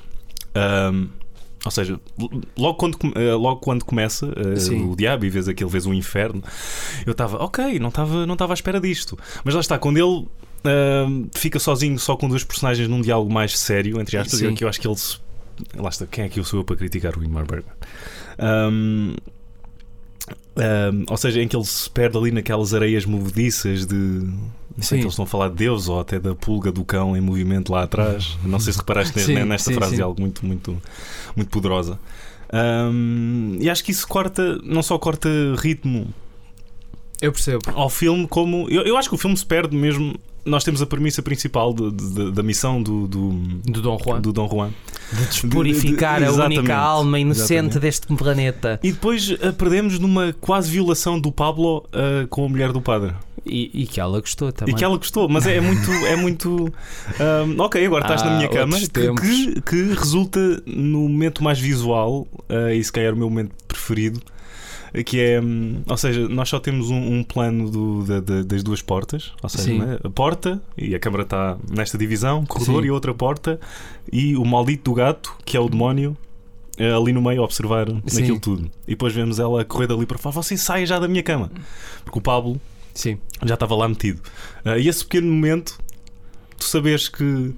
ahm, 0.53 1.07
ou 1.65 1.71
seja, 1.71 1.99
logo 2.57 2.75
quando, 2.75 2.97
ah, 3.15 3.35
logo 3.35 3.59
quando 3.61 3.85
começa 3.85 4.27
Sim. 4.57 4.89
o 4.89 4.95
diabo 4.95 5.25
e 5.25 5.29
vês 5.29 5.47
aquele, 5.47 5.69
vês 5.69 5.85
o 5.85 5.93
inferno, 5.93 6.43
eu 7.05 7.11
estava, 7.11 7.37
ok, 7.43 7.79
não 7.79 7.89
estava 7.89 8.25
não 8.25 8.33
estava 8.33 8.53
à 8.53 8.55
espera 8.55 8.79
disto. 8.79 9.17
Mas 9.43 9.53
lá 9.55 9.61
está, 9.61 9.77
quando 9.77 9.97
ele 9.97 10.27
ahm, 10.63 11.27
fica 11.33 11.59
sozinho 11.59 11.97
só 11.97 12.15
com 12.17 12.27
dois 12.27 12.43
personagens 12.43 12.87
num 12.87 13.01
diálogo 13.01 13.31
mais 13.31 13.57
sério, 13.57 13.99
entre 13.99 14.17
aspas, 14.17 14.41
é 14.41 14.51
que 14.51 14.63
eu 14.63 14.67
acho 14.67 14.79
que 14.79 14.87
ele 14.87 14.97
se. 14.97 15.17
Lá 15.75 15.89
está, 15.89 16.05
quem 16.07 16.25
é 16.25 16.29
que 16.29 16.39
eu 16.39 16.43
sou 16.43 16.59
eu 16.59 16.63
para 16.63 16.75
criticar 16.75 17.17
o 17.17 17.23
Ingmar 17.23 17.45
Bergman? 17.45 17.75
Ahm, 18.39 19.15
ahm, 20.55 21.03
ou 21.09 21.17
seja, 21.17 21.41
em 21.41 21.47
que 21.47 21.55
ele 21.55 21.65
se 21.65 21.89
perde 21.89 22.17
ali 22.17 22.31
naquelas 22.31 22.73
areias 22.73 23.05
movediças 23.05 23.85
de. 23.85 23.95
Não 23.95 24.81
sei 24.81 24.83
Sim. 24.83 24.95
que 24.97 25.01
eles 25.03 25.13
estão 25.13 25.23
a 25.25 25.27
falar 25.27 25.49
de 25.49 25.55
Deus 25.55 25.87
ou 25.87 25.99
até 25.99 26.19
da 26.19 26.33
pulga 26.33 26.71
do 26.71 26.83
cão 26.83 27.15
em 27.15 27.21
movimento 27.21 27.71
lá 27.71 27.83
atrás. 27.83 28.37
Não 28.43 28.59
sei 28.59 28.73
se 28.73 28.79
reparaste 28.79 29.19
Sim, 29.19 29.35
ne- 29.35 29.45
nesta 29.45 29.69
sim, 29.69 29.75
frase 29.75 29.97
sim. 29.97 30.01
algo 30.01 30.19
muito, 30.19 30.43
muito, 30.45 30.81
muito 31.35 31.49
poderosa. 31.49 31.99
Ahm, 32.51 33.57
e 33.59 33.69
acho 33.69 33.83
que 33.83 33.91
isso 33.91 34.07
corta, 34.07 34.59
não 34.63 34.81
só 34.83 34.97
corta 34.99 35.29
ritmo 35.57 36.13
Eu 37.21 37.31
percebo. 37.31 37.63
ao 37.75 37.89
filme, 37.89 38.27
como. 38.27 38.67
Eu, 38.69 38.83
eu 38.83 38.97
acho 38.97 39.09
que 39.09 39.15
o 39.15 39.17
filme 39.17 39.35
se 39.37 39.45
perde 39.45 39.75
mesmo. 39.75 40.15
Nós 40.45 40.63
temos 40.63 40.81
a 40.81 40.85
premissa 40.85 41.21
principal 41.21 41.73
de- 41.73 41.91
de- 41.91 42.31
da 42.31 42.43
missão 42.43 42.81
do, 42.81 43.07
do, 43.07 43.29
Do 43.63 43.81
Dom 43.81 43.97
Juan. 44.03 44.21
do 44.21 44.33
Dom 44.33 44.49
Juan. 44.49 44.71
De 45.11 45.47
purificar 45.47 46.19
de- 46.19 46.25
a 46.25 46.29
exatamente. 46.29 46.59
única 46.59 46.75
alma 46.75 47.19
inocente 47.19 47.51
Exatamente. 47.53 47.79
deste 47.79 48.07
planeta. 48.15 48.79
E 48.83 48.91
depois 48.91 49.35
ah, 49.41 49.51
perdemos 49.53 49.99
numa 49.99 50.33
quase 50.39 50.69
violação 50.71 51.19
do 51.19 51.31
Pablo 51.31 51.85
ah, 51.93 52.25
com 52.29 52.45
a 52.45 52.49
mulher 52.49 52.71
do 52.71 52.81
padre. 52.81 53.13
E, 53.45 53.69
e 53.83 53.85
que 53.85 53.99
ela 53.99 54.21
gostou 54.21 54.53
também. 54.53 54.73
E 54.73 54.77
que 54.77 54.85
ela 54.85 54.95
gostou, 54.95 55.27
mas 55.27 55.45
é, 55.45 55.57
é 55.57 55.61
muito. 55.61 55.91
É 55.91 56.15
muito 56.15 56.73
ahm, 57.19 57.55
ok, 57.59 57.85
agora 57.85 58.03
estás 58.05 58.23
na 58.23 58.31
Ah, 58.35 58.37
minha 58.37 58.47
cama. 58.49 58.77
Que, 58.79 59.61
que- 59.61 59.93
resulta 59.93 60.39
no 60.65 60.99
momento 61.09 61.43
mais 61.43 61.59
visual, 61.59 62.25
ah, 62.47 62.73
e 62.73 62.81
se 62.81 62.91
calhar 62.91 63.13
o 63.13 63.17
meu 63.17 63.29
momento 63.29 63.51
preferido, 63.67 64.21
que 65.01 65.19
é. 65.19 65.41
hum, 65.41 65.81
Ou 65.87 65.97
seja, 65.97 66.27
nós 66.27 66.49
só 66.49 66.59
temos 66.59 66.89
um, 66.91 66.97
um 67.19 67.23
plano 67.23 67.71
do- 67.71 68.03
da- 68.03 68.19
da- 68.19 68.43
das 68.43 68.61
duas 68.61 68.81
portas. 68.81 69.31
Ou 69.41 69.47
seja, 69.49 69.73
né, 69.73 69.97
a 70.03 70.09
porta, 70.09 70.61
e 70.77 70.93
a 70.93 70.99
câmara 70.99 71.23
está 71.23 71.57
nesta 71.73 71.97
divisão, 71.97 72.45
corredor 72.45 72.81
Sim. 72.81 72.87
e 72.87 72.91
outra 72.91 73.13
porta, 73.13 73.59
e 74.11 74.35
o 74.35 74.43
maldito 74.45 74.91
do 74.91 74.93
gato, 74.95 75.33
que 75.45 75.55
é 75.57 75.59
o 75.59 75.69
demónio. 75.69 76.15
eh, 76.77 76.91
Ali 76.91 77.13
no 77.13 77.21
meio 77.21 77.39
a 77.41 77.45
observar 77.45 77.87
Sim. 78.07 78.19
naquilo 78.21 78.39
tudo. 78.39 78.69
E 78.87 78.91
depois 78.91 79.13
vemos 79.13 79.39
ela 79.39 79.61
a 79.61 79.65
correr 79.65 79.85
dali 79.87 80.05
para 80.07 80.17
fora. 80.17 80.33
Você 80.33 80.57
saia 80.57 80.83
já 80.87 80.97
da 80.97 81.07
minha 81.07 81.21
cama. 81.21 81.51
Porque 82.03 82.17
o 82.17 82.21
Pablo 82.21 82.59
Sim. 82.95 83.19
já 83.45 83.53
estava 83.53 83.75
lá 83.75 83.87
metido. 83.87 84.21
Ah, 84.65 84.77
e 84.79 84.87
esse 84.87 85.03
pequeno 85.05 85.31
momento, 85.31 85.77
tu 86.57 86.63
sabes 86.65 87.07
que 87.07 87.53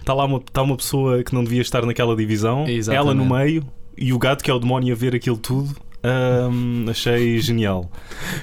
está 0.00 0.12
lá 0.12 0.26
uma, 0.26 0.36
está 0.38 0.60
uma 0.62 0.76
pessoa 0.76 1.22
que 1.24 1.34
não 1.34 1.42
devia 1.42 1.62
estar 1.62 1.84
naquela 1.86 2.14
divisão, 2.14 2.66
Exatamente. 2.68 2.90
ela 3.06 3.14
no 3.14 3.24
meio 3.24 3.64
e 3.96 4.12
o 4.12 4.18
gato 4.18 4.44
que 4.44 4.50
é 4.50 4.54
o 4.54 4.58
demónio 4.58 4.92
a 4.94 4.96
ver 4.98 5.14
aquilo 5.14 5.38
tudo. 5.38 5.74
Ahm, 6.02 6.88
achei 6.90 7.40
genial. 7.40 7.90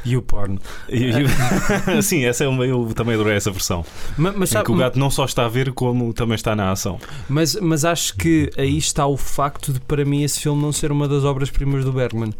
E 0.05 0.15
o 0.17 0.21
porno. 0.21 0.59
Sim, 2.01 2.25
essa 2.25 2.43
é 2.43 2.47
uma, 2.47 2.65
eu 2.65 2.91
também 2.95 3.15
adorei 3.15 3.35
essa 3.35 3.51
versão. 3.51 3.85
Ma- 4.17 4.33
Mas, 4.35 4.49
Em 4.49 4.53
sabe- 4.53 4.65
que 4.65 4.71
o 4.71 4.75
gato 4.75 4.97
não 4.99 5.09
só 5.09 5.25
está 5.25 5.45
a 5.45 5.49
ver, 5.49 5.71
como 5.73 6.13
também 6.13 6.35
está 6.35 6.55
na 6.55 6.71
ação. 6.71 6.99
mas, 7.27 7.55
mas 7.55 7.85
acho 7.85 8.15
que 8.15 8.49
aí 8.57 8.77
está 8.77 9.05
o 9.05 9.17
facto 9.17 9.73
de, 9.73 9.79
para 9.81 10.03
mim, 10.05 10.23
esse 10.23 10.39
filme 10.39 10.61
não 10.61 10.71
ser 10.71 10.91
uma 10.91 11.07
das 11.07 11.23
obras-primas 11.23 11.83
do 11.85 11.91
Bergman. 11.91 12.33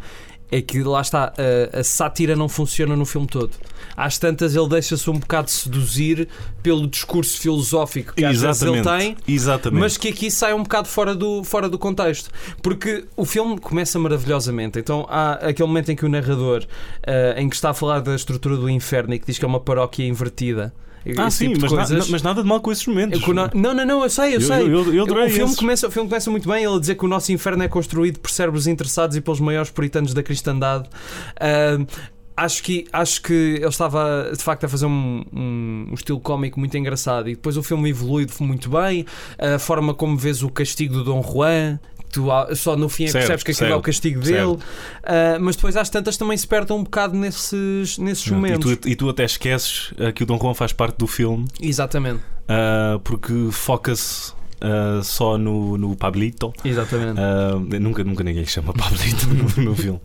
É 0.52 0.60
que 0.60 0.82
lá 0.82 1.00
está, 1.00 1.32
a, 1.72 1.78
a 1.78 1.84
sátira 1.84 2.34
não 2.34 2.48
funciona 2.48 2.96
no 2.96 3.06
filme 3.06 3.26
todo. 3.28 3.50
Às 3.96 4.18
tantas, 4.18 4.54
ele 4.54 4.68
deixa-se 4.68 5.08
um 5.10 5.18
bocado 5.18 5.50
seduzir 5.50 6.28
pelo 6.62 6.86
discurso 6.86 7.38
filosófico 7.38 8.14
que 8.14 8.24
às 8.24 8.40
vezes 8.40 8.62
ele 8.62 8.82
tem. 8.82 9.16
Exatamente. 9.26 9.80
Mas 9.80 9.96
que 9.96 10.08
aqui 10.08 10.30
sai 10.30 10.54
um 10.54 10.62
bocado 10.62 10.88
fora 10.88 11.14
do, 11.14 11.42
fora 11.44 11.68
do 11.68 11.78
contexto. 11.78 12.30
Porque 12.62 13.04
o 13.16 13.24
filme 13.24 13.58
começa 13.58 13.98
maravilhosamente. 13.98 14.78
Então 14.78 15.06
há 15.08 15.32
aquele 15.34 15.68
momento 15.68 15.90
em 15.92 15.96
que 15.96 16.04
o 16.04 16.08
narrador, 16.08 16.64
eh, 17.02 17.34
em 17.38 17.48
que 17.48 17.54
está 17.56 17.70
a 17.70 17.74
falar 17.74 18.00
da 18.00 18.14
estrutura 18.14 18.56
do 18.56 18.68
inferno 18.70 19.14
e 19.14 19.18
que 19.18 19.26
diz 19.26 19.38
que 19.38 19.44
é 19.44 19.48
uma 19.48 19.60
paróquia 19.60 20.04
invertida. 20.06 20.72
ah, 21.16 21.30
sim, 21.30 21.54
tipo 21.54 21.74
mas, 21.74 21.90
na- 21.90 22.04
mas 22.10 22.22
nada 22.22 22.42
de 22.42 22.48
mal 22.48 22.60
com 22.60 22.70
esses 22.70 22.86
momentos. 22.86 23.20
No- 23.26 23.34
Não, 23.54 23.74
não, 23.74 23.86
não, 23.86 24.02
eu 24.02 24.10
sei, 24.10 24.30
eu, 24.30 24.32
Eu- 24.34 24.40
sei. 24.40 24.62
eu- 24.62 24.94
eu 24.94 25.04
o, 25.04 25.30
filme 25.30 25.56
começa, 25.56 25.88
o 25.88 25.90
filme 25.90 26.08
começa 26.08 26.30
muito 26.30 26.46
bem, 26.48 26.62
ele 26.64 26.76
a 26.76 26.78
dizer 26.78 26.94
que 26.94 27.04
o 27.04 27.08
nosso 27.08 27.32
inferno 27.32 27.62
é 27.62 27.68
construído 27.68 28.18
por 28.20 28.30
cérebros 28.30 28.66
interessados 28.66 29.16
e 29.16 29.20
pelos 29.20 29.40
maiores 29.40 29.70
puritanos 29.70 30.12
da 30.12 30.22
cristandade. 30.22 30.88
Ah, 31.40 31.78
acho, 32.44 32.62
que, 32.62 32.86
acho 32.92 33.22
que 33.22 33.32
ele 33.32 33.66
estava 33.66 34.30
de 34.36 34.42
facto 34.42 34.64
a 34.64 34.68
fazer 34.68 34.86
um, 34.86 35.24
um- 35.32 35.86
um 35.90 35.94
estilo 35.94 36.20
cómico 36.20 36.58
muito 36.58 36.76
engraçado 36.76 37.28
e 37.28 37.34
depois 37.34 37.56
o 37.56 37.62
filme 37.62 37.90
evolui 37.90 38.26
muito 38.40 38.70
bem. 38.70 39.04
A 39.38 39.58
forma 39.58 39.92
como 39.94 40.16
vês 40.16 40.42
o 40.42 40.48
castigo 40.48 40.94
do 40.94 41.04
Dom 41.04 41.22
Juan. 41.22 41.78
Tu 42.12 42.26
só 42.56 42.74
no 42.76 42.88
fim 42.88 43.04
é 43.04 43.06
que 43.06 43.12
Certo, 43.12 43.20
percebes 43.28 43.44
que 43.44 43.50
aquilo 43.52 43.72
é 43.72 43.76
o 43.76 43.80
castigo 43.80 44.20
dele, 44.20 44.58
Ah, 45.04 45.38
mas 45.40 45.54
depois 45.54 45.76
às 45.76 45.88
tantas 45.88 46.16
também 46.16 46.36
se 46.36 46.44
perde 46.44 46.72
um 46.72 46.82
bocado 46.82 47.16
nesses, 47.16 47.98
nesses 47.98 48.24
Pronto, 48.24 48.32
e, 48.46 48.50
momentos. 48.50 48.76
tu, 48.78 48.88
e 48.88 48.96
tu 48.96 49.08
até 49.08 49.24
esqueces 49.24 49.94
ah, 49.96 50.10
que 50.10 50.24
o 50.24 50.26
Dom 50.26 50.36
Juan 50.36 50.52
faz 50.52 50.72
parte 50.72 50.96
do 50.98 51.06
filme 51.06 51.46
Exatamente, 51.60 52.20
ah, 52.48 52.98
porque 53.04 53.32
foca-se 53.52 54.32
ah, 54.60 55.00
só 55.02 55.38
no, 55.38 55.76
no 55.78 55.96
Pablito. 55.96 56.52
exatamente. 56.64 57.18
Ah, 57.20 57.58
nunca, 57.80 58.04
nunca 58.04 58.22
ninguém 58.24 58.44
chama 58.46 58.72
Pablito 58.74 59.26
no, 59.28 59.64
no 59.70 59.74
filme. 59.76 60.00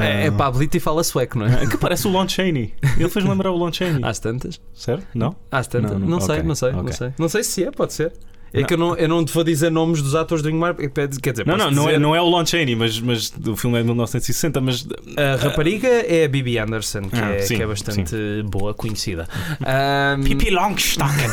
é, 0.00 0.24
é 0.24 0.28
ah. 0.28 0.32
Pablito 0.32 0.76
e 0.76 0.80
fala 0.80 1.04
sueco, 1.04 1.38
não 1.38 1.46
é? 1.46 1.66
Que 1.66 1.76
parece 1.76 2.06
o 2.06 2.10
Lon 2.10 2.28
Chaney. 2.28 2.74
Ele 2.98 3.08
fez 3.08 3.24
lembrar 3.24 3.50
o 3.50 3.56
Lon 3.56 3.72
Chaney. 3.72 4.02
Às 4.02 4.18
tantas. 4.18 4.60
Certo? 4.72 5.06
Não? 5.14 5.34
Às 5.50 5.66
tantas. 5.66 5.92
Não, 5.92 5.98
Não, 5.98 6.08
não, 6.08 6.20
sei, 6.20 6.36
ok, 6.36 6.48
não 6.48 6.54
sei, 6.54 6.72
não 6.72 6.80
ok. 6.80 6.92
sei. 6.92 7.12
Não 7.18 7.28
sei 7.28 7.44
se 7.44 7.64
é, 7.64 7.70
pode 7.70 7.92
ser. 7.92 8.12
É 8.54 8.60
Não. 8.60 8.66
que 8.66 8.74
eu 8.74 8.78
não, 8.78 8.94
eu 8.96 9.08
não 9.08 9.24
te 9.24 9.32
vou 9.32 9.42
dizer 9.42 9.70
nomes 9.70 10.02
dos 10.02 10.14
atores 10.14 10.42
do 10.42 10.50
Ingmar. 10.50 10.74
Quer 10.74 11.08
dizer, 11.32 11.46
Não, 11.46 11.56
não, 11.56 11.70
não 11.70 11.82
é, 11.84 11.86
dizer- 11.86 11.98
não 12.00 12.14
é 12.14 12.20
o 12.20 12.26
Lon 12.28 12.44
Chaney, 12.44 12.76
mas, 12.76 13.00
mas 13.00 13.32
o 13.46 13.56
filme 13.56 13.76
é 13.78 13.80
de 13.80 13.86
1960. 13.86 14.60
Mas 14.60 14.86
A 15.16 15.36
rapariga 15.42 15.88
é 15.88 16.24
a 16.24 16.28
Bibi 16.28 16.58
Anderson, 16.58 17.02
que, 17.02 17.16
Ah, 17.18 17.30
é, 17.30 17.38
sim, 17.40 17.56
que 17.56 17.62
é 17.62 17.66
bastante 17.66 18.14
boa, 18.50 18.74
conhecida. 18.74 19.26
Ahm, 19.64 20.22
Longstocking. 20.52 21.30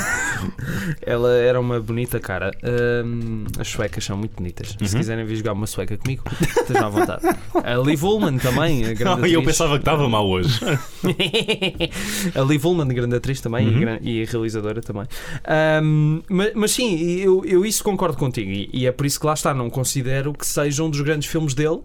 ela 1.01 1.33
era 1.33 1.59
uma 1.59 1.79
bonita 1.79 2.19
cara. 2.19 2.51
Ahm, 2.63 3.45
as 3.59 3.67
suecas 3.67 4.03
são 4.05 4.15
muito 4.17 4.35
bonitas. 4.37 4.69
Se 4.69 4.93
Uhum. 4.93 4.99
quiserem 5.01 5.25
vir 5.25 5.35
jogar 5.35 5.53
uma 5.53 5.67
sueca 5.67 5.97
comigo, 5.97 6.23
estejam 6.41 6.85
à 6.87 6.89
vontade. 6.89 7.21
A 7.63 7.75
Liv 7.75 8.01
Ullman 8.03 8.37
também, 8.37 8.85
a 8.85 8.93
grande 8.93 9.21
eu 9.33 9.39
atriz. 9.41 9.45
pensava 9.57 9.73
que 9.73 9.81
estava 9.81 10.07
mal 10.07 10.25
hoje. 10.29 10.57
a 12.35 12.41
Liv 12.41 12.65
Ullman, 12.65 12.87
grande 12.87 13.15
atriz 13.15 13.41
também 13.41 13.67
e 13.67 13.69
Uhum. 13.73 13.79
gran- 13.79 13.99
e, 14.01 14.23
realizadora 14.25 14.81
também. 14.81 15.03
Ahm, 15.45 16.21
mas, 16.29 16.51
mas 16.55 16.71
sim, 16.71 17.08
eu, 17.19 17.43
eu 17.45 17.65
isso 17.65 17.83
concordo 17.83 18.17
contigo 18.17 18.49
e, 18.51 18.69
e 18.73 18.85
é 18.85 18.91
por 18.91 19.05
isso 19.05 19.19
que 19.19 19.25
lá 19.25 19.33
está. 19.33 19.53
Não 19.53 19.69
considero 19.69 20.33
que 20.33 20.45
seja 20.45 20.83
um 20.83 20.89
dos 20.89 21.01
grandes 21.01 21.27
filmes 21.29 21.53
dele, 21.53 21.79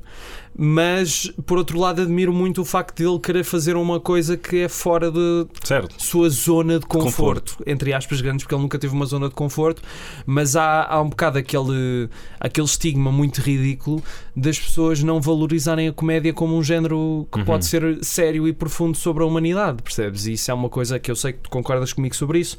mas 0.56 1.32
por 1.46 1.58
outro 1.58 1.78
lado, 1.78 2.02
admiro 2.02 2.32
muito 2.32 2.60
o 2.60 2.64
facto 2.64 2.96
de 2.98 3.04
ele 3.08 3.18
querer 3.18 3.42
fazer 3.44 3.76
uma 3.76 3.98
coisa 3.98 4.37
que 4.37 4.58
é 4.62 4.68
fora 4.68 5.10
de 5.10 5.46
Certo. 5.64 5.94
sua 5.98 6.28
zona 6.30 6.78
de 6.78 6.87
conforto, 6.87 7.56
entre 7.66 7.92
aspas 7.92 8.20
grandes, 8.20 8.44
porque 8.44 8.54
ele 8.54 8.62
nunca 8.62 8.78
teve 8.78 8.94
uma 8.94 9.04
zona 9.06 9.28
de 9.28 9.34
conforto, 9.34 9.82
mas 10.26 10.54
há, 10.56 10.84
há 10.84 11.00
um 11.02 11.08
bocado 11.08 11.38
aquele, 11.38 12.08
aquele 12.38 12.66
estigma 12.66 13.10
muito 13.10 13.40
ridículo 13.40 14.02
das 14.37 14.58
pessoas 14.58 15.02
não 15.02 15.20
valorizarem 15.20 15.88
a 15.88 15.92
comédia 15.92 16.32
como 16.32 16.56
um 16.56 16.62
género 16.62 17.26
que 17.32 17.38
Uhum. 17.40 17.44
pode 17.44 17.66
ser 17.66 17.98
sério 18.04 18.46
e 18.46 18.52
profundo 18.52 18.96
sobre 18.96 19.22
a 19.22 19.26
humanidade, 19.26 19.82
percebes? 19.82 20.26
E 20.26 20.32
isso 20.34 20.50
é 20.50 20.54
uma 20.54 20.68
coisa 20.68 20.98
que 20.98 21.10
eu 21.10 21.16
sei 21.16 21.32
que 21.32 21.40
tu 21.40 21.50
concordas 21.50 21.92
comigo 21.92 22.14
sobre 22.14 22.38
isso. 22.38 22.56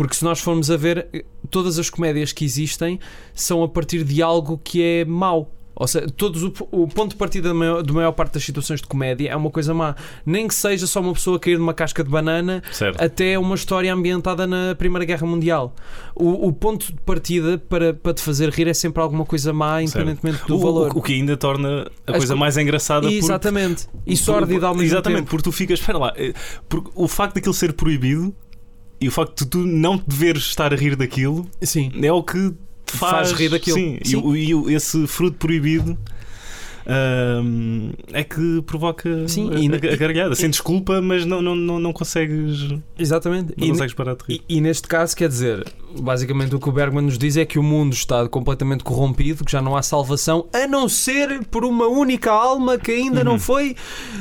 Porque 0.00 0.14
se 0.14 0.24
nós 0.24 0.40
formos 0.40 0.70
a 0.70 0.78
ver, 0.78 1.26
todas 1.50 1.78
as 1.78 1.90
comédias 1.90 2.32
que 2.32 2.42
existem 2.42 2.98
são 3.34 3.62
a 3.62 3.68
partir 3.68 4.02
de 4.02 4.22
algo 4.22 4.58
que 4.64 4.82
é 4.82 5.04
mau. 5.04 5.52
Ou 5.74 5.86
seja, 5.86 6.06
todos 6.14 6.42
o, 6.42 6.52
o 6.72 6.88
ponto 6.88 7.10
de 7.10 7.16
partida 7.16 7.48
da 7.50 7.54
maior, 7.54 7.82
da 7.82 7.92
maior 7.92 8.12
parte 8.12 8.32
das 8.34 8.44
situações 8.44 8.80
de 8.80 8.86
comédia 8.86 9.28
é 9.28 9.36
uma 9.36 9.50
coisa 9.50 9.74
má. 9.74 9.94
Nem 10.24 10.48
que 10.48 10.54
seja 10.54 10.86
só 10.86 11.00
uma 11.00 11.12
pessoa 11.12 11.38
cair 11.38 11.58
numa 11.58 11.74
casca 11.74 12.02
de 12.02 12.08
banana 12.08 12.62
Certo. 12.72 12.98
até 12.98 13.38
uma 13.38 13.54
história 13.54 13.92
ambientada 13.92 14.46
na 14.46 14.74
Primeira 14.74 15.04
Guerra 15.04 15.26
Mundial. 15.26 15.74
O, 16.14 16.48
o 16.48 16.52
ponto 16.52 16.86
de 16.86 17.00
partida 17.02 17.58
para, 17.58 17.92
para 17.92 18.14
te 18.14 18.22
fazer 18.22 18.48
rir 18.48 18.68
é 18.68 18.74
sempre 18.74 19.02
alguma 19.02 19.26
coisa 19.26 19.52
má, 19.52 19.82
independentemente 19.82 20.46
do 20.46 20.56
o, 20.56 20.60
valor. 20.60 20.92
o- 20.96 21.02
que 21.02 21.12
ainda 21.12 21.36
torna 21.36 21.82
a 22.06 22.12
As 22.12 22.16
coisa 22.16 22.34
co- 22.34 22.40
mais 22.40 22.56
engraçada 22.56 23.10
Exatamente. 23.12 23.86
E 24.06 24.16
sórdida 24.16 24.66
ao 24.66 24.74
mesmo 24.74 24.86
Exatamente, 24.86 25.18
tempo. 25.20 25.30
porque 25.30 25.44
tu 25.44 25.52
ficas, 25.52 25.78
espera 25.78 25.98
lá, 25.98 26.12
eh, 26.16 26.32
porque 26.70 26.90
o 26.94 27.06
facto 27.06 27.34
daquilo 27.34 27.52
ser 27.54 27.74
proibido 27.74 28.34
e 29.00 29.08
o 29.08 29.10
facto 29.10 29.44
de 29.44 29.50
tu 29.50 29.58
não 29.58 29.96
deveres 29.96 30.42
estar 30.44 30.72
a 30.72 30.76
rir 30.76 30.94
daquilo 30.96 31.48
Sim. 31.62 31.90
é 32.02 32.12
o 32.12 32.22
que 32.22 32.50
te 32.84 32.96
faz, 32.96 33.28
Faz 33.28 33.32
rir 33.32 33.48
daquilo. 33.48 33.76
Sim, 33.76 33.98
E, 34.04 34.08
Sim. 34.08 34.34
e 34.34 34.54
o- 34.54 34.70
esse 34.70 35.06
fruto 35.06 35.36
proibido 35.38 35.96
é 38.12 38.24
que 38.24 38.62
provoca 38.62 39.28
Sim, 39.28 39.50
a, 39.54 39.58
e- 39.58 39.66
a, 39.66 39.96
gargalhada. 39.96 40.34
Sentes 40.34 40.60
culpa, 40.60 41.00
mas 41.00 41.24
não, 41.24 41.40
não, 41.42 41.54
não, 41.54 41.78
não 41.78 41.92
consegues, 41.92 42.70
não 42.70 42.82
Exatamente. 42.98 43.52
E, 43.56 43.68
consegues 43.68 43.94
parar 43.94 44.14
de 44.14 44.24
rir. 44.28 44.42
e- 44.48 44.56
e 44.56 44.60
neste 44.60 44.86
caso, 44.88 45.16
quer 45.16 45.28
dizer, 45.28 45.64
basicamente 45.98 46.54
o 46.54 46.60
que 46.60 46.68
o 46.68 46.72
Bergman 46.72 47.04
nos 47.04 47.18
diz 47.18 47.36
é 47.36 47.44
que 47.44 47.58
o 47.58 47.62
mundo 47.62 47.92
está 47.92 48.28
completamente 48.28 48.84
corrompido, 48.84 49.44
que 49.44 49.52
já 49.52 49.60
não 49.62 49.76
há 49.76 49.82
salvação, 49.82 50.46
a 50.52 50.66
não 50.66 50.88
ser 50.88 51.44
por 51.46 51.64
uma 51.64 51.86
única 51.86 52.30
alma 52.30 52.78
que 52.78 52.90
ainda 52.92 53.22
não 53.24 53.32
Uhum. 53.32 53.38
foi 53.38 53.76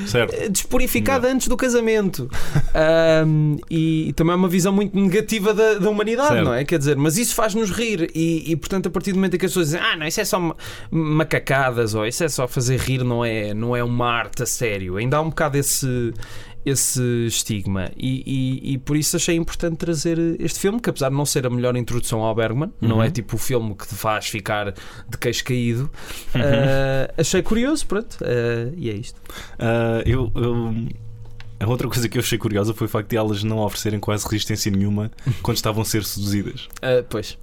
Certo? 0.07 0.33
eh, 0.33 0.49
despurificada 0.49 1.27
antes 1.31 1.47
do 1.47 1.57
casamento. 1.57 2.29
Ahm, 2.73 3.57
e, 3.69 4.13
também 4.15 4.33
é 4.33 4.35
uma 4.35 4.47
visão 4.47 4.71
muito 4.71 4.97
negativa 4.99 5.53
da, 5.53 5.75
da 5.75 5.89
humanidade, 5.89 6.29
Certo. 6.29 6.45
não 6.45 6.53
é? 6.53 6.63
Quer 6.63 6.77
dizer, 6.79 6.95
mas 6.97 7.17
isso 7.17 7.33
faz-nos 7.35 7.69
rir. 7.71 8.09
E, 8.15 8.51
e, 8.51 8.55
portanto, 8.55 8.87
a 8.87 8.89
partir 8.89 9.11
do 9.11 9.15
momento 9.15 9.35
em 9.35 9.37
que 9.39 9.45
as 9.45 9.51
pessoas 9.51 9.67
dizem, 9.67 9.81
ah, 9.81 9.95
não, 9.97 10.05
isso 10.07 10.21
é 10.21 10.25
só 10.25 10.39
ma- 10.39 10.55
macacadas, 10.91 11.93
ou 11.95 12.05
isso 12.05 12.23
é 12.23 12.29
só 12.29 12.47
fazer 12.59 12.79
rir, 12.79 13.03
não 13.03 13.23
é, 13.25 13.53
não 13.53 13.75
é 13.75 13.83
uma 13.83 14.07
arte 14.09 14.43
a 14.43 14.45
sério. 14.45 14.97
Ainda 14.97 15.17
há 15.17 15.21
um 15.21 15.29
bocado 15.29 15.57
esse. 15.57 16.13
Esse 16.65 17.01
estigma, 17.25 17.89
e, 17.95 18.21
e- 18.27 18.73
e 18.73 18.77
por 18.77 18.97
isso 18.97 19.15
achei 19.15 19.33
importante 19.37 19.77
trazer 19.77 20.19
este 20.41 20.59
filme. 20.59 20.77
Que 20.81 20.89
apesar 20.89 21.09
de 21.09 21.15
não 21.15 21.25
ser 21.25 21.47
a 21.47 21.49
melhor 21.49 21.75
introdução 21.77 22.19
ao 22.21 22.35
Bergman, 22.35 22.69
não 22.81 22.97
Uhum. 22.97 23.03
é 23.03 23.09
tipo 23.09 23.37
o 23.37 23.39
filme 23.39 23.73
que 23.73 23.87
te 23.87 23.95
faz 23.95 24.27
ficar 24.27 24.73
de 25.09 25.17
queixo 25.17 25.45
caído, 25.45 25.89
Uhum. 26.35 26.41
ah, 26.41 27.13
achei 27.17 27.41
curioso. 27.41 27.87
Pronto, 27.87 28.17
ah, 28.21 28.73
e 28.75 28.89
é 28.89 28.93
isto. 28.93 29.19
Ah, 29.57 30.03
eu, 30.05 30.29
eu- 30.35 30.75
A 31.59 31.67
outra 31.67 31.87
coisa 31.87 32.07
que 32.07 32.17
eu 32.17 32.21
achei 32.21 32.37
curiosa 32.37 32.73
foi 32.73 32.87
o 32.87 32.89
facto 32.89 33.09
de 33.09 33.17
elas 33.17 33.43
não 33.43 33.57
oferecerem 33.59 33.99
quase 33.99 34.25
resistência 34.25 34.71
nenhuma 34.71 35.11
quando 35.41 35.57
estavam 35.57 35.81
a 35.81 35.85
ser 35.85 36.03
seduzidas. 36.05 36.67
Ah, 36.81 37.03
pois. 37.09 37.37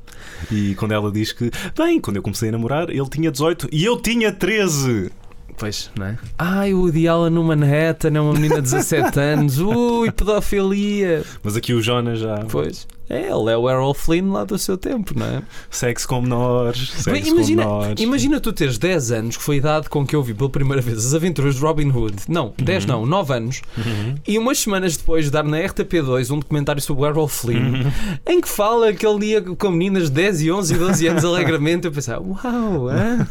E 0.50 0.74
quando 0.76 0.92
ela 0.92 1.12
diz 1.12 1.32
que, 1.32 1.50
bem, 1.76 2.00
quando 2.00 2.16
eu 2.16 2.22
comecei 2.22 2.48
a 2.48 2.52
namorar, 2.52 2.88
ele 2.88 3.08
tinha 3.10 3.30
18 3.30 3.68
e 3.70 3.84
eu 3.84 4.00
tinha 4.00 4.32
13. 4.32 5.10
Pois, 5.58 5.90
não 5.98 6.06
é? 6.06 6.18
Ai, 6.38 6.74
o 6.74 6.86
Allen 7.10 7.30
no 7.32 7.42
Manhattan 7.42 8.10
é 8.14 8.20
uma 8.20 8.34
menina 8.34 8.56
de 8.56 8.62
17 8.62 9.18
anos. 9.20 9.58
Ui, 9.58 10.10
pedofilia. 10.10 11.24
Mas 11.42 11.56
aqui 11.56 11.72
o 11.72 11.82
Jonas 11.82 12.18
já. 12.18 12.38
Pois. 12.50 12.86
É, 13.08 13.22
ele 13.30 13.50
é 13.52 13.56
o 13.56 13.70
Errol 13.70 13.94
Flynn 13.94 14.32
lá 14.32 14.42
do 14.44 14.58
seu 14.58 14.76
tempo, 14.76 15.12
não 15.16 15.26
é? 15.26 15.42
Sexo 15.70 16.08
com 16.08 16.20
menores. 16.20 16.90
Sexo 16.90 17.10
Bem, 17.12 17.26
imagina, 17.28 17.62
com 17.64 17.78
menores. 17.80 18.02
imagina 18.02 18.40
tu 18.40 18.52
teres 18.52 18.78
10 18.78 19.12
anos, 19.12 19.36
que 19.36 19.42
foi 19.44 19.54
a 19.56 19.58
idade 19.58 19.88
com 19.88 20.04
que 20.04 20.16
eu 20.16 20.22
vi 20.22 20.34
pela 20.34 20.50
primeira 20.50 20.82
vez 20.82 20.98
as 21.06 21.14
aventuras 21.14 21.54
de 21.54 21.60
Robin 21.60 21.88
Hood. 21.90 22.16
Não, 22.28 22.52
10 22.58 22.84
não, 22.86 23.06
9 23.06 23.32
anos. 23.34 23.62
Uhum. 23.78 24.14
E 24.26 24.36
umas 24.38 24.58
semanas 24.58 24.96
depois 24.96 25.30
dar 25.30 25.44
na 25.44 25.58
RTP2 25.58 26.30
um 26.34 26.38
documentário 26.40 26.82
sobre 26.82 27.04
o 27.04 27.06
Errol 27.06 27.28
Flynn 27.28 27.56
Uhum. 27.84 27.92
em 28.26 28.40
que 28.40 28.48
fala 28.48 28.92
que 28.92 29.06
ele 29.06 29.26
ia 29.26 29.40
com 29.42 29.70
meninas 29.70 30.04
de 30.04 30.10
10 30.16 30.40
e 30.42 30.50
11 30.50 30.74
e 30.74 30.78
12 30.78 31.06
anos 31.06 31.24
alegremente. 31.24 31.86
Eu 31.86 31.92
pensava, 31.92 32.22
uau, 32.22 32.88
hã? 32.88 33.26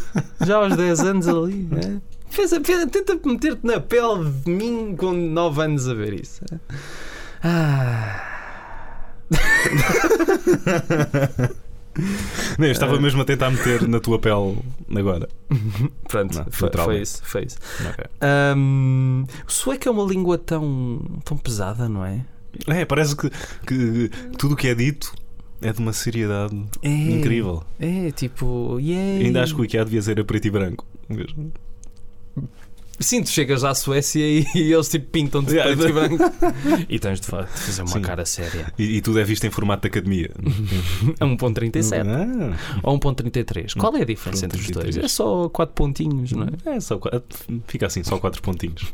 já 0.46 0.56
aos 0.58 0.76
10 0.76 1.00
anos 1.02 1.28
ali. 1.28 1.68
hã? 1.74 2.02
Pensa, 2.36 2.60
pensa, 2.60 2.88
tenta 2.88 3.20
meter-te 3.26 3.66
na 3.66 3.80
pele 3.80 4.30
de 4.46 4.52
mim 4.52 4.96
com 4.98 5.12
9 5.14 5.62
anos 5.62 5.88
a 5.88 5.94
ver 5.94 6.14
isso. 6.22 6.42
hã? 6.52 6.60
Ah. 7.44 8.32
Não, 12.60 12.66
eu 12.66 12.72
estava 12.72 13.00
mesmo 13.00 13.22
a 13.22 13.26
tentar 13.26 13.50
meter 13.50 13.88
na 13.88 14.00
tua 14.02 14.20
pele 14.20 14.58
agora. 14.96 15.30
Pronto, 16.10 16.36
Não, 16.36 16.44
foi, 16.46 16.52
foi 16.52 16.68
literalmente. 16.68 17.04
isso, 17.04 17.22
foi 17.24 17.44
isso. 17.46 17.58
Ahm, 18.20 19.24
o 19.48 19.52
sueco 19.52 19.88
é 19.88 19.92
uma 19.92 20.04
língua 20.04 20.38
tão, 20.38 21.02
tão 21.24 21.38
pesada, 21.38 21.88
não 21.88 22.04
é? 22.06 22.20
É, 22.68 22.84
parece 22.86 23.16
que, 23.16 23.30
que 23.66 24.10
tudo 24.38 24.54
o 24.54 24.58
que 24.58 24.68
é 24.68 24.76
dito 24.76 25.14
é 25.62 25.72
de 25.72 25.80
uma 25.80 25.94
seriedade 25.94 26.62
É, 26.82 26.90
incrível. 26.90 27.64
É, 27.80 28.12
tipo, 28.12 28.78
yeah. 28.80 29.26
Ainda 29.26 29.44
acho 29.44 29.56
que 29.56 29.62
o 29.62 29.66
IKEA 29.66 29.86
devia 29.86 30.02
ser 30.02 30.20
a 30.20 30.24
preto 30.26 30.46
e 30.48 30.52
branco. 30.52 30.86
mesmo. 31.10 31.52
Sim, 33.00 33.22
tu 33.24 33.30
chegas 33.30 33.64
à 33.64 33.74
Suécia 33.76 34.22
e, 34.26 34.46
e 34.56 34.72
eles 34.74 34.88
tipo 34.88 35.08
pintam-te 35.12 35.50
de 35.50 35.56
Yeah. 35.56 35.76
preto 35.76 35.90
e 35.90 35.94
branco. 35.94 36.24
e 36.90 36.98
tens 37.00 37.20
de 37.20 37.28
fa- 37.28 37.42
de 37.42 37.48
fazer 37.50 37.82
uma 37.82 37.88
Sim. 37.92 38.02
cara 38.02 38.26
séria. 38.26 38.72
E, 38.80 38.98
e 38.98 39.02
tudo 39.02 39.20
é 39.20 39.24
visto 39.24 39.44
em 39.46 39.52
formato 39.52 39.82
de 39.82 39.88
academia. 39.90 40.32
A 41.20 41.26
1.37 41.26 41.94
Ah, 42.06 42.80
ou 42.84 42.98
1.33. 43.00 43.78
Qual 43.78 43.96
é 43.98 44.02
a 44.02 44.06
diferença 44.06 44.46
entre 44.46 44.60
os 44.60 44.70
dois? 44.70 44.96
1.33. 44.96 45.04
É 45.04 45.08
só 45.08 45.50
4 45.50 45.74
pontinhos, 45.76 46.32
não 46.32 46.44
é? 46.66 46.76
é 46.78 46.80
só, 46.80 47.00
fica 47.68 47.88
assim, 47.88 48.04
só 48.04 48.18
quatro 48.18 48.42
pontinhos. 48.42 48.94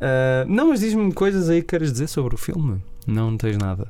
Ah, 0.00 0.44
não, 0.48 0.68
mas 0.68 0.80
diz-me 0.80 1.12
coisas 1.12 1.48
aí 1.48 1.60
que 1.62 1.68
queres 1.68 1.92
dizer 1.92 2.08
sobre 2.08 2.34
o 2.34 2.38
filme. 2.38 2.80
Não, 3.06 3.30
não 3.30 3.38
tens 3.38 3.56
nada. 3.56 3.88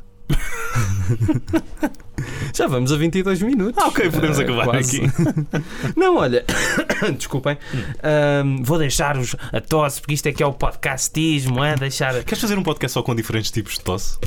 Já 2.55 2.67
vamos 2.67 2.91
a 2.93 2.97
22 2.97 3.43
minutos. 3.43 3.83
Ah, 3.83 3.89
ok, 3.89 4.11
podemos 4.11 4.39
Ah, 4.39 4.43
acabar 4.43 4.65
quase. 4.65 5.03
aqui. 5.05 5.12
Não, 5.97 6.17
olha, 6.17 6.45
desculpem, 7.17 7.59
Ahm, 8.03 8.62
vou 8.62 8.79
deixar-vos 8.79 9.37
a 9.53 9.61
tosse, 9.61 10.01
porque 10.01 10.15
isto 10.15 10.27
é 10.27 10.33
que 10.33 10.43
é 10.43 10.47
o 10.47 10.53
podcastismo, 10.53 11.62
é 11.62 11.75
deixar 11.77 12.25
Queres 12.25 12.41
fazer 12.41 12.59
um 12.59 12.62
podcast 12.62 12.95
só 12.95 13.03
com 13.03 13.15
diferentes 13.15 13.51
tipos 13.51 13.75
de 13.75 13.81
tosse? 13.81 14.19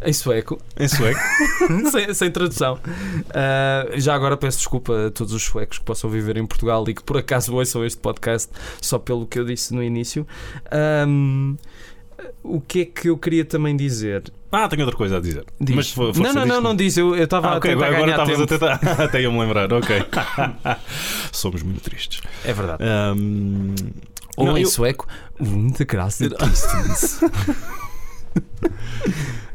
em 0.00 0.12
sueco, 0.12 0.60
Em 0.78 0.86
sueco? 0.86 1.18
sem, 1.90 2.14
sem 2.14 2.30
tradução. 2.30 2.78
Ah, 3.30 3.86
já 3.96 4.14
agora 4.14 4.36
peço 4.36 4.58
desculpa 4.58 5.06
a 5.08 5.10
todos 5.10 5.32
os 5.34 5.42
suecos 5.42 5.78
que 5.78 5.84
possam 5.84 6.08
viver 6.08 6.36
em 6.36 6.46
Portugal 6.46 6.84
e 6.88 6.94
que 6.94 7.02
por 7.02 7.16
acaso 7.18 7.54
ouçam 7.54 7.84
este 7.84 7.98
podcast 8.00 8.50
só 8.80 8.98
pelo 8.98 9.26
que 9.26 9.38
eu 9.38 9.44
disse 9.44 9.74
no 9.74 9.82
início. 9.82 10.26
Ahm, 10.72 11.56
o 12.42 12.60
que 12.60 12.80
é 12.82 12.84
que 12.86 13.08
eu 13.10 13.18
queria 13.18 13.44
também 13.44 13.76
dizer? 13.76 14.32
Ah, 14.50 14.66
tenho 14.68 14.82
outra 14.82 14.96
coisa 14.96 15.18
a 15.18 15.20
dizer. 15.20 15.44
Diz. 15.60 15.76
Mas 15.76 15.90
for- 15.90 16.06
não, 16.06 16.14
força 16.14 16.32
não, 16.32 16.40
não, 16.40 16.46
disto. 16.46 16.62
não 16.62 16.76
disse. 16.76 17.00
Eu 17.00 17.14
estava 17.16 17.48
Ah, 17.48 17.56
ok, 17.58 17.70
a 17.70 17.74
tentar 17.74 17.86
agora 17.94 18.10
estavas 18.10 18.40
a 18.40 18.46
tentar. 18.46 18.80
Até 19.04 19.20
eu 19.26 19.30
me 19.32 19.38
lembrar, 19.40 19.70
ok. 19.72 20.02
Somos 21.32 21.62
muito 21.62 21.80
tristes. 21.82 22.20
É 22.44 22.52
verdade. 22.52 22.82
Ahm, 22.82 23.74
Ou 24.36 24.46
não, 24.46 24.56
em 24.58 24.62
eu- 24.62 24.68
sueco, 24.68 25.06
muita 25.38 25.84
graça 25.84 26.24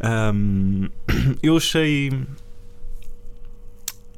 ahm, 0.01 0.87
eu 1.41 1.57
achei. 1.57 2.09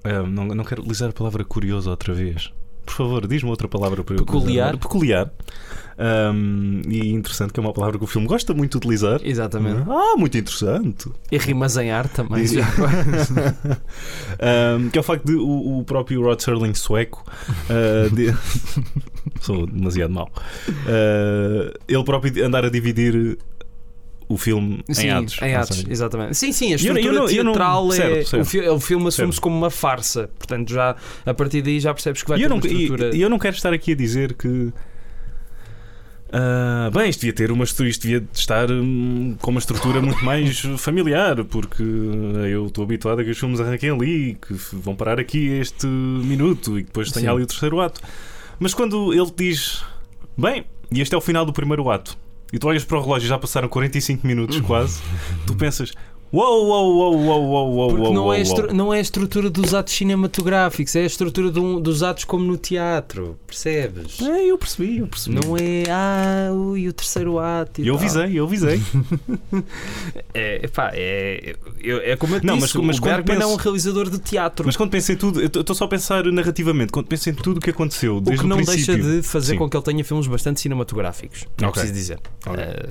ahm, 0.03 0.27
não, 0.29 0.45
não 0.47 0.63
quero 0.63 0.81
utilizar 0.81 1.09
a 1.09 1.13
palavra 1.13 1.43
curioso 1.43 1.89
outra 1.89 2.13
vez. 2.13 2.51
Por 2.85 2.93
favor, 2.93 3.25
diz-me 3.27 3.49
outra 3.49 3.67
palavra 3.67 4.03
para 4.03 4.15
Peculiar. 4.15 4.77
Peculiar. 4.77 5.31
Ahm, 5.97 6.81
e 6.89 7.09
interessante, 7.13 7.53
que 7.53 7.59
é 7.59 7.63
uma 7.63 7.71
palavra 7.71 7.97
que 7.97 8.03
o 8.03 8.07
filme 8.07 8.27
gosta 8.27 8.53
muito 8.53 8.71
de 8.71 8.77
utilizar. 8.77 9.21
Exatamente. 9.23 9.89
Ah, 9.89 10.15
muito 10.17 10.37
interessante. 10.37 11.09
E 11.31 11.37
rimas 11.37 11.77
em 11.77 11.89
ar 11.91 12.07
também. 12.09 12.43
Um, 14.83 14.89
que 14.91 14.97
é 14.97 15.01
o 15.01 15.03
facto 15.03 15.25
de 15.25 15.35
o, 15.35 15.79
o 15.79 15.83
próprio 15.85 16.21
Rod 16.21 16.39
Serling 16.41 16.73
sueco 16.73 17.23
uh, 17.69 18.13
de- 18.13 18.35
sou 19.41 19.65
demasiado 19.67 20.11
mau 20.13 20.29
Uh, 20.69 21.71
ele 21.87 22.03
próprio 22.03 22.45
andar 22.45 22.65
a 22.65 22.69
dividir 22.69 23.37
o 24.27 24.37
filme 24.37 24.83
Sim, 24.89 25.07
em 25.07 25.09
atos. 25.11 25.39
em 25.41 25.55
atos, 25.55 25.85
exatamente. 25.87 26.35
Sim, 26.35 26.51
sim, 26.51 26.65
a 26.65 26.69
Eu- 26.69 26.71
eu 26.71 26.75
estrutura 26.77 27.13
não- 27.13 27.29
eu 27.29 27.43
não- 27.43 27.53
teatral 27.53 27.93
é. 27.93 27.95
certo, 27.95 28.27
certo. 28.29 28.41
O, 28.41 28.45
fi- 28.45 28.67
o 28.69 28.79
filme 28.79 29.07
assume-se 29.07 29.33
Certo. 29.35 29.41
como 29.41 29.55
uma 29.57 29.69
farsa. 29.69 30.29
Portanto, 30.37 30.73
já 30.73 30.95
a 31.25 31.33
partir 31.33 31.61
daí 31.61 31.79
já 31.79 31.93
percebes 31.93 32.23
que 32.23 32.29
vai 32.29 32.37
E 32.39 32.41
ter 32.41 32.45
eu, 32.45 32.49
não, 32.49 32.57
uma 32.57 32.65
estrutura. 32.67 33.15
e 33.15 33.21
eu 33.21 33.29
não 33.29 33.37
quero 33.39 33.55
estar 33.55 33.71
aqui 33.73 33.91
a 33.91 33.95
dizer 33.95 34.33
que 34.33 34.73
ah, 36.37 36.89
bem, 36.91 37.09
isto 37.09 37.21
devia 37.21 37.33
ter 37.33 37.49
uma 37.49 37.63
estrutura, 37.63 37.89
isto 37.89 38.01
devia 38.01 38.27
estar 38.33 38.69
hum, 38.69 39.37
com 39.39 39.51
uma 39.51 39.59
estrutura 39.59 40.01
muito 40.01 40.23
mais 40.25 40.59
familiar, 40.77 41.45
porque 41.45 41.81
eu 41.81 42.67
estou 42.67 42.83
habituado 42.83 43.21
a 43.21 43.23
que 43.23 43.29
os 43.29 43.39
filmes 43.39 43.61
arranquem 43.61 43.89
ali, 43.89 44.37
que 44.45 44.53
vão 44.73 44.97
parar 44.97 45.17
aqui 45.17 45.47
este 45.47 45.87
minuto 45.87 46.77
e 46.77 46.83
depois 46.83 47.09
tenha 47.09 47.31
ali 47.31 47.43
o 47.43 47.47
terceiro 47.47 47.79
ato. 47.79 48.01
Mas 48.59 48.73
quando 48.73 49.13
ele 49.13 49.31
diz, 49.33 49.81
bem, 50.37 50.65
e 50.91 50.99
este 50.99 51.15
é 51.15 51.17
o 51.17 51.21
final 51.21 51.45
do 51.45 51.53
primeiro 51.53 51.89
ato, 51.89 52.17
e 52.51 52.59
tu 52.59 52.67
olhas 52.67 52.83
para 52.83 52.97
o 52.97 53.01
relógio 53.01 53.27
e 53.27 53.29
já 53.29 53.37
passaram 53.37 53.69
45 53.69 54.27
minutos 54.27 54.59
quase, 54.59 55.01
tu 55.47 55.55
pensas, 55.55 55.93
uou, 56.35 56.65
uou, 56.67 56.95
uou, 56.95 57.15
uou, 57.17 57.43
uou, 57.49 57.73
uou, 57.75 57.89
Porque 57.89 58.03
uou, 58.03 58.13
não, 58.13 58.23
é 58.33 58.35
a 58.37 58.39
uou, 58.39 58.41
estru- 58.41 58.65
uou." 58.67 58.73
não 58.75 58.93
é 58.93 58.97
a 58.97 59.01
estrutura 59.01 59.49
dos 59.49 59.73
atos 59.73 59.93
cinematográficos, 59.93 60.95
é 60.95 61.01
a 61.03 61.05
estrutura 61.05 61.51
de 61.51 61.59
um- 61.59 61.79
dos 61.79 62.03
atos 62.03 62.23
como 62.25 62.45
no 62.45 62.57
teatro, 62.57 63.37
percebes? 63.47 64.19
É, 64.21 64.45
eu 64.51 64.57
percebi, 64.57 64.97
eu 64.99 65.07
percebi. 65.07 65.35
Não 65.35 65.55
é, 65.57 65.83
ah, 65.89 66.51
ui, 66.53 66.87
o 66.87 66.93
terceiro 66.93 67.39
ato. 67.39 67.81
E 67.81 67.87
Eu 67.87 67.95
tal. 67.95 68.03
visei, 68.03 68.39
eu 68.39 68.47
visei. 68.47 68.81
É, 70.33 70.65
epá, 70.65 70.91
é, 70.93 71.55
eu- 71.81 71.99
é 71.99 72.15
como 72.17 72.35
eu 72.35 72.39
te 72.41 72.45
Não, 72.45 72.57
disse, 72.57 72.77
mas- 72.77 72.85
mas 72.87 72.97
o 72.97 73.01
quando 73.01 73.15
Bergman 73.15 73.35
é 73.35 73.39
penso- 73.39 73.53
um 73.53 73.55
realizador 73.55 74.09
de 74.09 74.19
teatro. 74.19 74.65
Mas 74.65 74.75
quando 74.75 74.89
penso 74.91 75.11
em 75.11 75.15
tudo, 75.15 75.39
eu 75.41 75.45
estou 75.47 75.75
só 75.75 75.85
a 75.85 75.87
pensar 75.87 76.25
narrativamente, 76.25 76.91
quando 76.91 77.07
penso 77.07 77.29
em 77.29 77.33
tudo 77.33 77.57
o 77.57 77.61
que 77.61 77.69
aconteceu, 77.69 78.17
o 78.17 78.21
desde 78.21 78.43
que 78.43 78.47
não 78.49 78.57
princípio. 78.57 78.95
deixa 78.97 79.11
de 79.21 79.23
fazer 79.27 79.53
Sim. 79.53 79.57
com 79.59 79.69
que 79.69 79.77
ele 79.77 79.83
tenha 79.83 80.03
filmes 80.03 80.27
bastante 80.27 80.59
cinematográficos. 80.59 81.45
É 81.61 81.65
Ok. 81.65 81.71
preciso 81.71 81.93
dizer. 81.93 82.19
Ok. 82.45 82.61
Eh, 82.63 82.89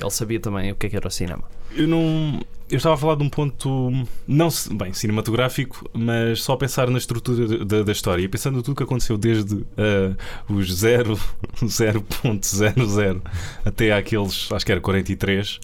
ele 0.00 0.10
sabia 0.10 0.40
também 0.40 0.72
o 0.72 0.74
que 0.74 0.86
é 0.86 0.90
que 0.90 0.96
era 0.96 1.08
o 1.08 1.10
cinema. 1.10 1.44
Eu 1.72 1.86
não. 1.86 2.40
Eu 2.68 2.78
estava 2.78 2.96
a 2.96 2.98
falar 2.98 3.14
de 3.14 3.22
um 3.22 3.28
ponto, 3.28 3.92
não 4.26 4.48
bem, 4.72 4.92
cinematográfico, 4.92 5.88
mas 5.92 6.42
só 6.42 6.54
a 6.54 6.56
pensar 6.56 6.90
na 6.90 6.98
estrutura 6.98 7.64
da, 7.64 7.84
da 7.84 7.92
história 7.92 8.22
e 8.22 8.26
pensando 8.26 8.60
tudo 8.60 8.72
o 8.72 8.76
que 8.76 8.82
aconteceu 8.82 9.16
desde 9.16 9.64
ah, 9.78 10.16
os 10.48 10.74
0, 10.74 11.16
0.00 11.62 13.22
até 13.64 13.92
àqueles, 13.92 14.50
acho 14.50 14.66
que 14.66 14.72
era 14.72 14.80
43. 14.80 15.60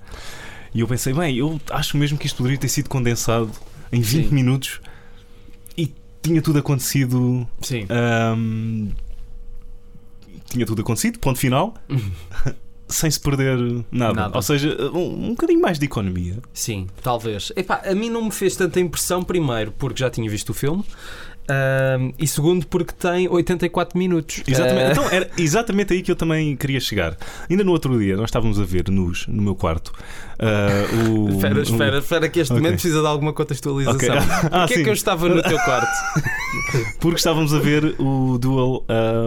E 0.75 0.81
eu 0.81 0.87
pensei, 0.87 1.13
bem, 1.13 1.37
eu 1.37 1.61
acho 1.71 1.97
mesmo 1.97 2.17
que 2.17 2.27
isto 2.27 2.37
poderia 2.37 2.57
ter 2.57 2.69
sido 2.69 2.89
condensado 2.89 3.51
em 3.91 4.01
20 4.01 4.29
Sim. 4.29 4.35
minutos 4.35 4.81
e 5.77 5.93
tinha 6.23 6.41
tudo 6.41 6.61
acontecido 6.61 7.47
Sim. 7.61 7.87
ahm, 7.91 8.91
tinha 10.47 10.65
tudo 10.65 10.83
acontecido, 10.83 11.19
ponto 11.19 11.39
final, 11.39 11.75
sem 12.93 13.11
se 13.11 13.19
perder 13.19 13.59
nada. 13.91 14.15
Nada. 14.15 14.37
Ou 14.37 14.43
seja, 14.43 14.77
um, 14.93 15.27
um 15.27 15.31
bocadinho 15.31 15.61
mais 15.61 15.79
de 15.79 15.87
economia. 15.87 16.37
Sim, 16.53 16.87
talvez. 17.03 17.53
Epá, 17.57 17.83
a 17.85 17.95
mim 17.95 18.11
não 18.11 18.25
me 18.25 18.31
fez 18.31 18.55
tanta 18.57 18.79
impressão, 18.79 19.23
primeiro, 19.23 19.73
porque 19.73 20.01
já 20.01 20.11
tinha 20.11 20.29
visto 20.31 20.51
o 20.51 20.55
filme. 20.55 20.85
Ahm, 21.49 22.11
e 22.19 22.27
segundo, 22.27 22.67
porque 22.67 22.93
tem 22.93 23.29
84 23.29 23.99
minutos. 23.99 24.43
Exatamente. 24.47 24.83
Ah, 24.87 24.91
Então 24.93 25.11
era 25.11 25.31
exatamente 25.39 25.93
aí 25.93 26.03
que 26.03 26.11
eu 26.11 26.17
também 26.17 26.57
queria 26.57 26.81
chegar. 26.81 27.17
Ainda 27.51 27.63
no 27.65 27.73
outro 27.73 27.99
dia, 27.99 28.17
nós 28.17 28.27
estávamos 28.27 28.59
a 28.61 28.65
ver 28.65 28.89
nos, 28.91 29.27
no 29.27 29.43
meu 29.43 29.55
quarto. 29.55 29.93
ah, 30.39 31.09
o, 31.09 31.29
Espera, 31.37 31.61
espera, 31.63 31.99
espera, 31.99 32.29
que 32.29 32.41
este 32.41 32.53
Ok. 32.53 32.63
momento 32.63 32.75
precisa 32.81 33.01
de 33.01 33.07
alguma 33.07 33.33
contextualização. 33.33 33.97
Ok. 33.97 34.09
Porquê 34.43 34.49
Ah, 34.53 34.65
é 34.65 34.83
que 34.85 34.89
eu 34.89 34.93
estava 34.95 35.29
no 35.29 35.43
teu 35.43 35.59
quarto? 35.61 35.89
Porque 37.01 37.17
estávamos 37.17 37.55
a 37.55 37.59
ver 37.59 37.95
o 37.99 38.39
duel 38.39 38.85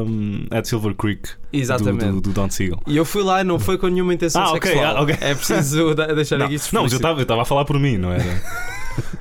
um, 0.08 0.45
at 0.51 0.65
Silver 0.65 0.93
Creek 0.95 1.23
do, 1.30 1.36
Exatamente. 1.58 2.06
do, 2.12 2.21
do 2.21 2.32
Don 2.32 2.49
Siegel. 2.49 2.80
E 2.88 2.95
eu 2.97 3.06
fui 3.06 3.23
lá 3.23 3.41
e 3.41 3.43
não 3.43 3.60
foi 3.60 3.78
com 3.78 3.88
nenhuma 3.88 4.13
intenção 4.13 4.43
Ah, 4.43 4.51
sexual. 4.54 4.97
ah, 4.97 5.01
ok. 5.01 5.17
É 5.21 5.34
preciso 5.36 5.93
deixar 6.15 6.38
Não, 6.38 6.45
aqui 6.45 6.56
isso 6.56 6.73
não, 6.73 6.84
mas 6.84 6.91
eu 6.91 6.95
explícito. 6.95 6.95
estava 6.97 7.19
eu 7.19 7.23
estava 7.23 7.41
a 7.41 7.45
falar 7.45 7.65
por 7.65 7.80
mim, 7.80 7.97
não 7.97 8.12
era? 8.12 8.23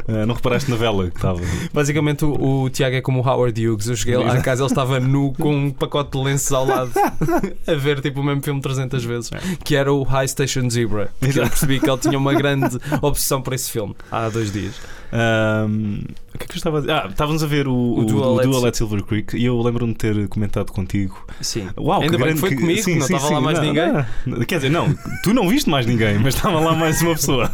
Ah, 0.06 0.26
não 0.26 0.34
reparaste 0.34 0.70
na 0.70 0.76
vela 0.76 1.10
que 1.10 1.16
estava. 1.16 1.40
Basicamente, 1.72 2.24
o, 2.24 2.62
o 2.64 2.70
Tiago 2.70 2.96
é 2.96 3.00
como 3.00 3.20
o 3.20 3.26
Howard 3.26 3.66
Hughes. 3.68 3.88
Eu 3.88 3.96
cheguei 3.96 4.16
lá 4.16 4.34
à 4.34 4.40
casa, 4.40 4.62
ele 4.62 4.70
estava 4.70 5.00
nu 5.00 5.32
com 5.32 5.54
um 5.54 5.70
pacote 5.70 6.12
de 6.18 6.24
lenços 6.24 6.52
ao 6.52 6.66
lado, 6.66 6.92
a 7.66 7.74
ver 7.74 8.00
tipo 8.00 8.20
o 8.20 8.24
mesmo 8.24 8.42
filme 8.42 8.60
300 8.60 9.04
vezes, 9.04 9.30
que 9.64 9.74
era 9.74 9.92
o 9.92 10.02
High 10.02 10.28
Station 10.28 10.68
Zebra. 10.68 11.10
Que 11.20 11.38
eu 11.38 11.48
percebi 11.48 11.80
que 11.80 11.88
ele 11.88 11.98
tinha 11.98 12.18
uma 12.18 12.34
grande 12.34 12.78
obsessão 13.00 13.40
por 13.40 13.54
esse 13.54 13.70
filme 13.70 13.94
há 14.10 14.28
dois 14.28 14.52
dias. 14.52 14.74
Um, 15.12 16.02
o 16.34 16.38
que 16.38 16.44
é 16.44 16.46
que 16.48 16.52
eu 16.54 16.56
estava 16.56 16.78
a 16.78 16.80
dizer? 16.80 16.92
Ah, 16.92 17.06
estávamos 17.08 17.42
a 17.42 17.46
ver 17.46 17.68
o, 17.68 17.72
o, 17.72 18.00
O 18.12 18.36
o 18.36 18.58
at- 18.58 18.68
at 18.68 18.74
Silver 18.76 19.02
Creek 19.04 19.36
e 19.36 19.44
eu 19.44 19.60
lembro-me 19.62 19.92
de 19.92 19.98
ter 19.98 20.28
comentado 20.28 20.72
contigo. 20.72 21.24
Sim. 21.40 21.68
Uau, 21.78 22.02
Ainda 22.02 22.16
que 22.16 22.22
bem 22.24 22.34
grande 22.34 22.40
que 22.42 22.48
foi 22.48 22.56
comigo, 22.56 22.82
sim, 22.82 22.98
não 22.98 23.06
sim, 23.06 23.14
estava 23.14 23.28
sim, 23.28 23.34
lá 23.34 23.40
mais 23.40 23.58
não, 23.58 23.64
ninguém. 23.66 23.92
não. 24.26 24.40
Quer 24.40 24.56
dizer, 24.56 24.70
não, 24.70 24.94
tu 25.22 25.32
não 25.32 25.48
viste 25.48 25.70
mais 25.70 25.86
ninguém, 25.86 26.18
mas 26.18 26.34
estava 26.34 26.58
lá 26.60 26.74
mais 26.74 27.00
uma 27.02 27.14
pessoa. 27.14 27.50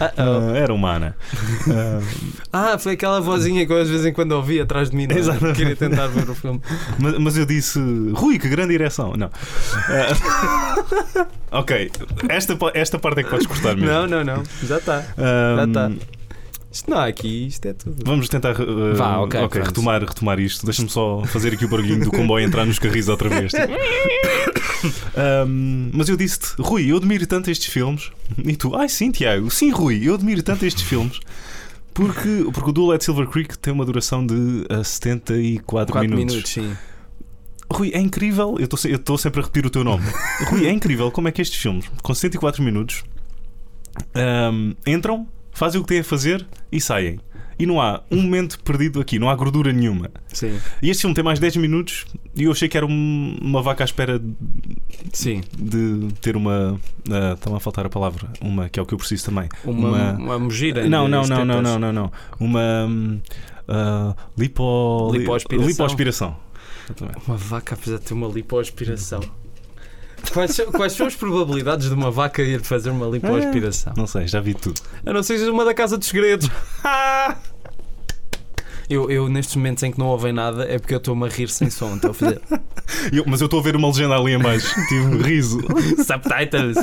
Uh-oh. 0.00 0.52
Ah, 0.54 0.56
era 0.56 0.72
humana. 0.72 1.14
Ah, 1.70 2.00
Ah, 2.74 2.78
foi 2.78 2.92
aquela 2.92 3.20
vozinha 3.20 3.66
que 3.66 3.72
eu 3.72 3.80
às 3.80 3.88
vezes 3.88 4.04
em 4.06 4.12
quando 4.12 4.32
ouvi 4.32 4.60
atrás 4.60 4.90
de 4.90 4.96
mim, 4.96 5.06
não 5.06 5.16
é? 5.16 5.18
Exatamente. 5.18 5.56
queria 5.56 5.74
tentar 5.76 6.06
ver 6.08 6.28
o 6.28 6.34
filme. 6.34 6.60
mas, 6.98 7.18
mas 7.18 7.36
eu 7.38 7.46
disse, 7.46 7.78
Rui, 8.14 8.38
que 8.38 8.48
grande 8.48 8.72
direção. 8.72 9.14
Não. 9.16 9.30
Ah, 9.88 11.26
ok, 11.60 11.90
esta, 12.28 12.56
esta 12.74 12.98
parte 12.98 13.20
é 13.20 13.22
que 13.24 13.30
podes 13.30 13.46
cortar 13.46 13.74
mesmo. 13.76 13.90
Não, 13.90 14.06
não, 14.06 14.24
não. 14.24 14.42
Já 14.62 14.78
está. 14.78 15.00
Já 15.00 15.66
tá. 15.72 15.90
Isto 16.72 16.90
não 16.90 16.98
há 16.98 17.06
aqui, 17.06 17.46
isto 17.48 17.66
é 17.66 17.72
tudo. 17.74 18.02
Vamos 18.04 18.28
tentar 18.28 18.58
uh, 18.60 18.94
Vá, 18.96 19.18
ok, 19.18 19.38
pronto. 19.48 19.66
retomar, 19.66 20.00
retomar 20.02 20.40
isto. 20.40 20.64
Deixa-me 20.64 20.88
só 20.88 21.22
fazer 21.26 21.52
aqui 21.52 21.64
o 21.66 21.68
barulhinho 21.68 22.04
do 22.04 22.10
comboio 22.10 22.44
entrar 22.46 22.64
nos 22.64 22.78
carris 22.78 23.08
outra 23.08 23.28
vez. 23.28 23.52
Um, 25.46 25.90
mas 25.92 26.08
eu 26.08 26.16
disse-te, 26.16 26.54
Rui, 26.60 26.90
eu 26.90 26.96
admiro 26.96 27.24
tanto 27.26 27.48
estes 27.50 27.72
filmes. 27.72 28.10
E 28.44 28.56
tu, 28.56 28.74
ai 28.74 28.88
sim, 28.88 29.12
Tiago, 29.12 29.48
sim, 29.50 29.70
Rui, 29.70 30.00
eu 30.02 30.14
admiro 30.14 30.42
tanto 30.42 30.64
estes 30.66 30.82
filmes. 30.82 31.20
Porque, 31.94 32.46
porque 32.52 32.70
o 32.70 32.72
Duel 32.72 32.92
at 32.96 33.02
Silver 33.02 33.28
Creek 33.28 33.56
tem 33.58 33.72
uma 33.72 33.84
duração 33.84 34.26
de 34.26 34.34
uh, 34.34 34.82
74 34.82 35.92
4 35.92 36.00
minutos. 36.10 36.34
minutos, 36.34 36.50
sim. 36.52 36.76
Rui, 37.72 37.92
é 37.94 38.00
incrível. 38.00 38.56
Eu 38.58 38.64
estou 38.64 38.76
se- 38.78 38.90
eu 38.90 38.96
estou 38.96 39.16
sempre 39.16 39.40
a 39.40 39.44
repetir 39.44 39.66
o 39.66 39.70
teu 39.70 39.84
nome. 39.84 40.02
Rui, 40.50 40.66
é 40.66 40.70
incrível 40.72 41.10
como 41.12 41.28
é 41.28 41.32
que 41.32 41.40
estes 41.42 41.60
filmes, 41.60 41.88
com 42.02 42.12
104 42.14 42.62
minutos, 42.62 43.04
um, 44.52 44.74
entram, 44.86 45.28
fazem 45.52 45.80
o 45.80 45.84
que 45.84 45.88
têm 45.88 46.00
a 46.00 46.04
fazer 46.04 46.46
e 46.70 46.80
saem. 46.80 47.20
E 47.58 47.66
não 47.66 47.80
há 47.80 48.02
um 48.10 48.20
momento 48.20 48.58
perdido 48.64 49.00
aqui, 49.00 49.18
não 49.20 49.28
há 49.30 49.36
gordura 49.36 49.72
nenhuma. 49.72 50.10
Sim. 50.32 50.58
E 50.82 50.90
este 50.90 51.02
filme 51.02 51.14
tem 51.14 51.22
mais 51.22 51.38
10 51.38 51.56
minutos 51.58 52.06
e 52.34 52.44
eu 52.44 52.50
achei 52.50 52.68
que 52.68 52.76
era 52.76 52.84
um- 52.86 53.36
uma 53.40 53.62
vaca 53.62 53.84
à 53.84 53.86
espera 53.86 54.18
de, 54.18 54.32
Sim. 55.12 55.42
de 55.56 56.08
ter 56.20 56.34
uma. 56.34 56.80
ah, 57.10 57.34
Está-me 57.34 57.56
a 57.56 57.60
faltar 57.60 57.86
a 57.86 57.90
palavra. 57.90 58.28
Uma 58.40 58.68
que 58.68 58.80
é 58.80 58.82
o 58.82 58.86
que 58.86 58.94
eu 58.94 58.98
preciso 58.98 59.26
também. 59.26 59.48
Uma, 59.64 59.88
Uma- 59.90 60.12
uma 60.14 60.38
mogira. 60.40 60.88
Não, 60.88 61.04
de 61.04 61.10
não, 61.10 61.22
não, 61.22 61.44
não, 61.44 61.56
70s. 61.58 61.62
não, 61.62 61.78
não, 61.78 61.92
não. 61.92 62.12
Uma. 62.40 62.60
ah, 63.68 64.16
lipo... 64.36 65.10
li- 65.12 65.18
Lipoaspiração. 65.20 65.68
lipoaspiração. 65.68 66.36
Uma 67.28 67.36
vaca 67.36 67.74
apesar 67.74 67.98
de 67.98 68.02
ter 68.04 68.14
uma 68.14 68.26
lipoaspiração. 68.28 69.20
Quais 70.32 70.54
são, 70.54 70.66
quais 70.66 70.92
são 70.92 71.06
as 71.06 71.14
probabilidades 71.14 71.88
de 71.88 71.94
uma 71.94 72.10
vaca 72.10 72.42
ir 72.42 72.62
fazer 72.62 72.90
uma 72.90 73.06
lipoaspiração? 73.06 73.92
Não 73.96 74.06
sei, 74.06 74.26
já 74.26 74.40
vi 74.40 74.54
tudo. 74.54 74.80
A 75.04 75.12
não 75.12 75.22
ser 75.22 75.48
uma 75.50 75.64
da 75.64 75.74
Casa 75.74 75.98
dos 75.98 76.08
Segredos. 76.08 76.48
Eu, 78.88 79.10
eu, 79.10 79.28
nestes 79.28 79.56
momentos 79.56 79.82
em 79.82 79.90
que 79.92 79.98
não 79.98 80.06
ouvem 80.08 80.32
nada, 80.32 80.64
é 80.68 80.78
porque 80.78 80.94
eu 80.94 80.98
estou-me 80.98 81.26
a 81.26 81.28
rir 81.28 81.48
sem 81.48 81.70
som. 81.70 81.94
Estou 81.96 82.10
a 82.10 82.14
fazer 82.14 82.40
Eu- 83.12 83.24
mas 83.26 83.40
eu 83.40 83.46
estou 83.46 83.60
a 83.60 83.62
ver 83.62 83.74
uma 83.76 83.88
legenda 83.88 84.16
ali 84.16 84.32
em 84.32 84.38
baixo. 84.38 84.74
Tive 84.88 85.00
um 85.00 85.18
riso. 85.22 85.60
subtitles. 86.04 86.76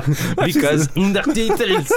Because 0.44 0.88
undertitles. 0.96 1.88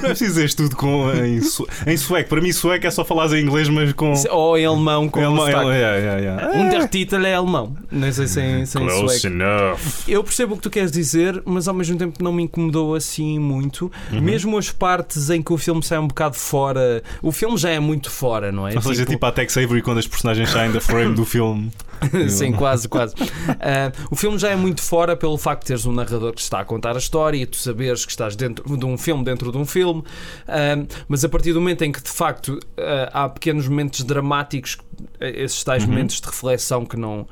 Não 0.00 0.04
é 0.04 0.08
preciso 0.10 0.34
dizer 0.34 0.54
tudo 0.54 0.76
com, 0.76 1.10
em, 1.12 1.40
em 1.86 1.96
sueco. 1.96 2.28
Para 2.28 2.40
mim, 2.40 2.52
sueco 2.52 2.86
é 2.86 2.90
só 2.90 3.04
falar 3.04 3.32
em 3.36 3.42
inglês, 3.42 3.68
mas 3.68 3.92
com. 3.92 4.12
Ou 4.30 4.56
em 4.58 4.64
alemão 4.64 5.08
com 5.08 5.20
É 5.20 5.28
o 5.28 5.32
uma- 5.32 5.48
é- 5.48 5.52
sotaque. 5.52 5.70
é- 5.70 5.80
é- 5.80 6.56
é- 6.58 6.60
Undertitle 6.62 7.26
é 7.26 7.34
alemão. 7.34 7.76
Não 7.90 8.12
sei 8.12 8.26
sem, 8.26 8.66
sem 8.66 8.86
Close 8.86 9.18
sueco. 9.20 9.34
enough. 9.34 9.78
Eu 10.06 10.22
percebo 10.22 10.54
o 10.54 10.56
que 10.56 10.62
tu 10.62 10.70
queres 10.70 10.90
dizer, 10.92 11.42
mas 11.44 11.66
ao 11.68 11.74
mesmo 11.74 11.96
tempo 11.96 12.22
não 12.22 12.32
me 12.32 12.42
incomodou 12.44 12.94
assim 12.94 13.38
muito. 13.38 13.90
Uhum. 14.12 14.20
Mesmo 14.20 14.56
as 14.58 14.70
partes 14.70 15.30
em 15.30 15.42
que 15.42 15.52
o 15.52 15.58
filme 15.58 15.82
sai 15.82 15.98
um 15.98 16.06
bocado 16.08 16.36
fora. 16.36 17.02
O 17.22 17.32
filme 17.32 17.56
já 17.56 17.70
é 17.70 17.80
muito 17.80 18.10
fora, 18.10 18.52
não 18.52 18.66
é? 18.68 18.74
Ou 18.74 18.82
seja, 18.82 18.91
tipo 19.06 19.26
a 19.26 19.32
Tex 19.32 19.56
Avery 19.56 19.82
quando 19.82 19.98
as 19.98 20.06
personagens 20.06 20.50
saem 20.50 20.72
da 20.72 20.80
frame 20.80 21.14
do 21.14 21.24
filme. 21.24 21.70
Sim, 22.28 22.50
quase, 22.52 22.88
quase. 22.88 23.14
Ah, 23.60 23.92
o 24.10 24.16
filme 24.16 24.36
já 24.36 24.48
é 24.50 24.56
muito 24.56 24.82
fora 24.82 25.16
pelo 25.16 25.38
facto 25.38 25.62
de 25.62 25.66
teres 25.68 25.86
um 25.86 25.92
narrador 25.92 26.32
que 26.32 26.40
está 26.40 26.58
a 26.60 26.64
contar 26.64 26.96
a 26.96 26.98
história 26.98 27.36
e 27.38 27.46
tu 27.46 27.56
saberes 27.56 28.04
que 28.04 28.10
estás 28.10 28.34
dentro 28.34 28.76
de 28.76 28.84
um 28.84 28.98
filme 28.98 29.22
dentro 29.24 29.52
de 29.52 29.58
um 29.58 29.64
filme, 29.64 30.02
Ah, 30.48 30.84
mas 31.08 31.24
a 31.24 31.28
partir 31.28 31.52
do 31.52 31.60
momento 31.60 31.82
em 31.82 31.92
que 31.92 32.02
de 32.02 32.10
facto 32.10 32.58
ah, 32.76 33.24
há 33.24 33.28
pequenos 33.28 33.68
momentos 33.68 34.02
dramáticos, 34.02 34.78
esses 35.20 35.62
tais 35.62 35.84
Uhum. 35.84 35.90
momentos 35.90 36.20
de 36.20 36.26
reflexão 36.26 36.84
que 36.84 36.96
não 36.96 37.26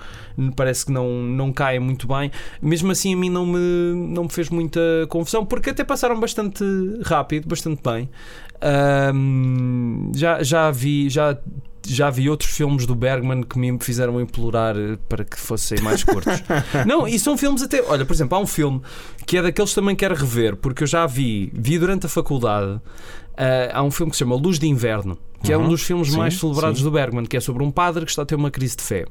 parece 0.57 0.87
que 0.87 0.93
não, 0.93 1.09
não 1.11 1.53
caem 1.53 1.81
muito 1.81 2.07
bem, 2.07 2.31
mesmo 2.63 2.91
assim 2.93 3.13
a 3.13 3.17
mim 3.17 3.29
não 3.29 3.45
me, 3.45 3.59
não 4.15 4.25
me 4.25 4.31
fez 4.31 4.49
muita 4.49 4.81
confusão, 5.09 5.45
porque 5.45 5.71
até 5.71 5.83
passaram 5.85 6.19
bastante 6.19 6.65
rápido, 7.05 7.47
bastante 7.49 7.83
bem. 7.83 8.09
Ah, 8.61 9.13
já, 10.15 10.43
já 10.43 10.71
vi, 10.71 11.09
já 11.09 11.37
já 11.87 12.11
vi 12.11 12.29
outros 12.29 12.51
filmes 12.51 12.85
do 12.85 12.95
Bergman 12.95 13.43
que 13.43 13.59
me 13.59 13.77
fizeram 13.81 14.21
implorar 14.21 14.75
para 15.09 15.25
que 15.25 15.39
fossem 15.41 15.81
mais 15.81 16.05
curtos. 16.05 16.43
Não, 16.87 17.09
e 17.09 17.19
são 17.19 17.37
filmes 17.39 17.63
até. 17.63 17.83
Olha, 17.83 18.05
por 18.05 18.13
exemplo, 18.13 18.37
há 18.37 18.41
um 18.41 18.47
filme 18.47 18.83
que 19.27 19.39
é 19.39 19.43
daqueles 19.43 19.71
que 19.71 19.75
também 19.77 19.97
quero 19.97 20.15
rever, 20.15 20.57
porque 20.57 20.83
eu 20.83 20.87
já 20.87 21.07
vi, 21.07 21.51
vi 21.55 21.79
durante 21.79 22.05
a 22.07 22.09
faculdade. 22.09 22.79
eh, 23.37 23.71
há 23.73 23.83
um 23.83 23.91
filme 23.91 24.11
que 24.11 24.17
se 24.17 24.21
chama 24.21 24.37
Luz 24.37 24.59
de 24.59 24.69
Inverno, 24.69 25.17
que 25.43 25.51
é 25.53 25.57
um 25.57 25.63
Uhum. 25.63 25.69
dos 25.71 25.83
filmes 25.83 26.11
Sim, 26.11 26.19
mais 26.19 26.39
celebrados 26.39 26.79
sim. 26.79 26.85
do 26.85 26.91
Bergman, 26.91 27.25
que 27.25 27.37
é 27.37 27.41
sobre 27.41 27.65
um 27.65 27.71
padre 27.71 28.05
que 28.05 28.11
está 28.11 28.23
a 28.23 28.27
ter 28.27 28.35
uma 28.35 28.51
crise 28.51 28.77
de 28.77 28.83
fé. 28.83 29.07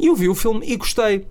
E 0.00 0.06
eu 0.06 0.16
vi 0.16 0.28
o 0.28 0.34
filme 0.34 0.66
e 0.66 0.76
gostei. 0.76 1.26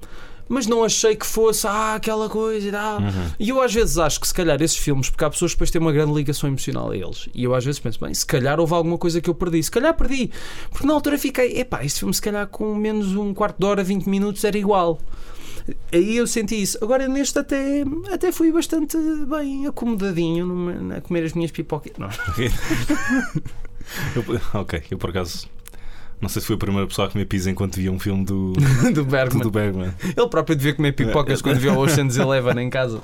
Mas 0.50 0.68
não 0.68 0.84
achei 0.84 1.16
que 1.16 1.26
fosse 1.26 1.66
ah, 1.66 1.96
aquela 1.96 2.30
coisa 2.30 2.68
e 2.68 2.72
tal. 2.72 3.00
Uhum. 3.00 3.32
E 3.40 3.50
eu 3.50 3.62
às 3.62 3.74
vezes 3.74 3.98
acho 3.98 4.20
que 4.20 4.28
se 4.28 4.34
calhar 4.34 4.62
esses 4.62 4.78
filmes, 4.78 5.10
porque 5.10 5.24
há 5.24 5.30
pessoas 5.30 5.52
que 5.52 5.56
depois 5.58 5.72
têm 5.72 5.82
uma 5.82 5.92
grande 5.92 6.14
ligação 6.14 6.50
emocional 6.50 6.92
a 6.92 6.98
eles. 6.98 7.30
E 7.34 7.44
eu 7.46 7.56
às 7.56 7.64
vezes 7.64 7.80
penso, 7.80 8.00
bem, 8.00 8.14
se 8.14 8.26
calhar 8.26 8.60
houve 8.60 8.74
alguma 8.74 8.98
coisa 8.98 9.22
que 9.22 9.30
eu 9.30 9.34
perdi. 9.36 9.64
Se 9.64 9.72
calhar 9.72 9.94
perdi. 9.96 10.30
Porque 10.70 10.86
na 10.86 10.94
altura 10.94 11.18
fiquei, 11.18 11.58
epá, 11.60 11.84
este 11.84 12.00
filme 12.00 12.14
se 12.14 12.22
calhar 12.22 12.46
com 12.48 12.76
menos 12.76 13.16
um 13.16 13.34
quarto 13.34 13.58
de 13.60 13.66
hora, 13.66 13.84
20 13.84 14.06
minutos 14.08 14.44
era 14.44 14.58
igual. 14.58 15.00
Aí 15.94 16.18
eu 16.18 16.28
senti 16.28 16.62
isso. 16.62 16.78
Agora 16.82 17.08
neste 17.08 17.40
até, 17.40 17.84
até 18.12 18.32
fui 18.34 18.52
bastante 18.52 18.98
bem 19.30 19.66
acomodadinho 19.66 20.46
numa- 20.46 20.98
a 20.98 21.02
comer 21.02 21.24
as 21.24 21.32
minhas 21.34 21.52
pipocas. 21.52 21.94
Não. 21.98 22.10
Eu- 24.16 24.60
ok, 24.62 24.82
eu 24.92 24.98
por 24.98 25.10
acaso. 25.10 25.48
Não 26.24 26.30
sei 26.30 26.40
se 26.42 26.48
fui 26.48 26.56
a 26.56 26.60
primeira 26.60 26.88
pessoa 26.88 27.08
a 27.08 27.12
comer 27.12 27.26
pizza 27.26 27.52
enquanto 27.52 27.76
via 27.76 27.92
um 27.92 28.00
filme 28.00 28.24
do, 28.24 28.54
do 28.94 29.04
Bergman. 29.04 29.42
do 29.44 29.52
Bergman. 29.52 29.94
Ele 30.16 30.28
próprio 30.30 30.56
devia 30.56 30.74
comer 30.74 30.94
pipocas 30.94 31.42
quando 31.42 31.58
viu 31.60 31.74
o 31.74 31.80
Ocean's 31.80 32.16
Eleven 32.18 32.58
em 32.66 32.70
casa. 32.70 33.02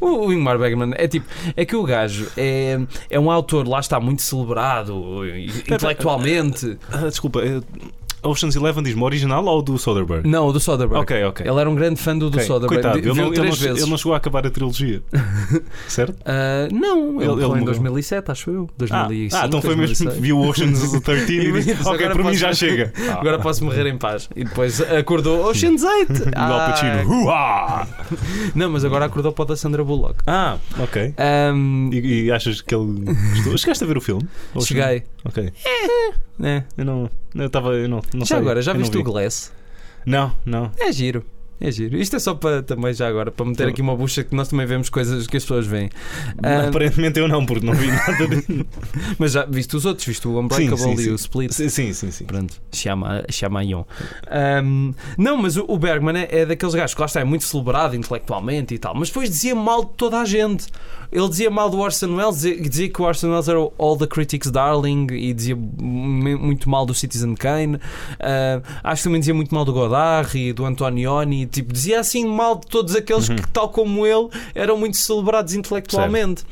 O, 0.00 0.26
o 0.26 0.32
Ingmar 0.32 0.56
Bergman 0.56 0.92
é 0.94 1.08
tipo, 1.08 1.26
é 1.56 1.64
que 1.64 1.74
o 1.74 1.82
gajo 1.82 2.28
é, 2.36 2.78
é 3.10 3.18
um 3.18 3.28
autor, 3.28 3.66
lá 3.66 3.80
está, 3.80 3.98
muito 3.98 4.22
celebrado 4.22 4.94
intelectualmente. 5.26 6.78
Ah, 6.92 7.08
desculpa, 7.08 7.40
é- 7.42 7.60
Ocean's 8.22 8.54
Eleven 8.56 8.82
diz-me 8.82 9.02
original 9.02 9.44
ou 9.44 9.62
do 9.62 9.78
Soderbergh? 9.78 10.26
Não, 10.28 10.46
o 10.46 10.52
do 10.52 10.60
Soderbergh. 10.60 11.02
Ok, 11.02 11.24
ok. 11.24 11.46
Ele 11.46 11.60
era 11.60 11.70
um 11.70 11.74
grande 11.74 12.00
fã 12.00 12.16
do, 12.16 12.30
do 12.30 12.40
Soderbergh. 12.40 12.68
Coitado, 12.82 12.98
ele 12.98 13.02
Viu 13.04 13.14
não, 13.14 13.32
ele, 13.32 13.36
não, 13.38 13.44
vezes. 13.56 13.82
ele 13.82 13.90
não 13.90 13.96
chegou 13.96 14.14
a 14.14 14.16
acabar 14.16 14.46
a 14.46 14.50
trilogia. 14.50 15.02
certo? 15.88 16.16
Ah, 16.24 16.68
não, 16.72 17.20
ele, 17.20 17.30
Ele- 17.30 17.32
ele 17.32 17.44
em 17.44 17.48
morreu. 17.48 17.64
2007, 17.66 18.30
acho 18.30 18.50
eu. 18.50 18.68
Ah, 18.70 18.74
2005, 18.78 19.36
ah, 19.42 19.46
então 19.46 19.62
foi 19.62 19.76
mesmo 19.76 19.94
2006. 19.96 20.20
viu 20.22 20.38
o 20.38 20.48
Ocean's 20.48 20.90
13 21.00 21.32
e 21.38 21.52
disse: 21.62 21.88
Ok, 21.88 22.08
para 22.08 22.22
mim 22.24 22.34
já 22.34 22.52
chega. 22.52 22.92
Agora 23.18 23.38
posso 23.38 23.64
morrer 23.64 23.86
em 23.86 23.96
paz. 23.98 24.28
E 24.36 24.44
depois 24.44 24.80
acordou 24.80 25.44
Ocean's 25.48 25.82
8. 25.82 26.12
Do 26.12 27.30
Al! 27.30 27.86
Não, 28.54 28.70
mas 28.70 28.84
agora 28.84 29.04
acordou 29.06 29.32
para 29.32 29.42
o 29.42 29.46
da 29.46 29.56
Sandra 29.56 29.82
Bullock. 29.84 30.16
Ah, 30.26 30.56
ok. 30.78 31.14
Ahm, 31.18 31.90
E, 31.92 32.24
e 32.24 32.32
achas 32.32 32.60
que 32.60 32.74
ele 32.74 33.04
gostou? 33.34 33.58
Chegaste 33.58 33.84
a 33.84 33.86
ver 33.86 33.96
o 33.96 34.00
filme? 34.00 34.26
Cheguei. 34.60 35.02
Ok. 35.24 35.52
É. 36.42 36.64
Eu 36.76 36.84
não. 36.84 37.10
Eu 37.34 37.46
estava. 37.46 37.72
Eu 37.74 37.88
não, 37.88 38.00
não 38.14 38.20
Já 38.20 38.26
sei. 38.26 38.36
agora, 38.38 38.62
já 38.62 38.72
viste 38.72 38.92
vi. 38.92 38.98
o 38.98 39.04
Glass? 39.04 39.52
Não, 40.06 40.34
não. 40.44 40.72
É 40.78 40.90
giro. 40.92 41.24
É 41.60 41.70
giro. 41.70 41.96
Isto 41.98 42.16
é 42.16 42.18
só 42.18 42.34
para 42.34 42.62
também 42.62 42.94
já 42.94 43.06
agora, 43.06 43.30
para 43.30 43.44
meter 43.44 43.68
aqui 43.68 43.82
uma 43.82 43.94
bucha 43.94 44.24
que 44.24 44.34
nós 44.34 44.48
também 44.48 44.64
vemos 44.66 44.88
coisas 44.88 45.26
que 45.26 45.36
as 45.36 45.42
pessoas 45.42 45.66
veem. 45.66 45.90
Ah, 46.42 46.68
Aparentemente 46.68 47.18
eu 47.20 47.28
não, 47.28 47.44
porque 47.44 47.66
não 47.66 47.74
vi 47.74 47.86
nada 47.88 48.26
de... 48.28 48.66
mas 49.18 49.32
já 49.32 49.44
viste 49.44 49.76
os 49.76 49.84
outros, 49.84 50.06
viste 50.06 50.26
o 50.26 50.40
Unbreakable 50.40 50.78
Sim, 50.78 50.96
sim, 50.96 51.08
e 51.08 51.10
o 51.10 51.14
Split. 51.16 51.52
Sim, 51.52 51.68
sim, 51.68 51.92
sim. 51.92 52.10
sim. 52.10 52.24
Pronto, 52.24 52.54
chama, 52.72 53.22
chama 53.30 53.62
Ion. 53.62 53.84
Ahm, 54.30 54.92
não, 55.18 55.36
mas 55.36 55.56
o, 55.58 55.76
Bergman 55.76 56.16
é, 56.18 56.28
é 56.40 56.46
daqueles 56.46 56.74
gajos 56.74 56.94
que 56.94 57.00
lá 57.00 57.06
está, 57.06 57.20
é 57.20 57.24
muito 57.24 57.44
celebrado 57.44 57.94
intelectualmente 57.94 58.74
e 58.74 58.78
tal, 58.78 58.94
mas 58.94 59.08
depois 59.08 59.28
dizia 59.28 59.54
mal 59.54 59.84
de 59.84 59.90
toda 59.98 60.18
a 60.18 60.24
gente. 60.24 60.66
Ele 61.12 61.28
dizia 61.28 61.50
mal 61.50 61.68
do 61.68 61.78
Orson 61.78 62.14
Welles, 62.14 62.36
dizia, 62.36 62.60
dizia 62.60 62.88
que 62.88 63.02
o 63.02 63.04
Orson 63.04 63.30
Welles 63.30 63.48
era 63.48 63.60
o 63.60 63.72
All 63.78 63.96
the 63.98 64.06
Critics 64.06 64.48
Darling 64.50 65.08
e 65.10 65.34
dizia 65.34 65.56
mu- 65.56 66.38
muito 66.38 66.70
mal 66.70 66.86
do 66.86 66.94
Citizen 66.94 67.34
Kane. 67.34 67.78
Ah, 68.20 68.62
acho 68.84 69.02
que 69.02 69.08
também 69.08 69.18
dizia 69.20 69.34
muito 69.34 69.52
mal 69.54 69.64
do 69.64 69.72
Godard 69.72 70.38
e 70.38 70.52
do 70.52 70.64
Antonioni. 70.64 71.49
Tipo, 71.50 71.72
dizia 71.72 72.00
assim 72.00 72.24
mal 72.26 72.56
de 72.56 72.66
todos 72.66 72.94
aqueles 72.94 73.28
Uhum. 73.28 73.36
que, 73.36 73.48
tal 73.48 73.68
como 73.68 74.06
ele, 74.06 74.28
eram 74.54 74.76
muito 74.76 74.96
celebrados 74.96 75.54
intelectualmente. 75.54 76.42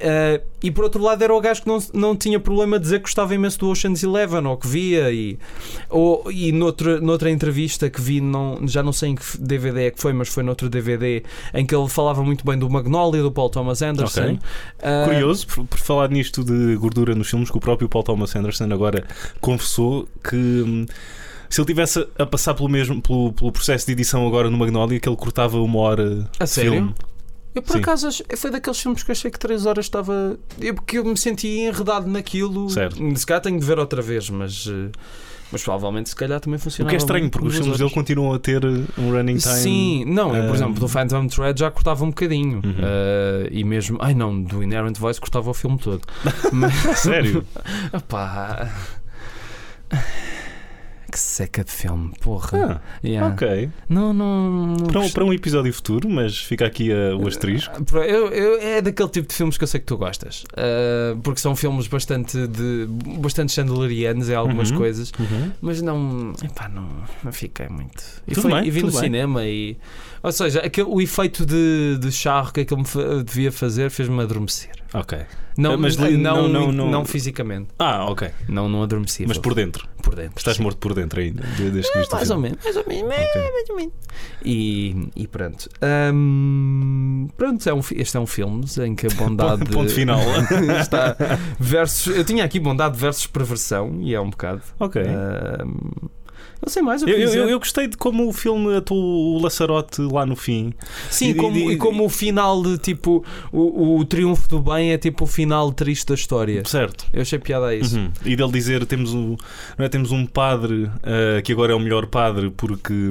Uh, 0.00 0.42
e 0.62 0.70
por 0.70 0.84
outro 0.84 1.02
lado 1.02 1.22
era 1.22 1.34
o 1.34 1.38
gajo 1.42 1.60
que 1.60 1.68
não, 1.68 1.78
não 1.92 2.16
tinha 2.16 2.40
problema 2.40 2.78
de 2.78 2.84
dizer 2.84 2.98
que 3.00 3.02
gostava 3.02 3.34
imenso 3.34 3.58
do 3.58 3.68
Ocean's 3.68 4.02
Eleven 4.02 4.46
ou 4.46 4.56
que 4.56 4.66
via 4.66 5.12
e, 5.12 5.38
ou, 5.90 6.24
e 6.32 6.52
noutra, 6.52 6.98
noutra 7.02 7.30
entrevista 7.30 7.90
que 7.90 8.00
vi 8.00 8.18
não, 8.18 8.66
já 8.66 8.82
não 8.82 8.94
sei 8.94 9.10
em 9.10 9.14
que 9.14 9.22
DVD 9.38 9.88
é 9.88 9.90
que 9.90 10.00
foi 10.00 10.14
mas 10.14 10.28
foi 10.28 10.42
noutro 10.42 10.70
DVD 10.70 11.22
em 11.52 11.66
que 11.66 11.74
ele 11.74 11.86
falava 11.86 12.22
muito 12.22 12.46
bem 12.46 12.58
do 12.58 12.68
Magnolia 12.70 13.22
do 13.22 13.30
Paul 13.30 13.50
Thomas 13.50 13.82
Anderson 13.82 14.20
Ok. 14.22 14.38
Uh, 14.78 15.04
Curioso, 15.04 15.46
por, 15.46 15.66
por 15.66 15.78
falar 15.78 16.08
nisto 16.08 16.42
de 16.42 16.76
gordura 16.76 17.14
nos 17.14 17.28
filmes, 17.28 17.50
que 17.50 17.56
o 17.58 17.60
próprio 17.60 17.86
Paul 17.86 18.02
Thomas 18.02 18.34
Anderson 18.34 18.72
agora 18.72 19.04
confessou 19.40 20.08
que 20.24 20.36
hum, 20.36 20.86
se 21.50 21.60
ele 21.60 21.66
tivesse 21.66 22.06
a 22.18 22.24
passar 22.24 22.54
pelo 22.54 22.68
mesmo 22.68 23.02
pelo, 23.02 23.32
pelo 23.34 23.52
processo 23.52 23.84
de 23.86 23.92
edição 23.92 24.26
agora 24.26 24.48
no 24.48 24.56
Magnolia, 24.56 24.98
que 25.00 25.08
ele 25.08 25.16
cortava 25.16 25.58
uma 25.60 25.78
hora 25.80 26.26
A 26.38 26.44
de 26.44 26.50
sério? 26.50 26.72
filme. 26.72 26.94
eu 27.54 27.60
por 27.62 27.72
Sim. 27.74 27.78
acaso 27.80 28.08
foi 28.36 28.50
daqueles 28.50 28.78
filmes 28.80 29.02
que 29.02 29.10
achei 29.12 29.30
que 29.30 29.38
3 29.38 29.66
horas 29.66 29.84
estava 29.86 30.38
eu, 30.60 30.74
porque 30.74 30.98
eu 30.98 31.04
me 31.04 31.16
sentia 31.18 31.68
enredado 31.68 32.08
naquilo 32.08 32.70
Certo. 32.70 32.96
se 33.18 33.26
calhar 33.26 33.42
tenho 33.42 33.58
de 33.58 33.66
ver 33.66 33.78
outra 33.78 34.00
vez 34.00 34.30
mas, 34.30 34.66
uh, 34.66 34.90
mas 35.52 35.64
provavelmente 35.64 36.08
se 36.10 36.14
calhar 36.14 36.38
também 36.38 36.56
O 36.58 36.60
funcionava 36.60 36.90
que 36.90 36.94
é 36.94 36.98
estranho, 36.98 37.28
porque 37.28 37.48
os 37.48 37.56
filmes 37.56 37.76
dele 37.76 37.90
continuam 37.90 38.32
a 38.34 38.38
ter 38.38 38.64
um 38.64 39.10
running 39.10 39.38
time. 39.38 39.54
Sim, 39.56 40.04
não, 40.06 40.32
eu, 40.36 40.44
por 40.44 40.52
Ah. 40.52 40.54
exemplo, 40.54 40.74
do 40.78 40.86
Phantom 40.86 41.26
Thread 41.26 41.58
já 41.58 41.68
cortava 41.72 42.04
um 42.04 42.10
bocadinho. 42.10 42.60
Uhum. 42.64 42.74
Ah, 42.80 43.48
e 43.50 43.64
mesmo. 43.64 43.98
Ai 44.00 44.14
não, 44.14 44.40
do 44.40 44.62
Inherent 44.62 44.96
Voice 44.96 45.20
cortava 45.20 45.50
o 45.50 45.52
filme 45.54 45.76
todo. 45.76 46.02
Mas. 46.52 46.72
Sério? 47.00 47.44
Opá. 47.92 48.70
Que 51.10 51.18
seca 51.18 51.64
de 51.64 51.70
filme, 51.72 52.12
porra. 52.20 52.80
Ah, 52.82 53.06
Yeah. 53.06 53.32
ok. 53.34 53.68
Não, 53.88 54.12
não. 54.12 54.50
não 54.76 54.86
Para 54.86 55.00
um, 55.00 55.10
para 55.10 55.24
um 55.24 55.32
episódio 55.32 55.72
futuro, 55.72 56.08
mas 56.08 56.38
fica 56.38 56.64
aqui 56.66 56.92
ah, 56.92 57.16
o 57.16 57.26
asterisco. 57.26 57.84
Pro- 57.84 58.02
Eu, 58.04 58.28
eu- 58.28 58.60
é 58.60 58.80
daquele 58.80 59.08
tipo 59.08 59.26
de 59.28 59.34
filmes 59.34 59.58
que 59.58 59.64
eu 59.64 59.68
sei 59.68 59.80
que 59.80 59.86
tu 59.86 59.96
gostas. 59.96 60.44
Ah, 60.56 61.16
porque 61.22 61.40
são 61.40 61.56
filmes 61.56 61.86
bastante 61.88 62.46
de 62.46 62.86
bastante 63.18 63.52
chandelerianos 63.52 64.28
em 64.28 64.34
algumas 64.34 64.70
Uhum. 64.70 64.76
coisas. 64.78 65.12
Uhum. 65.18 65.50
Mas 65.60 65.82
não, 65.82 66.32
epá, 66.44 66.68
não, 66.68 66.88
não 67.24 67.32
fiquei 67.32 67.68
muito. 67.68 68.02
E, 68.28 68.34
Tudo 68.34 68.42
foi, 68.42 68.52
bem, 68.60 68.66
e 68.68 68.70
vi 68.70 68.82
no 68.82 68.90
bem. 68.92 69.00
cinema 69.00 69.44
e. 69.46 69.76
Ou 70.22 70.30
seja, 70.32 70.60
aquele, 70.60 70.86
o 70.88 71.00
efeito 71.00 71.44
de, 71.46 71.98
de 71.98 72.12
charro 72.12 72.52
que 72.52 72.60
aquele 72.60 72.82
me 72.82 73.24
devia 73.24 73.50
fazer 73.50 73.90
fez-me 73.90 74.20
adormecer. 74.22 74.70
Ok. 74.92 75.18
Não, 75.56 75.76
Mas 75.76 75.96
não, 75.96 76.10
não, 76.10 76.48
não- 76.48 76.72
não- 76.72 76.90
não 76.90 77.04
fisicamente. 77.04 77.68
Ah, 77.78 78.06
ok. 78.10 78.30
Não, 78.48 78.68
não 78.68 78.82
adormeci. 78.82 79.26
Mas 79.26 79.36
por 79.38 79.54
dentro. 79.54 79.86
por 80.02 80.14
dentro. 80.14 80.34
Estás 80.38 80.56
sim. 80.56 80.62
morto 80.62 80.78
por 80.78 80.94
dentro 80.94 81.20
ainda, 81.20 81.42
de- 81.42 81.70
desde 81.70 81.92
que 81.92 81.98
viste 81.98 82.12
Mais 82.14 82.30
ou 82.30 82.38
menos, 82.38 82.58
mais 82.64 82.76
ou 82.76 82.84
menos, 82.88 83.08
mais 83.08 83.70
ou 83.70 83.76
menos. 83.76 83.92
E, 84.44 85.08
e 85.14 85.26
pronto. 85.28 85.68
Hum, 86.34 87.28
pronto, 87.36 87.68
é 87.68 87.74
um, 87.74 87.80
este 87.94 88.16
é 88.16 88.20
um 88.20 88.26
filme 88.26 88.64
em 88.84 88.94
que 88.94 89.06
a 89.06 89.10
bondade. 89.16 89.64
Ponto 89.70 89.90
final. 89.92 90.20
está 90.80 91.16
versus. 91.60 92.16
Eu 92.16 92.24
tinha 92.24 92.44
aqui 92.44 92.58
bondade 92.58 92.98
versus 92.98 93.26
perversão, 93.26 93.98
e 94.00 94.14
é 94.14 94.20
um 94.20 94.30
bocado. 94.30 94.62
Ok. 94.78 95.02
Hum, 95.02 96.08
não 96.62 96.68
sei 96.70 96.82
mais 96.82 97.02
o 97.02 97.06
que 97.06 97.12
Eu, 97.12 97.18
eu, 97.18 97.48
eu- 97.48 97.58
gostei 97.58 97.86
de 97.88 97.96
como 97.96 98.28
o 98.28 98.32
filme 98.32 98.76
atuou 98.76 99.36
o 99.36 99.42
Laçarote 99.42 100.00
lá 100.02 100.24
no 100.26 100.36
fim. 100.36 100.72
Sim, 101.10 101.30
E- 101.30 101.34
como, 101.34 101.56
e- 101.56 101.72
e 101.72 101.76
como 101.76 102.04
o 102.04 102.08
final 102.08 102.62
de 102.62 102.78
tipo 102.78 103.24
o, 103.52 103.96
o 103.98 104.04
triunfo 104.04 104.48
do 104.48 104.60
bem 104.60 104.92
é 104.92 104.98
tipo 104.98 105.24
o 105.24 105.26
final 105.26 105.72
triste 105.72 106.06
da 106.06 106.14
história. 106.14 106.62
Certo. 106.66 107.06
Eu 107.12 107.22
achei 107.22 107.38
piada 107.38 107.66
a 107.66 107.74
isso. 107.74 107.96
Uhum. 107.98 108.10
E 108.24 108.36
dele 108.36 108.52
dizer 108.52 108.84
temos 108.86 109.14
um, 109.14 109.36
não 109.78 109.84
é, 109.86 109.88
temos 109.88 110.10
um 110.12 110.26
padre 110.26 110.90
ah, 111.02 111.40
que 111.42 111.52
agora 111.52 111.72
é 111.72 111.76
o 111.76 111.80
melhor 111.80 112.06
padre 112.06 112.50
porque. 112.56 113.10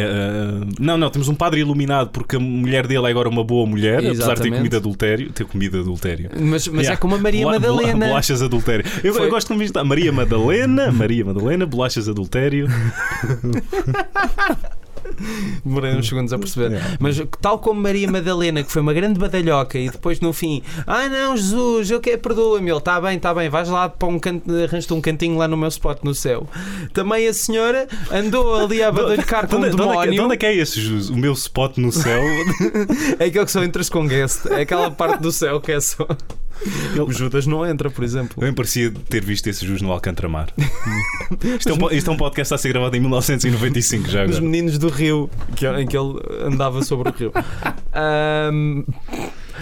Ah, 0.00 0.66
não, 0.78 0.96
não, 0.96 1.10
temos 1.10 1.28
um 1.28 1.34
padre 1.34 1.60
iluminado 1.60 2.10
porque 2.10 2.36
a 2.36 2.40
mulher 2.40 2.86
dele 2.86 3.06
é 3.06 3.10
agora 3.10 3.28
uma 3.28 3.44
boa 3.44 3.66
mulher, 3.66 3.98
apesar 3.98 4.10
de 4.10 4.16
ter 4.16 4.22
Exatamente. 4.24 4.56
comido 4.56 4.76
adultério. 4.76 5.32
Ter 5.32 5.44
comido 5.46 5.80
adultério. 5.80 6.30
Mas, 6.38 6.68
mas 6.68 6.86
Yeah. 6.86 6.92
é 6.92 6.96
como 6.96 7.14
a 7.14 7.18
Maria 7.18 7.44
Bola- 7.44 7.58
bola- 7.58 7.74
Madalena. 7.82 8.06
Bolachas 8.06 8.42
adultério. 8.42 8.84
Eu, 9.02 9.14
Foi- 9.14 9.26
eu 9.26 9.30
gosto 9.30 9.48
como 9.48 9.62
isto. 9.62 9.84
Maria 9.84 10.12
Madalena, 10.12 10.92
Maria 10.92 11.24
Madalena, 11.24 11.66
bolachas 11.66 12.08
adultério. 12.08 12.68
Demorei 15.64 15.94
uns 15.94 16.08
segundos 16.08 16.32
a 16.32 16.38
perceber. 16.38 16.80
Mas 16.98 17.20
tal 17.40 17.58
como 17.58 17.80
Maria 17.80 18.10
Madalena, 18.10 18.62
que 18.62 18.70
foi 18.70 18.82
uma 18.82 18.92
grande 18.92 19.18
badalhoca, 19.18 19.78
e 19.78 19.90
depois 19.90 20.20
no 20.20 20.32
fim, 20.32 20.62
ai 20.86 21.08
não, 21.08 21.36
Jesus, 21.36 21.90
eu 21.90 22.00
quero, 22.00 22.18
perdoa-me. 22.18 22.70
Ele, 22.70 22.78
está 22.78 23.00
bem, 23.00 23.16
está 23.16 23.34
bem, 23.34 23.48
vais 23.48 23.68
lá 23.68 23.88
para 23.88 24.08
um 24.08 24.18
canto, 24.18 24.50
arranjas-te 24.50 24.92
um 24.92 25.00
cantinho 25.00 25.36
lá 25.36 25.48
no 25.48 25.56
meu 25.56 25.68
spot 25.68 26.02
no 26.02 26.14
céu. 26.14 26.48
Também 26.92 27.26
a 27.26 27.34
senhora 27.34 27.86
andou 28.10 28.54
ali 28.54 28.82
a 28.84 28.90
badalhocar 28.90 29.48
com 29.48 29.56
um 29.56 29.58
onde, 29.60 29.70
de 29.76 29.82
onde 29.82 29.92
é 29.92 30.00
que, 30.02 30.10
demónio. 30.10 30.32
é 30.32 30.36
que 30.36 30.46
é 30.46 30.54
esse 30.54 30.80
jus? 30.80 31.08
O 31.08 31.16
meu 31.16 31.32
spot 31.32 31.76
no 31.78 31.92
céu. 31.92 32.22
É 33.18 33.26
aquele 33.26 33.44
que 33.44 33.50
só 33.50 33.62
entras 33.62 33.88
com 33.88 34.06
guest. 34.06 34.46
É 34.46 34.62
aquela 34.62 34.90
parte 34.90 35.20
do 35.22 35.32
céu 35.32 35.60
que 35.60 35.72
é 35.72 35.80
só. 35.80 36.06
Ele- 36.92 37.00
O 37.00 37.12
Judas 37.12 37.46
não 37.46 37.64
entra, 37.66 37.90
por 37.90 38.02
exemplo. 38.04 38.40
Bem 38.40 38.52
parecia 38.52 38.90
ter 39.08 39.22
visto 39.24 39.46
esse 39.46 39.64
jus 39.66 39.80
no 39.82 39.92
Alcantramar. 39.92 40.48
isto, 41.58 41.68
é 41.68 41.72
um, 41.72 41.90
isto 41.90 42.10
é 42.10 42.12
um 42.12 42.16
podcast 42.16 42.54
a 42.54 42.58
ser 42.58 42.68
gravado 42.70 42.96
em 42.96 43.00
1995 43.00 44.08
já 44.08 44.24
Dos 44.24 44.36
agora. 44.36 44.50
meninos 44.50 44.78
do 44.78 44.88
Rio, 44.88 45.30
que, 45.54 45.66
em 45.66 45.86
que 45.86 45.96
ele 45.96 46.18
andava 46.42 46.82
sobre 46.82 47.10
o 47.10 47.12
Rio. 47.12 47.32
Ahm, 47.92 48.84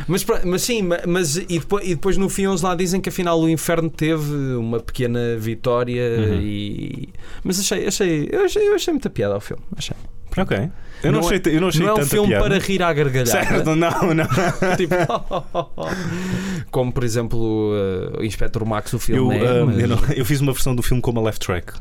mas, 0.08 0.24
mas 0.44 0.62
sim, 0.62 0.82
ma- 0.82 1.00
mas 1.06 1.36
e 1.36 1.44
depois, 1.58 1.84
e 1.86 1.94
depois 1.94 2.16
no 2.16 2.28
fim 2.28 2.46
eles 2.46 2.62
lá 2.62 2.74
dizem 2.74 3.00
que 3.00 3.08
afinal 3.08 3.40
o 3.40 3.48
inferno 3.48 3.88
teve 3.90 4.32
uma 4.56 4.80
pequena 4.80 5.36
vitória 5.38 6.02
Uhum. 6.18 6.40
e. 6.40 7.08
Mas 7.44 7.60
achei, 7.60 7.86
achei, 7.86 8.28
eu 8.30 8.44
achei, 8.44 8.68
eu 8.68 8.74
achei 8.74 8.92
muita 8.92 9.08
piada 9.10 9.34
ao 9.34 9.40
filme. 9.40 9.62
Achei. 9.76 9.96
Ok. 10.36 10.70
Eu 11.02 11.12
não, 11.12 11.20
Não 11.20 11.28
achei, 11.28 11.42
eu 11.54 11.60
não 11.60 11.68
achei 11.68 11.84
Não 11.84 11.96
é 11.98 12.00
um 12.00 12.06
filme 12.06 12.28
piada. 12.28 12.44
para 12.44 12.58
rir 12.58 12.82
à 12.82 12.90
gargalhada. 12.92 13.30
Certo, 13.30 13.76
não, 13.76 14.14
não. 14.14 14.26
Tipo, 14.78 14.94
como 16.70 16.90
por 16.92 17.04
exemplo 17.04 17.38
uh, 17.38 18.20
o 18.20 18.24
Inspector 18.24 18.64
Max, 18.66 18.92
o 18.92 18.96
Eu, 18.96 19.00
filme 19.00 19.36
é. 19.36 19.46
ah, 19.60 19.66
mas- 19.66 19.78
eu, 19.80 19.88
não- 19.88 19.98
eu 20.16 20.24
fiz 20.24 20.40
uma 20.40 20.52
versão 20.52 20.74
do 20.74 20.82
filme 20.82 21.02
com 21.02 21.10
uma 21.10 21.20
left 21.22 21.44
track. 21.44 21.72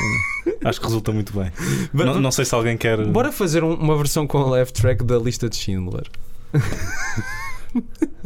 Acho 0.64 0.80
que 0.80 0.86
resulta 0.86 1.12
muito 1.12 1.32
bem. 1.38 1.52
Não, 1.92 2.18
não 2.20 2.30
sei 2.30 2.44
se 2.46 2.54
alguém 2.54 2.76
quer. 2.78 3.04
Bora 3.06 3.30
fazer 3.30 3.62
um- 3.62 3.74
uma 3.74 3.96
versão 3.96 4.26
com 4.26 4.38
a 4.38 4.50
left 4.50 4.80
track 4.80 5.04
da 5.04 5.18
lista 5.18 5.48
de 5.50 5.56
Schindler. 5.56 6.04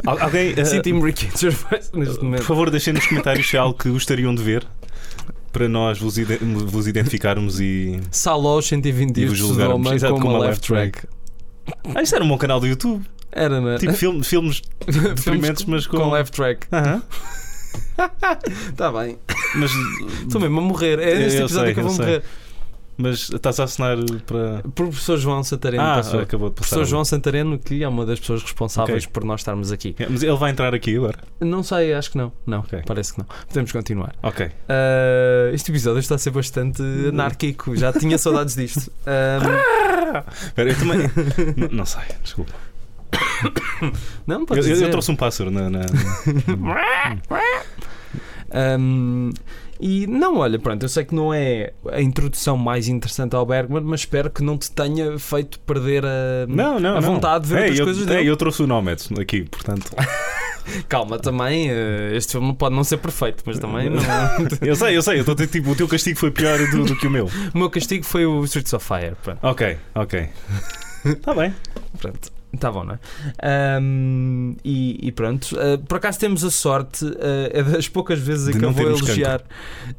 Al- 0.05 0.19
Alguém. 0.21 0.53
Senti-me 0.65 1.01
Ricky 1.01 1.29
Gervais 1.37 1.91
neste 1.93 2.15
por 2.15 2.23
momento. 2.23 2.43
favor, 2.43 2.69
deixem 2.69 2.93
nos 2.93 3.05
comentários 3.05 3.47
se 3.49 3.57
há 3.57 3.61
algo 3.61 3.77
que 3.77 3.89
gostariam 3.89 4.33
de 4.33 4.43
ver 4.43 4.65
para 5.51 5.67
nós 5.69 5.97
vos, 5.99 6.17
ide- 6.17 6.37
vos 6.37 6.87
identificarmos 6.87 7.59
e. 7.59 7.99
Saló 8.11 8.53
aos 8.55 8.67
120 8.67 9.09
E 9.09 9.13
dias 9.13 9.31
de. 9.33 9.41
Sodoma 9.41 9.95
Exato, 9.95 10.15
com 10.15 10.27
uma 10.29 10.39
left 10.39 10.65
track. 10.67 11.07
Ah, 11.95 12.01
isso 12.01 12.15
era 12.15 12.23
um 12.23 12.27
bom 12.27 12.37
canal 12.37 12.59
do 12.59 12.67
YouTube. 12.67 13.03
Era, 13.31 13.59
não 13.61 13.69
é? 13.71 13.77
Tipo 13.77 13.93
filme- 13.93 14.23
filmes 14.23 14.61
deprimentes, 15.15 15.65
mas 15.65 15.85
com. 15.87 15.97
com 15.97 16.09
left 16.11 16.33
track. 16.33 16.65
Aham. 16.71 17.01
Está 18.69 18.91
bem. 18.93 19.17
Mas, 19.55 19.71
Estou 20.21 20.39
mesmo 20.41 20.59
a 20.59 20.63
morrer. 20.63 20.99
É 20.99 21.17
neste 21.19 21.39
Eu 21.39 21.45
episódio 21.45 21.65
sei, 21.65 21.73
que 21.73 21.79
eu 21.79 21.83
eu 21.83 21.89
vou 21.89 21.97
sei. 22.05 22.21
Mas 22.97 23.29
estás 23.29 23.59
a 23.59 23.63
assinar 23.65 23.97
para. 24.25 24.61
Por 24.63 24.87
professor 24.87 25.17
João 25.17 25.43
Santareno 25.43 25.83
Ah, 25.83 25.95
passou. 25.97 26.19
acabou 26.19 26.49
de 26.49 26.55
passar. 26.55 26.69
Professor 26.69 26.85
João 26.89 27.05
Santareno, 27.05 27.59
que 27.59 27.83
é 27.83 27.87
uma 27.87 28.05
das 28.05 28.19
pessoas 28.19 28.41
responsáveis 28.41 29.03
Ok. 29.03 29.13
por 29.13 29.23
nós 29.23 29.41
estarmos 29.41 29.71
aqui. 29.71 29.95
É, 29.99 30.07
Mas 30.09 30.23
ele 30.23 30.35
vai 30.35 30.51
entrar 30.51 30.73
aqui 30.73 30.95
agora. 30.97 31.19
Não 31.39 31.61
sei, 31.63 31.93
acho 31.93 32.11
que 32.11 32.17
não. 32.17 32.31
Não, 32.45 32.59
Ok. 32.59 32.81
parece 32.85 33.13
que 33.13 33.19
não. 33.19 33.27
Podemos 33.47 33.71
continuar. 33.71 34.15
Ok. 34.23 34.49
Ah, 34.67 35.51
este 35.53 35.71
episódio 35.71 35.99
está 35.99 36.15
a 36.15 36.17
ser 36.17 36.31
bastante 36.31 36.81
anárquico. 37.09 37.75
Já 37.75 37.93
tinha 37.93 38.17
saudades 38.17 38.55
disto. 38.55 38.91
Espera, 40.43 40.69
eu 40.71 40.77
também. 40.77 40.97
não, 41.55 41.67
não 41.69 41.85
sei, 41.85 42.01
desculpa. 42.23 42.53
não, 44.25 44.39
Eu, 44.41 44.45
pode 44.45 44.69
eu- 44.69 44.75
eu 44.75 44.89
trouxe 44.91 45.11
um 45.11 45.15
pássaro 45.15 45.51
na. 45.51 45.69
na- 45.69 45.85
Um, 48.79 49.31
e 49.79 50.07
não, 50.07 50.37
olha, 50.37 50.57
pronto, 50.59 50.83
eu 50.83 50.89
sei 50.89 51.03
que 51.05 51.13
não 51.15 51.33
é 51.33 51.73
a 51.91 52.01
introdução 52.01 52.57
mais 52.57 52.87
interessante 52.87 53.35
ao 53.35 53.45
Bergman, 53.45 53.83
mas 53.83 54.01
espero 54.01 54.29
que 54.29 54.43
não 54.43 54.57
te 54.57 54.71
tenha 54.71 55.17
feito 55.19 55.59
perder 55.59 56.05
a, 56.05 56.45
Não, 56.47 56.79
não. 56.79 56.97
a 56.97 56.99
vontade 56.99 57.45
de 57.47 57.53
ver 57.53 57.59
outras 57.61 57.79
eu, 57.79 57.85
coisas 57.85 58.03
é, 58.07 58.09
dele. 58.17 58.27
eu 58.29 58.37
trouxe 58.37 58.63
o 58.63 58.67
Nomads 58.67 59.09
aqui, 59.19 59.43
portanto. 59.43 59.91
Calma, 60.89 61.17
também. 61.17 61.69
eh, 61.69 62.11
Este 62.13 62.33
filme 62.33 62.53
pode 62.53 62.75
não 62.75 62.83
ser 62.83 62.97
perfeito, 62.97 63.41
mas 63.45 63.57
também 63.57 63.89
não. 63.89 64.01
Eu 64.61 64.75
sei, 64.75 64.97
eu 64.97 65.01
sei, 65.01 65.19
eu 65.21 65.35
ter, 65.35 65.47
tipo, 65.47 65.71
o 65.71 65.75
teu 65.75 65.87
castigo 65.87 66.19
foi 66.19 66.29
pior 66.29 66.57
do, 66.69 66.83
do 66.83 66.95
que 66.97 67.07
o 67.07 67.09
meu. 67.09 67.29
O 67.55 67.57
meu 67.57 67.69
castigo 67.69 68.03
foi 68.03 68.25
o 68.25 68.43
Streets 68.43 68.73
of 68.73 68.85
Fire. 68.85 69.15
Pronto. 69.23 69.39
Ok, 69.43 69.77
ok. 69.95 70.27
Está 71.05 71.33
bem. 71.33 71.53
Pronto. 71.99 72.31
Tá 72.59 72.71
bom, 72.71 72.83
não 72.83 72.95
é? 72.95 72.99
Ahm, 73.77 74.55
e, 74.63 75.07
e 75.07 75.11
pronto, 75.11 75.55
Ah, 75.59 75.77
por 75.87 75.97
acaso 75.97 76.19
temos 76.19 76.43
a 76.43 76.51
sorte, 76.51 77.05
ah, 77.05 77.49
é 77.51 77.63
das 77.63 77.87
poucas 77.87 78.19
vezes 78.19 78.55
que 78.55 78.63
eu 78.63 78.71
vou 78.71 78.85
elogiar. 78.85 79.41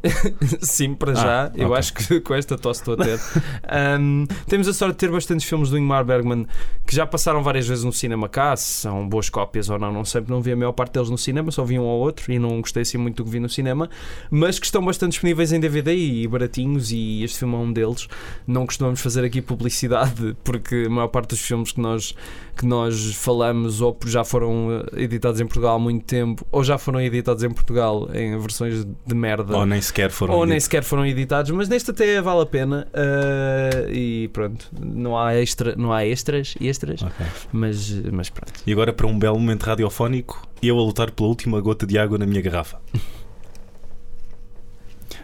Sim, 0.60 0.94
para 0.94 1.12
Ah, 1.12 1.14
já, 1.14 1.52
eu 1.54 1.68
ok. 1.68 1.78
acho 1.78 1.94
que 1.94 2.20
com 2.20 2.34
esta 2.34 2.56
tosse 2.58 2.80
estou 2.80 2.94
a 2.94 2.96
ter. 2.98 3.20
Ahm, 3.68 4.24
temos 4.46 4.68
a 4.68 4.72
sorte 4.72 4.92
de 4.92 4.98
ter 4.98 5.10
bastantes 5.10 5.46
filmes 5.48 5.70
do 5.70 5.78
Ingmar 5.78 6.04
Bergman 6.04 6.46
que 6.86 6.94
já 6.94 7.06
passaram 7.06 7.42
várias 7.42 7.66
vezes 7.66 7.84
no 7.84 7.92
cinema 7.92 8.28
cá, 8.28 8.56
se 8.56 8.82
são 8.82 9.08
boas 9.08 9.28
cópias 9.28 9.68
ou 9.68 9.78
não, 9.78 9.92
não 9.92 10.04
sei, 10.04 10.22
não 10.26 10.40
vi 10.40 10.52
a 10.52 10.56
maior 10.56 10.72
parte 10.72 10.92
deles 10.94 11.10
no 11.10 11.18
cinema, 11.18 11.50
só 11.50 11.64
vi 11.64 11.78
um 11.78 11.82
ou 11.82 12.00
outro 12.00 12.32
e 12.32 12.38
não 12.38 12.60
gostei 12.60 12.82
assim 12.82 12.98
muito 12.98 13.16
do 13.16 13.24
que 13.24 13.30
vi 13.30 13.40
no 13.40 13.48
cinema, 13.48 13.88
mas 14.30 14.58
que 14.58 14.66
estão 14.66 14.84
bastante 14.84 15.12
disponíveis 15.12 15.52
em 15.52 15.60
DVD 15.60 15.94
e 15.94 16.26
baratinhos, 16.26 16.90
e 16.92 17.22
este 17.22 17.38
filme 17.38 17.54
é 17.54 17.58
um 17.58 17.72
deles. 17.72 18.08
Não 18.46 18.64
costumamos 18.66 19.00
fazer 19.00 19.24
aqui 19.24 19.42
publicidade, 19.42 20.36
porque 20.44 20.84
a 20.86 20.90
maior 20.90 21.08
parte 21.08 21.30
dos 21.30 21.40
filmes 21.40 21.72
que 21.72 21.80
nós, 21.80 22.14
que 22.58 22.66
nós 22.66 23.14
falamos 23.14 23.80
ou 23.80 23.96
já 24.06 24.24
foram 24.24 24.82
eh, 24.96 25.02
editados 25.04 25.40
em 25.40 25.46
Portugal 25.46 25.76
há 25.76 25.78
muito 25.78 26.04
tempo, 26.04 26.44
ou 26.50 26.64
já 26.64 26.76
foram 26.76 27.00
editados 27.00 27.44
em 27.44 27.50
Portugal 27.50 28.08
em 28.12 28.36
versões 28.38 28.84
de 28.84 29.14
merda. 29.14 29.56
Ou 29.56 29.64
nem 29.64 29.80
sequer 29.80 30.10
foram. 30.10 30.34
Ou 30.34 30.44
nem 30.44 30.56
dito. 30.56 30.64
sequer 30.64 30.82
foram 30.82 31.06
editados, 31.06 31.50
mas 31.52 31.68
neste 31.68 31.92
até 31.92 32.20
vale 32.20 32.42
a 32.42 32.46
pena. 32.46 32.88
eh, 32.92 33.86
e 33.90 34.28
pronto, 34.32 34.68
não 34.78 35.16
há, 35.16 35.34
extra, 35.36 35.76
não 35.76 35.92
há 35.92 36.04
extras, 36.04 36.54
extras 36.60 37.00
Ok. 37.02 37.26
mas, 37.52 37.90
mas 38.12 38.28
pronto. 38.28 38.52
E 38.66 38.72
agora 38.72 38.92
para 38.92 39.06
um 39.06 39.16
belo 39.18 39.38
momento 39.38 39.62
radiofónico, 39.62 40.42
eu 40.60 40.76
a 40.78 40.82
lutar 40.82 41.10
pela 41.12 41.28
última 41.28 41.60
gota 41.60 41.86
de 41.86 41.96
água 41.96 42.18
na 42.18 42.26
minha 42.26 42.40
garrafa. 42.42 42.80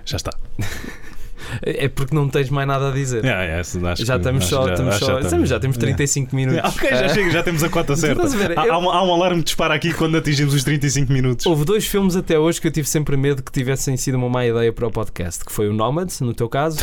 Já 0.06 0.16
está. 0.16 0.30
É 1.62 1.88
porque 1.88 2.14
não 2.14 2.28
tens 2.28 2.50
mais 2.50 2.66
nada 2.66 2.88
a 2.88 2.92
dizer. 2.92 3.24
É, 3.24 3.60
acho 3.60 3.78
já 4.04 4.16
estamos 4.16 4.44
só, 4.46 4.66
já- 4.66 4.72
estamos 4.72 4.94
só, 4.96 5.16
que 5.18 5.24
estamos, 5.24 5.48
já 5.48 5.60
temos 5.60 5.76
É. 5.76 5.80
35 5.80 6.34
minutos. 6.36 6.70
Ok, 6.76 6.90
já 6.90 7.06
Ah, 7.06 7.08
chega, 7.08 7.30
já 7.30 7.42
temos 7.42 7.62
a 7.62 7.68
cota 7.68 7.94
certa. 7.96 8.26
Ver? 8.28 8.58
Há, 8.58 8.66
Eu- 8.66 8.74
um, 8.74 8.90
há 8.90 9.02
um 9.04 9.12
alarme 9.14 9.38
que 9.38 9.44
dispara 9.44 9.74
aqui 9.74 9.92
quando 9.92 10.16
atingimos 10.16 10.54
os 10.54 10.64
35 10.64 11.12
minutos. 11.12 11.46
Houve 11.46 11.64
dois 11.64 11.86
filmes 11.86 12.16
até 12.16 12.38
hoje 12.38 12.60
que 12.60 12.66
eu 12.68 12.72
tive 12.72 12.88
sempre 12.88 13.16
medo 13.16 13.42
que 13.42 13.52
tivessem 13.52 13.96
sido 13.96 14.16
uma 14.16 14.28
má 14.28 14.46
ideia 14.46 14.72
para 14.72 14.86
o 14.86 14.90
podcast, 14.90 15.44
que 15.44 15.52
foi 15.52 15.68
o 15.68 15.72
Nomads, 15.72 16.20
no 16.20 16.34
teu 16.34 16.48
caso, 16.48 16.78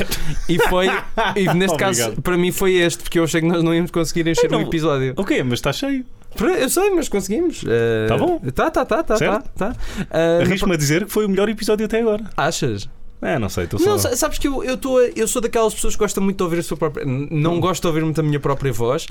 e 0.48 0.58
foi, 0.68 0.88
e 1.36 1.46
neste 1.54 1.78
caso, 1.78 2.14
para 2.22 2.38
mim 2.38 2.52
foi 2.52 2.74
este, 2.76 3.04
porque 3.04 3.20
eu 3.20 3.24
achei 3.24 3.42
que 3.42 3.48
nós 3.48 3.64
não 3.64 3.74
íamos 3.74 3.92
conseguir 3.92 4.28
encher 4.28 4.46
Então, 4.46 4.60
um 4.60 4.64
episódio. 4.64 5.14
Ok, 5.18 5.42
mas 5.44 5.54
está 5.54 5.72
cheio. 5.74 6.06
Eu 6.40 6.70
sei, 6.70 6.90
mas 6.92 7.10
conseguimos. 7.10 7.62
Uh, 7.64 8.08
Tá 8.08 8.18
bom. 8.18 8.40
Tá, 8.56 8.72
tá, 8.72 8.86
tá, 8.86 9.04
tá, 9.04 9.04
tá, 9.04 9.18
Certo. 9.18 9.50
tá. 9.58 9.76
Uh, 10.00 10.42
Arrisco-me 10.44 10.76
a 10.76 10.78
dizer 10.78 11.06
que 11.06 11.12
foi 11.12 11.26
o 11.26 11.30
melhor 11.30 11.50
episódio 11.50 11.86
até 11.86 12.00
agora. 12.00 12.24
achas? 12.38 12.88
É, 13.22 13.38
não 13.38 13.50
sei, 13.50 13.66
estou 13.66 13.80
só. 13.80 13.86
Não, 13.92 14.00
sa- 14.00 14.16
sabes 14.16 14.40
que 14.40 14.48
eu, 14.48 14.64
eu, 14.64 14.76
tô, 14.78 15.00
eu 15.00 15.28
sou 15.28 15.42
daquelas 15.42 15.74
pessoas 15.76 15.94
que 15.96 16.00
gostam 16.00 16.24
muito 16.24 16.38
de 16.38 16.44
ouvir 16.44 16.58
a 16.60 16.64
sua 16.64 16.76
própria. 16.76 17.06
Não 17.06 17.60
gosto 17.60 17.82
de 17.84 17.88
ouvir 17.88 18.04
muito 18.04 18.20
a 18.20 18.24
minha 18.24 18.40
própria 18.40 18.74
voz, 18.74 19.06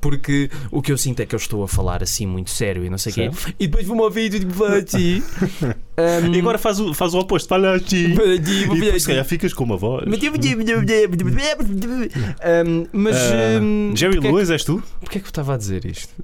porque 0.00 0.50
o 0.70 0.80
que 0.80 0.90
eu 0.90 0.96
sinto 0.96 1.20
é 1.20 1.26
que 1.26 1.34
eu 1.34 1.36
estou 1.36 1.62
a 1.62 1.68
falar 1.68 2.02
assim 2.02 2.24
muito 2.26 2.48
sério 2.48 2.84
e 2.84 2.88
não 2.88 2.96
sei 2.96 3.12
o 3.12 3.14
quê. 3.14 3.30
E 3.58 3.66
depois 3.66 3.86
vou-me 3.86 4.02
ouvir 4.02 4.32
e 4.34 4.40
tipo, 4.40 4.52
"Vai 4.52 4.78
assim. 4.80 5.22
Um, 5.98 6.34
E 6.34 6.38
agora 6.38 6.56
faz 6.56 6.80
o, 6.80 6.94
faz 6.94 7.12
o 7.12 7.18
oposto, 7.18 7.46
fala 7.48 7.74
assim. 7.76 8.14
vai 8.14 8.28
E 8.28 8.88
assim, 8.88 8.98
se 8.98 9.06
calhar, 9.06 9.24
ficas 9.26 9.52
com 9.52 9.64
uma 9.64 9.76
voz. 9.76 10.06
Um, 12.64 12.86
mas 12.92 13.16
Ah, 13.16 13.60
um, 13.60 13.92
Jerry 13.94 14.14
porque 14.14 14.26
é 14.26 14.30
que- 14.30 14.36
Lewis, 14.36 14.50
és 14.50 14.64
tu? 14.64 14.82
Porquê 15.00 15.18
é 15.18 15.20
que 15.20 15.26
eu 15.26 15.30
estava 15.30 15.52
a 15.54 15.56
dizer 15.58 15.84
isto? 15.84 16.14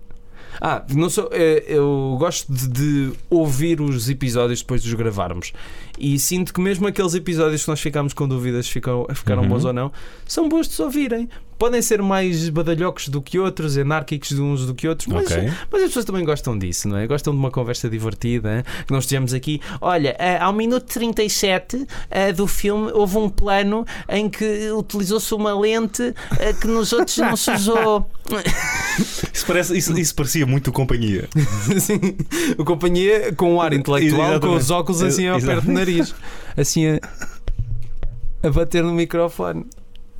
Ah, 0.61 0.84
não 0.94 1.09
sou, 1.11 1.28
eh, 1.32 1.64
eu 1.68 2.16
gosto 2.18 2.52
de, 2.52 2.68
de 2.68 3.12
ouvir 3.28 3.80
os 3.80 4.09
episódios 4.09 4.61
depois 4.61 4.82
de 4.82 4.88
os 4.88 4.94
gravarmos 4.94 5.52
e 5.98 6.18
sinto 6.18 6.52
que 6.52 6.61
mesmo 6.61 6.86
aqueles 6.86 7.14
episódios 7.14 7.62
que 7.64 7.68
nós 7.68 7.80
ficámos 7.80 8.12
com 8.12 8.26
dúvidas 8.28 8.66
se 8.66 8.72
ficam, 8.72 9.07
ficaram 9.14 9.42
Uhum. 9.42 9.48
bons 9.48 9.64
ou 9.64 9.72
não, 9.72 9.92
são 10.26 10.48
bons 10.48 10.68
de 10.68 10.74
se 10.74 10.82
ouvirem. 10.82 11.28
Podem 11.59 11.80
ser 11.80 12.02
mais 12.02 12.48
badalhocos 12.50 13.09
do 13.09 13.22
que 13.22 13.38
outros, 13.38 13.78
anárquicos 13.78 14.28
de 14.28 14.40
uns 14.40 14.66
do 14.66 14.74
que 14.74 14.86
outros, 14.86 15.07
mas, 15.09 15.30
Ok. 15.30 15.50
mas 15.72 15.82
as 15.82 15.88
pessoas 15.88 16.04
também 16.04 16.24
gostam 16.24 16.59
disso, 16.59 16.86
não 16.88 16.96
é? 16.98 17.07
Gostam 17.07 17.32
de 17.32 17.38
uma 17.38 17.50
conversa 17.50 17.88
divertida, 17.88 18.59
hein? 18.59 18.62
que 18.86 18.92
nós 18.92 19.04
estejamos 19.04 19.32
aqui. 19.32 19.61
Olha, 19.80 20.14
eh, 20.18 20.38
ao 20.38 20.52
minuto 20.52 20.84
37 20.84 21.86
eh, 22.11 22.32
do 22.32 22.46
filme 22.46 22.90
houve 22.92 23.16
um 23.16 23.28
plano 23.28 23.86
em 24.09 24.28
que 24.28 24.70
utilizou-se 24.72 25.32
uma 25.34 25.59
lente 25.59 26.14
eh, 26.38 26.52
que 26.52 26.66
nos 26.66 26.92
outros 26.92 27.16
não 27.18 27.36
se 27.36 27.50
usou. 27.52 28.11
Isso, 29.32 29.46
parece, 29.46 29.76
isso, 29.76 29.96
isso 29.98 30.14
parecia 30.14 30.46
muito 30.46 30.72
companhia. 30.72 31.28
Sim. 31.78 32.00
O 32.59 32.64
companhia 32.64 33.32
com 33.34 33.54
um 33.54 33.61
ar 33.61 33.72
intelectual, 33.74 34.20
Exatamente. 34.30 34.40
com 34.46 34.54
os 34.57 34.70
óculos 34.70 35.02
assim 35.02 35.28
ao 35.28 35.38
perto 35.40 35.66
do 35.66 35.72
nariz, 35.72 36.14
assim 36.57 36.86
a, 36.88 37.00
a 38.42 38.50
bater 38.50 38.82
no 38.82 38.92
microfone. 38.92 39.66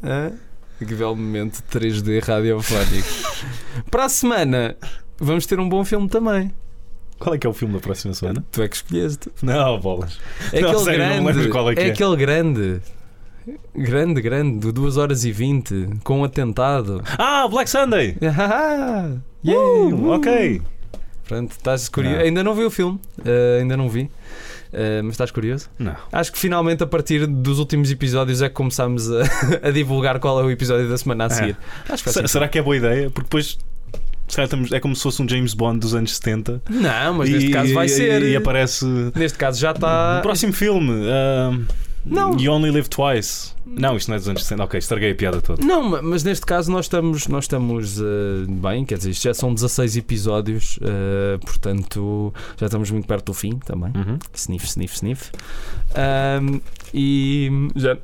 Hã? 0.05 0.33
Que 0.79 0.95
belo 0.95 1.17
momento 1.17 1.63
3D 1.73 2.23
radiofónico. 2.23 3.09
Para 3.91 4.05
a 4.05 4.09
semana, 4.09 4.77
vamos 5.19 5.47
ter 5.47 5.59
um 5.59 5.69
bom 5.69 5.85
filme 5.85 6.09
também. 6.09 6.53
Qual 7.19 7.35
é 7.35 7.39
que 7.39 7.47
é 7.47 7.51
o 7.51 7.55
filme 7.55 7.73
da 7.75 7.81
próxima 7.81 8.13
semana? 8.13 8.45
Tu 8.53 8.63
é 8.63 8.69
que 8.69 8.77
escolheste. 8.77 9.31
Não, 9.43 9.81
bolas. 9.81 10.19
É 10.53 10.61
Não, 10.61 10.69
aquele 10.69 10.85
sério, 10.85 10.99
não 11.01 11.09
grande. 11.25 11.39
lembro 11.39 11.51
qual 11.51 11.71
é 11.71 11.75
que 11.75 11.81
é. 11.81 11.87
aquele 11.91 12.17
grande. 12.17 12.81
Grande, 13.75 14.21
grande, 14.21 14.59
de 14.67 14.73
2 14.73 14.97
horas 14.97 15.25
e 15.25 15.31
20, 15.33 16.01
com 16.05 16.21
um 16.21 16.25
atentado. 16.25 17.03
Ah, 17.17 17.47
Black 17.49 17.71
Sunday! 17.71 18.17
Ah, 18.37 19.13
Uh, 19.45 19.49
yeah, 19.49 20.17
ok. 20.17 20.63
Pronto, 21.29 21.53
estás 21.53 21.89
curioso. 21.89 22.17
Não. 22.19 22.25
Ainda 22.25 22.43
não 22.43 22.53
vi 22.53 22.65
o 22.65 22.71
filme, 22.71 22.99
eh, 23.25 23.59
ainda 23.61 23.77
não 23.77 23.89
vi. 23.89 24.11
Eh, 24.79 25.01
mas 25.03 25.15
estás 25.15 25.31
curioso? 25.31 25.71
Não. 25.79 25.97
Acho 26.13 26.31
que 26.31 26.39
finalmente 26.39 26.83
a 26.83 26.87
partir 26.87 27.27
dos 27.27 27.59
últimos 27.59 27.91
episódios 27.91 28.43
é 28.43 28.49
que 28.51 28.55
começámos 28.55 29.11
a, 29.11 29.23
a 29.69 29.71
divulgar 29.71 30.21
qual 30.21 30.39
é 30.39 30.45
o 30.45 30.51
episódio 30.51 30.87
da 30.87 30.99
semana 30.99 31.25
a 31.25 31.31
seguir. 31.31 31.57
Acho 31.89 32.05
que 32.05 32.11
ser 32.13 32.29
será 32.29 32.47
que 32.47 32.59
é 32.59 32.63
boa 32.63 32.77
ideia? 32.77 33.09
Porque 33.09 33.23
depois. 33.25 33.59
é 34.71 34.79
como 34.79 34.95
se 34.95 35.03
fosse 35.03 35.23
um 35.23 35.27
James 35.29 35.55
Bond 35.55 35.79
dos 35.79 35.95
anos 35.95 36.15
70. 36.15 36.61
Não, 36.69 37.15
mas 37.15 37.31
e, 37.31 37.33
neste 37.33 37.51
caso 37.51 37.73
vai 37.73 37.87
e- 37.87 37.89
ser. 37.89 38.23
E 38.23 38.37
aparece. 38.37 38.85
Neste 39.15 39.39
caso 39.39 39.59
já 39.59 39.71
está. 39.71 40.17
No 40.17 40.23
próximo 40.23 40.53
filme. 40.53 41.07
ah, 41.09 41.59
Não. 42.07 42.37
You 42.39 42.53
Only 42.53 42.71
Live 42.71 42.89
Twice. 42.89 43.55
Não, 43.67 43.97
isto 43.97 44.09
não 44.09 44.15
é 44.15 44.19
dos 44.19 44.29
anos 44.29 44.43
60. 44.43 44.63
Ok, 44.63 44.79
estraguei 44.79 45.11
a 45.11 45.15
piada 45.15 45.41
toda. 45.43 45.65
Não, 45.65 45.83
ma- 45.83 46.01
mas 46.03 46.23
neste 46.23 46.47
caso 46.47 46.71
nós 46.71 46.85
estamos, 46.87 47.27
nós 47.27 47.45
estamos 47.45 48.01
eh, 48.01 48.05
bem, 48.49 48.85
quer 48.85 48.97
dizer, 48.97 49.11
isto 49.11 49.25
já 49.25 49.35
são 49.35 49.53
16 49.53 49.97
episódios, 49.97 50.79
eh, 50.83 51.37
portanto 51.45 52.33
já 52.57 52.67
estamos 52.67 52.91
muito 52.93 53.07
perto 53.09 53.27
do 53.27 53.35
fim 53.35 53.59
também. 53.59 53.91
Uhum. 53.97 54.19
Sniff, 54.33 54.67
sniff, 54.67 54.95
sniff. 54.95 55.31
Ahm, 55.95 56.61
e 56.95 57.51
já, 57.75 57.97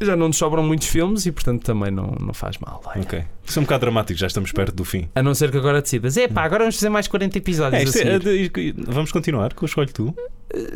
já 0.00 0.14
não 0.16 0.28
nos 0.28 0.36
sobram 0.36 0.62
muitos 0.62 0.86
filmes 0.86 1.26
e 1.26 1.32
portanto 1.32 1.62
também 1.64 1.90
não, 1.90 2.14
não 2.20 2.32
faz 2.32 2.56
mal. 2.58 2.80
vai. 2.84 3.00
Ok. 3.00 3.24
Isso 3.44 3.58
é 3.58 3.60
um 3.60 3.64
bocado 3.64 3.80
dramático, 3.80 4.18
já 4.18 4.28
estamos 4.28 4.52
perto 4.52 4.74
do 4.76 4.84
fim. 4.84 5.08
A 5.14 5.22
não 5.22 5.34
ser 5.34 5.50
que 5.50 5.56
agora 5.56 5.82
decidas, 5.82 6.16
epá, 6.16 6.44
agora 6.44 6.62
vamos 6.64 6.76
fazer 6.76 6.88
mais 6.88 7.08
40 7.08 7.36
episódios. 7.38 7.82
É, 7.96 8.00
é- 8.14 8.20
seguir." 8.20 8.48
de- 8.50 8.74
vamos 8.86 9.10
continuar 9.10 9.54
com 9.54 9.64
o 9.64 9.66
escolho 9.66 9.92
tu? 9.92 10.14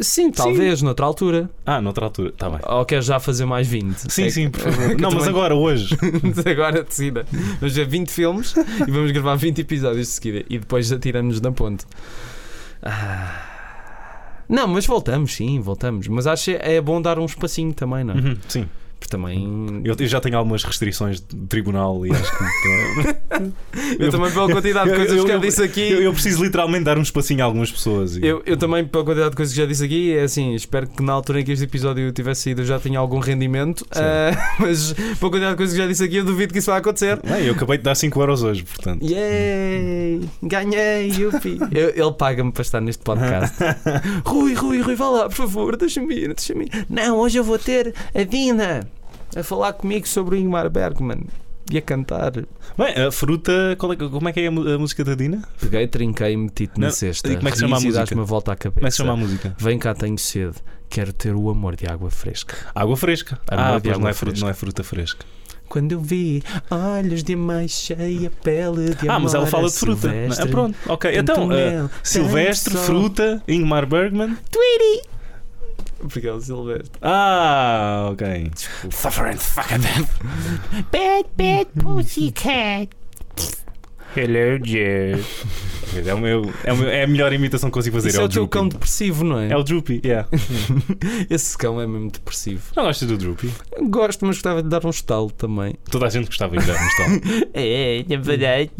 Sim, 0.00 0.30
talvez, 0.30 0.82
noutra 0.82 1.04
altura. 1.04 1.50
Ah, 1.66 1.80
noutra 1.80 2.04
altura. 2.04 2.28
Está 2.28 2.48
bem. 2.48 2.60
Ou 2.64 2.84
queres 2.84 3.04
já 3.06 3.18
fazer 3.18 3.44
mais 3.44 3.66
20? 3.66 4.12
Sim, 4.12 4.24
É 4.24 4.30
sim, 4.30 4.50
por 4.50 4.60
favor. 4.60 4.88
que 4.94 5.02
Não, 5.02 5.10
mas 5.10 5.24
também- 5.24 5.28
agora, 5.30 5.54
hoje. 5.54 5.96
agora 6.50 6.82
decida. 6.84 7.26
Vamos 7.60 7.74
ver 7.74 7.86
20 7.86 8.08
filmes 8.10 8.54
e 8.86 8.90
vamos 8.90 9.10
gravar 9.10 9.34
20 9.36 9.60
episódios 9.60 10.06
de 10.06 10.12
seguida 10.12 10.44
e 10.48 10.58
depois 10.58 10.92
atiramos 10.92 11.40
na 11.40 11.50
ponte. 11.52 11.84
Ah. 12.82 13.50
Não, 14.48 14.68
mas 14.68 14.86
voltamos, 14.86 15.34
sim, 15.34 15.58
voltamos. 15.60 16.06
Mas 16.08 16.26
acho 16.26 16.44
que 16.44 16.50
é 16.60 16.80
bom 16.80 17.00
dar 17.00 17.18
um 17.18 17.24
espacinho 17.24 17.72
também, 17.72 18.04
não 18.04 18.14
é? 18.14 18.18
Uhum, 18.18 18.36
sim. 18.46 18.68
Porque 19.04 19.10
também. 19.18 19.82
Eu, 19.84 19.94
eu 19.98 20.06
já 20.06 20.18
tenho 20.18 20.38
algumas 20.38 20.64
restrições 20.64 21.20
de 21.20 21.36
tribunal 21.46 22.06
e 22.06 22.10
acho 22.10 22.30
que. 22.38 23.14
Eu 23.98 24.10
também, 24.10 24.30
pela 24.32 24.48
quantidade 24.48 24.86
de 24.86 24.92
eu- 24.92 24.96
coisas 24.96 25.16
eu- 25.16 25.24
que 25.24 25.30
eu 25.30 25.34
eu- 25.34 25.40
disse 25.40 25.62
aqui. 25.62 25.80
eu, 25.92 26.02
eu 26.02 26.12
preciso 26.12 26.42
literalmente 26.42 26.84
dar 26.84 26.96
um 26.96 27.02
espacinho 27.02 27.42
a 27.42 27.44
algumas 27.44 27.70
pessoas. 27.70 28.16
e- 28.16 28.24
Eu, 28.24 28.42
eu 28.46 28.56
também, 28.56 28.84
pela 28.86 29.04
quantidade 29.04 29.30
de 29.30 29.36
coisas 29.36 29.54
que 29.54 29.60
já 29.60 29.66
disse 29.66 29.84
aqui, 29.84 30.12
é 30.16 30.22
assim, 30.22 30.54
espero 30.54 30.86
que 30.86 31.02
na 31.02 31.12
altura 31.12 31.40
em 31.40 31.44
que 31.44 31.52
este 31.52 31.64
episódio 31.64 32.10
tivesse 32.12 32.42
saído 32.42 32.62
eu 32.62 32.66
já 32.66 32.78
tenha 32.78 32.98
algum 32.98 33.18
rendimento, 33.18 33.84
ah, 33.92 34.30
mas 34.58 34.92
pela 34.92 35.30
quantidade 35.30 35.50
de 35.50 35.56
coisas 35.56 35.74
que 35.76 35.82
já 35.82 35.86
disse 35.88 36.04
aqui, 36.04 36.16
eu 36.16 36.24
duvido 36.24 36.52
que 36.52 36.60
isso 36.60 36.70
vai 36.70 36.80
acontecer. 36.80 37.20
Bem, 37.22 37.44
eu 37.46 37.52
acabei 37.54 37.76
de 37.76 37.84
dar 37.84 37.94
5 37.94 38.18
euros 38.20 38.42
hoje, 38.42 38.62
portanto. 38.62 39.04
Yay! 39.04 40.20
Ganhei! 40.42 41.08
Yupi! 41.10 41.58
Eu- 41.72 41.90
ele 41.90 42.12
paga-me 42.16 42.52
para 42.52 42.62
estar 42.62 42.80
neste 42.80 43.02
podcast. 43.02 43.56
Rui, 44.24 44.54
Rui, 44.54 44.80
Rui, 44.80 44.94
vá 44.94 45.08
lá, 45.10 45.24
por 45.28 45.34
favor, 45.34 45.76
deixa-me 45.76 46.14
ir, 46.14 46.28
deixa-me 46.34 46.64
ir. 46.66 46.86
Não, 46.88 47.18
hoje 47.18 47.38
eu 47.38 47.44
vou 47.44 47.58
ter 47.58 47.92
a 48.14 48.22
Dina 48.22 48.88
a 49.36 49.42
falar 49.42 49.72
comigo 49.74 50.06
sobre 50.06 50.36
o 50.36 50.38
Ingmar 50.38 50.68
Bergman 50.70 51.26
e 51.70 51.78
a 51.78 51.82
cantar. 51.82 52.32
Bem, 52.76 53.04
a 53.06 53.10
fruta, 53.10 53.74
qual 53.78 53.92
é, 53.92 53.96
como 53.96 54.28
é 54.28 54.32
que 54.32 54.40
é 54.40 54.46
a, 54.46 54.50
música 54.50 55.04
da 55.04 55.14
Dina? 55.14 55.42
Peguei, 55.60 55.86
trinquei, 55.86 56.36
meti-te 56.36 56.78
na 56.78 56.90
cesta. 56.90 57.32
e 57.32 57.36
como 57.36 57.48
é 57.48 57.50
que 57.50 57.56
se 57.56 57.62
chama 57.62 57.76
a 57.76 57.80
e 57.80 57.84
música? 57.84 58.04
dás-me 58.04 58.24
volta 58.24 58.52
à 58.52 58.56
cabeça. 58.56 58.80
Como 58.80 58.86
é 58.86 58.90
que 58.90 58.92
se 58.92 58.98
chama 58.98 59.12
a 59.12 59.16
música? 59.16 59.56
Vem 59.58 59.78
cá, 59.78 59.94
tenho 59.94 60.18
sede. 60.18 60.56
Quero 60.90 61.12
ter 61.12 61.34
o 61.34 61.48
amor 61.48 61.74
de 61.76 61.86
água 61.86 62.10
fresca. 62.10 62.54
Água 62.74 62.96
fresca. 62.96 63.40
Ah, 63.48 63.68
amor 63.68 63.80
de 63.80 63.88
pois 63.88 63.98
não 63.98 64.08
é, 64.08 64.12
fruta, 64.12 64.30
fresca. 64.30 64.44
não 64.44 64.50
é 64.50 64.54
fruta 64.54 64.84
fresca. 64.84 65.24
quando 65.68 65.92
eu 65.92 66.00
vi 66.00 66.42
olhos 66.70 67.24
de 67.24 67.34
mais 67.34 67.70
cheia 67.70 68.30
pele 68.42 68.94
de 68.94 69.08
Ah, 69.08 69.18
mas 69.18 69.34
ela 69.34 69.46
fala 69.46 69.68
de 69.68 69.74
fruta. 69.74 70.08
Silvestre. 70.08 70.44
Ah, 70.44 70.50
pronto, 70.50 70.78
ok. 70.86 71.18
Então, 71.18 71.44
ah, 71.44 71.46
mel, 71.46 71.90
Silvestre, 72.02 72.76
fruta, 72.76 73.42
Ingmar 73.48 73.86
Bergman. 73.86 74.36
Porque 76.08 76.26
é 76.26 76.32
o 76.32 76.40
Silvestre. 76.40 76.90
Ah, 77.02 78.08
ok. 78.12 78.50
Suffering 78.90 79.36
fucking 79.38 79.78
death. 79.80 80.10
Bad, 80.90 81.26
bad 81.36 81.66
pussycat. 81.80 82.88
Hello, 84.14 84.58
Jeff. 84.58 85.73
É, 86.06 86.14
o 86.14 86.18
meu, 86.18 86.52
é, 86.64 86.72
o 86.72 86.76
meu- 86.76 86.88
é 86.88 87.04
a 87.04 87.06
melhor 87.06 87.32
imitação 87.32 87.70
que 87.70 87.74
consigo 87.74 87.96
fazer. 87.96 88.08
Isso 88.08 88.20
é 88.20 88.22
é 88.22 88.26
o 88.26 88.28
teu 88.28 88.48
cão 88.48 88.68
depressivo, 88.68 89.24
não 89.24 89.38
é? 89.38 89.50
É 89.50 89.56
o 89.56 89.62
Droopy, 89.62 90.00
yeah. 90.04 90.28
Esse 91.30 91.56
cão 91.56 91.80
é 91.80 91.86
mesmo 91.86 92.10
depressivo. 92.10 92.62
Não 92.76 92.84
gostas 92.84 93.08
do 93.08 93.16
Droopy? 93.18 93.50
Gosto, 93.88 94.24
mas 94.26 94.36
gostava 94.36 94.62
de 94.62 94.68
dar 94.68 94.84
um 94.84 94.90
estalo 94.90 95.30
também. 95.30 95.74
Toda 95.90 96.06
a 96.06 96.08
gente 96.10 96.26
gostava 96.26 96.56
de 96.56 96.66
dar 96.66 96.80
no 96.80 96.88
estalo. 96.88 97.20
É, 97.54 98.04
na 98.08 98.16
verdade. 98.16 98.70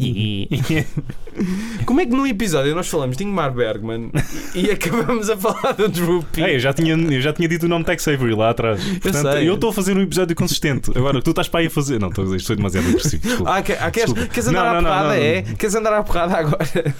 Como 1.85 1.99
é 2.01 2.05
que 2.05 2.11
num 2.11 2.25
episódio 2.25 2.73
nós 2.75 2.87
falamos 2.87 3.17
de 3.17 3.23
Ingmar 3.23 3.51
Bergman 3.53 4.11
e 4.53 4.69
acabamos 4.71 5.29
a 5.29 5.37
falar 5.37 5.73
do 5.73 5.87
Droopy? 5.89 6.41
É, 6.43 6.55
eu, 6.55 6.59
já 6.59 6.73
tinha, 6.73 6.93
eu 6.95 7.21
já 7.21 7.33
tinha 7.33 7.47
dito 7.47 7.65
o 7.65 7.69
nome 7.69 7.83
Tex 7.85 8.07
Avery 8.07 8.33
lá 8.35 8.49
atrás. 8.51 8.81
Portanto, 8.99 9.27
eu 9.37 9.55
estou 9.55 9.69
a 9.69 9.73
fazer 9.73 9.97
um 9.97 10.01
episódio 10.01 10.35
consistente. 10.35 10.91
Agora, 10.95 11.21
tu 11.21 11.29
estás 11.31 11.47
para 11.47 11.59
aí 11.61 11.67
a 11.67 11.69
fazer. 11.69 11.99
Não, 11.99 12.09
estou 12.09 12.23
a 12.23 12.25
dizer, 12.25 12.37
estou 12.37 12.55
demasiado 12.55 12.87
agressivo. 12.87 13.23
Desculpa. 13.27 13.55
Ah, 13.55 13.61
que- 13.61 13.73
ah, 13.73 13.91
queres, 13.91 14.13
queres 14.13 14.47
andar 14.47 14.63
Não, 14.63 14.69
à 14.69 14.73
não, 14.75 14.81
não, 14.81 14.89
porrada? 14.89 15.07
não, 15.09 15.15
não. 15.15 15.21
É? 15.23 15.41
Queres 15.41 15.75
andar 15.75 15.93
à 15.93 16.03
porrada 16.03 16.35
agora? 16.37 16.95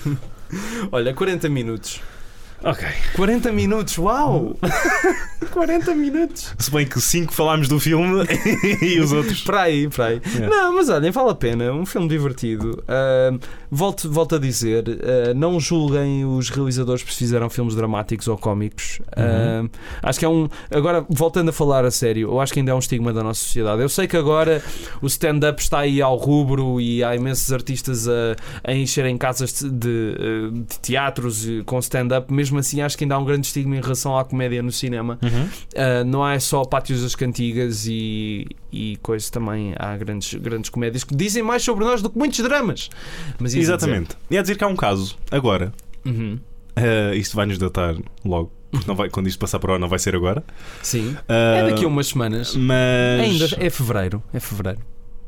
Olha, 0.91 1.13
40 1.13 1.49
minutos. 1.49 2.01
Ok. 2.65 2.87
40 3.15 3.51
minutos, 3.51 3.97
uau! 3.99 4.57
40 5.51 5.93
minutos. 5.95 6.53
Se 6.57 6.71
bem 6.71 6.85
que 6.85 6.99
5 6.99 7.33
falámos 7.33 7.67
do 7.67 7.79
filme 7.79 8.25
e 8.81 8.99
os 8.99 9.11
outros. 9.11 9.41
Para 9.41 9.61
aí, 9.61 9.87
para 9.87 10.07
aí. 10.07 10.21
Yeah. 10.35 10.47
Não, 10.47 10.75
mas 10.75 10.89
olhem, 10.89 11.11
vale 11.11 11.29
a 11.29 11.35
pena. 11.35 11.71
Um 11.71 11.85
filme 11.85 12.07
divertido. 12.07 12.83
Ah, 12.87 13.37
volto, 13.69 14.11
volto 14.11 14.35
a 14.35 14.39
dizer: 14.39 14.83
ah, 15.01 15.33
não 15.33 15.59
julguem 15.59 16.25
os 16.25 16.49
realizadores 16.49 17.03
que 17.03 17.13
fizeram 17.13 17.49
filmes 17.49 17.75
dramáticos 17.75 18.27
ou 18.27 18.37
cómicos. 18.37 18.99
Ah, 19.15 19.63
acho 20.03 20.19
que 20.19 20.25
é 20.25 20.29
um. 20.29 20.49
Agora, 20.71 21.05
voltando 21.09 21.49
a 21.49 21.53
falar 21.53 21.85
a 21.85 21.91
sério, 21.91 22.29
eu 22.29 22.41
acho 22.41 22.51
que 22.51 22.59
ainda 22.59 22.71
é 22.71 22.75
um 22.75 22.79
estigma 22.79 23.13
da 23.13 23.23
nossa 23.23 23.39
sociedade. 23.39 23.81
Eu 23.81 23.89
sei 23.89 24.07
que 24.07 24.17
agora 24.17 24.61
o 25.01 25.07
stand-up 25.07 25.61
está 25.61 25.79
aí 25.79 26.01
ao 26.01 26.17
rubro 26.17 26.81
e 26.81 27.03
há 27.03 27.15
imensos 27.15 27.53
artistas 27.53 28.07
a, 28.07 28.35
a 28.63 28.73
encherem 28.73 29.17
casas 29.17 29.61
de, 29.61 29.69
de, 29.69 30.79
teatros 30.81 31.47
com 31.65 31.79
stand-up. 31.79 32.33
Mesmo 32.33 32.54
assim, 32.59 32.81
acho 32.81 32.97
que 32.97 33.03
ainda 33.03 33.15
há 33.15 33.17
um 33.19 33.25
grande 33.25 33.47
estigma 33.47 33.75
em 33.75 33.81
relação 33.81 34.17
à 34.17 34.23
comédia 34.25 34.61
no 34.63 34.71
cinema. 34.71 35.19
Uhum. 35.21 35.43
Uh, 35.45 36.05
não 36.05 36.23
há 36.23 36.39
só 36.39 36.63
Pátios 36.65 37.01
das 37.03 37.15
Cantigas 37.15 37.85
e, 37.87 38.47
e 38.71 38.97
coisas 39.01 39.29
também. 39.29 39.73
Há 39.77 39.95
grandes, 39.97 40.33
grandes 40.35 40.69
comédias 40.69 41.03
que 41.03 41.15
dizem 41.15 41.43
mais 41.43 41.63
sobre 41.63 41.85
nós 41.85 42.01
do 42.01 42.09
que 42.09 42.17
muitos 42.17 42.39
dramas. 42.39 42.89
Mas 43.39 43.53
ias 43.53 43.69
a 43.69 43.75
dizer- 43.75 43.89
Exatamente. 43.89 44.17
E 44.29 44.37
a 44.37 44.41
dizer 44.41 44.57
que 44.57 44.63
há 44.63 44.67
um 44.67 44.75
caso, 44.75 45.17
agora. 45.31 45.71
Uhum. 46.05 46.39
Uh, 46.77 47.13
isto 47.15 47.35
vai 47.35 47.45
nos 47.45 47.57
datar 47.57 47.95
logo. 48.23 48.51
Porque 48.71 48.87
não 48.87 48.95
vai, 48.95 49.09
quando 49.09 49.27
isto 49.27 49.39
passar 49.39 49.57
para 49.59 49.75
o 49.75 49.79
não 49.79 49.87
vai 49.87 49.99
ser 49.99 50.15
agora. 50.15 50.43
Sim. 50.83 51.11
Uh, 51.29 51.31
É 51.31 51.69
daqui 51.69 51.85
a 51.85 51.87
umas 51.87 52.07
semanas. 52.07 52.55
Mas. 52.55 53.21
Ainda 53.21 53.47
é 53.65 53.69
fevereiro. 53.69 54.21
É 54.33 54.39
fevereiro. 54.39 54.79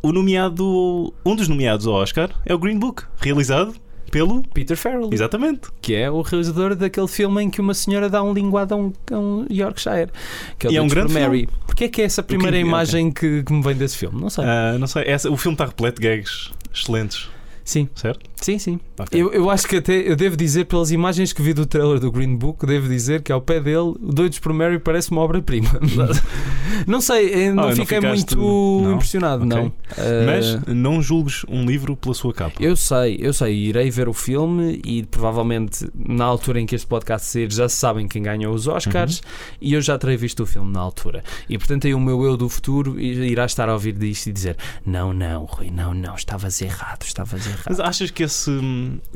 O 0.01 0.11
nomeado. 0.11 1.13
Um 1.25 1.35
dos 1.35 1.47
nomeados 1.47 1.87
ao 1.87 1.93
Oscar 1.93 2.29
é 2.45 2.53
o 2.53 2.59
Green 2.59 2.77
Book, 2.77 3.03
realizado 3.19 3.73
pelo. 4.11 4.43
Peter 4.53 4.77
Farrell, 4.77 5.09
Exatamente. 5.11 5.69
que 5.81 5.95
é 5.95 6.09
o 6.09 6.21
realizador 6.21 6.75
daquele 6.75 7.07
filme 7.07 7.43
em 7.43 7.49
que 7.49 7.61
uma 7.61 7.73
senhora 7.73 8.09
dá 8.09 8.23
um 8.23 8.33
linguado 8.33 8.73
a 8.73 8.77
um, 8.77 8.93
a 9.11 9.17
um 9.17 9.45
Yorkshire. 9.49 10.09
Que 10.57 10.67
é 10.67 10.71
E 10.71 10.77
é 10.77 10.81
um 10.81 10.87
grande 10.87 11.13
Mary. 11.13 11.49
Porquê 11.65 11.85
é 11.85 11.87
que 11.87 12.01
é 12.01 12.05
essa 12.05 12.23
primeira 12.23 12.57
imagem 12.57 13.11
que, 13.11 13.43
que 13.43 13.53
me 13.53 13.61
vem 13.61 13.75
desse 13.75 13.97
filme? 13.97 14.19
Não 14.19 14.29
sei. 14.29 14.43
Uh, 14.43 14.79
não 14.79 14.87
sei, 14.87 15.03
essa, 15.05 15.29
o 15.29 15.37
filme 15.37 15.53
está 15.55 15.65
repleto 15.65 16.01
de 16.01 16.07
gags 16.07 16.51
excelentes, 16.73 17.29
Sim, 17.67 17.89
certo? 17.95 18.21
sim, 18.41 18.57
sim. 18.57 18.79
Ok. 18.97 19.19
Eu, 19.21 19.33
eu 19.33 19.49
acho 19.49 19.67
que 19.67 19.75
até 19.75 19.93
eu 20.09 20.15
devo 20.15 20.37
dizer, 20.37 20.63
pelas 20.65 20.89
imagens 20.89 21.33
que 21.33 21.41
vi 21.41 21.51
do 21.53 21.65
trailer 21.65 21.99
do 21.99 22.09
Green 22.09 22.33
Book, 22.33 22.65
devo 22.65 22.87
dizer 22.87 23.21
que 23.21 23.29
ao 23.29 23.41
pé 23.41 23.59
dele, 23.59 23.77
o 23.99 24.13
Doidos 24.13 24.39
por 24.39 24.53
Mary 24.53 24.79
parece 24.79 25.11
uma 25.11 25.19
obra-prima. 25.21 25.69
não 26.87 27.01
sei, 27.01 27.33
eh, 27.33 27.51
não 27.51 27.63
Ah, 27.63 27.67
não 27.67 27.75
fiquei 27.75 27.97
ficaste- 27.99 28.35
muito 28.37 28.81
não? 28.83 28.93
impressionado, 28.93 29.43
Ok. 29.45 29.57
não. 29.57 29.73
Eh, 29.97 30.25
Mas 30.25 30.65
não 30.75 31.01
julgues 31.01 31.43
um 31.49 31.65
livro 31.65 31.95
pela 31.97 32.13
sua 32.15 32.33
capa. 32.33 32.55
eu 32.63 32.75
sei, 32.77 33.17
eu 33.19 33.33
sei, 33.33 33.53
irei 33.53 33.89
ver 33.91 34.07
o 34.07 34.13
filme 34.13 34.81
e 34.85 35.03
provavelmente 35.03 35.85
na 35.93 36.23
altura 36.25 36.61
em 36.61 36.65
que 36.65 36.73
este 36.75 36.87
podcast 36.87 37.27
sair 37.27 37.51
já 37.51 37.67
sabem 37.67 38.07
quem 38.07 38.23
ganhou 38.23 38.53
os 38.53 38.65
Oscars 38.67 39.17
Uhum. 39.19 39.23
e 39.61 39.73
eu 39.73 39.81
já 39.81 39.97
terei 39.97 40.15
visto 40.15 40.43
o 40.43 40.45
filme 40.45 40.71
na 40.71 40.79
altura. 40.79 41.23
E 41.49 41.57
portanto 41.57 41.85
aí 41.85 41.93
o 41.93 41.99
meu 41.99 42.23
eu 42.23 42.37
do 42.37 42.47
futuro 42.47 42.97
irá 42.99 43.45
estar 43.45 43.67
a 43.67 43.73
ouvir 43.73 43.91
disto 43.93 44.27
e 44.27 44.31
dizer: 44.31 44.55
Não, 44.85 45.11
não, 45.11 45.43
Rui, 45.45 45.69
não, 45.69 45.93
não, 45.93 46.15
estavas 46.15 46.61
errado, 46.61 47.03
estavas 47.03 47.45
errado. 47.45 47.56
Mas 47.67 47.79
achas 47.79 48.11
que 48.11 48.23
esse, 48.23 48.51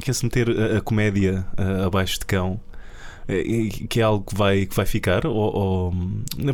que 0.02 0.10
esse 0.12 0.24
meter 0.24 0.50
a, 0.50 0.78
a 0.78 0.82
comédia 0.82 1.46
abaixo 1.86 2.20
de 2.20 2.26
cão 2.26 2.60
eh, 3.28 3.70
que 3.88 4.00
é 4.00 4.04
algo 4.04 4.26
que 4.26 4.36
vai, 4.36 4.66
que 4.66 4.76
vai 4.76 4.86
ficar? 4.86 5.26
Ou, 5.26 5.36
ou- 5.36 5.94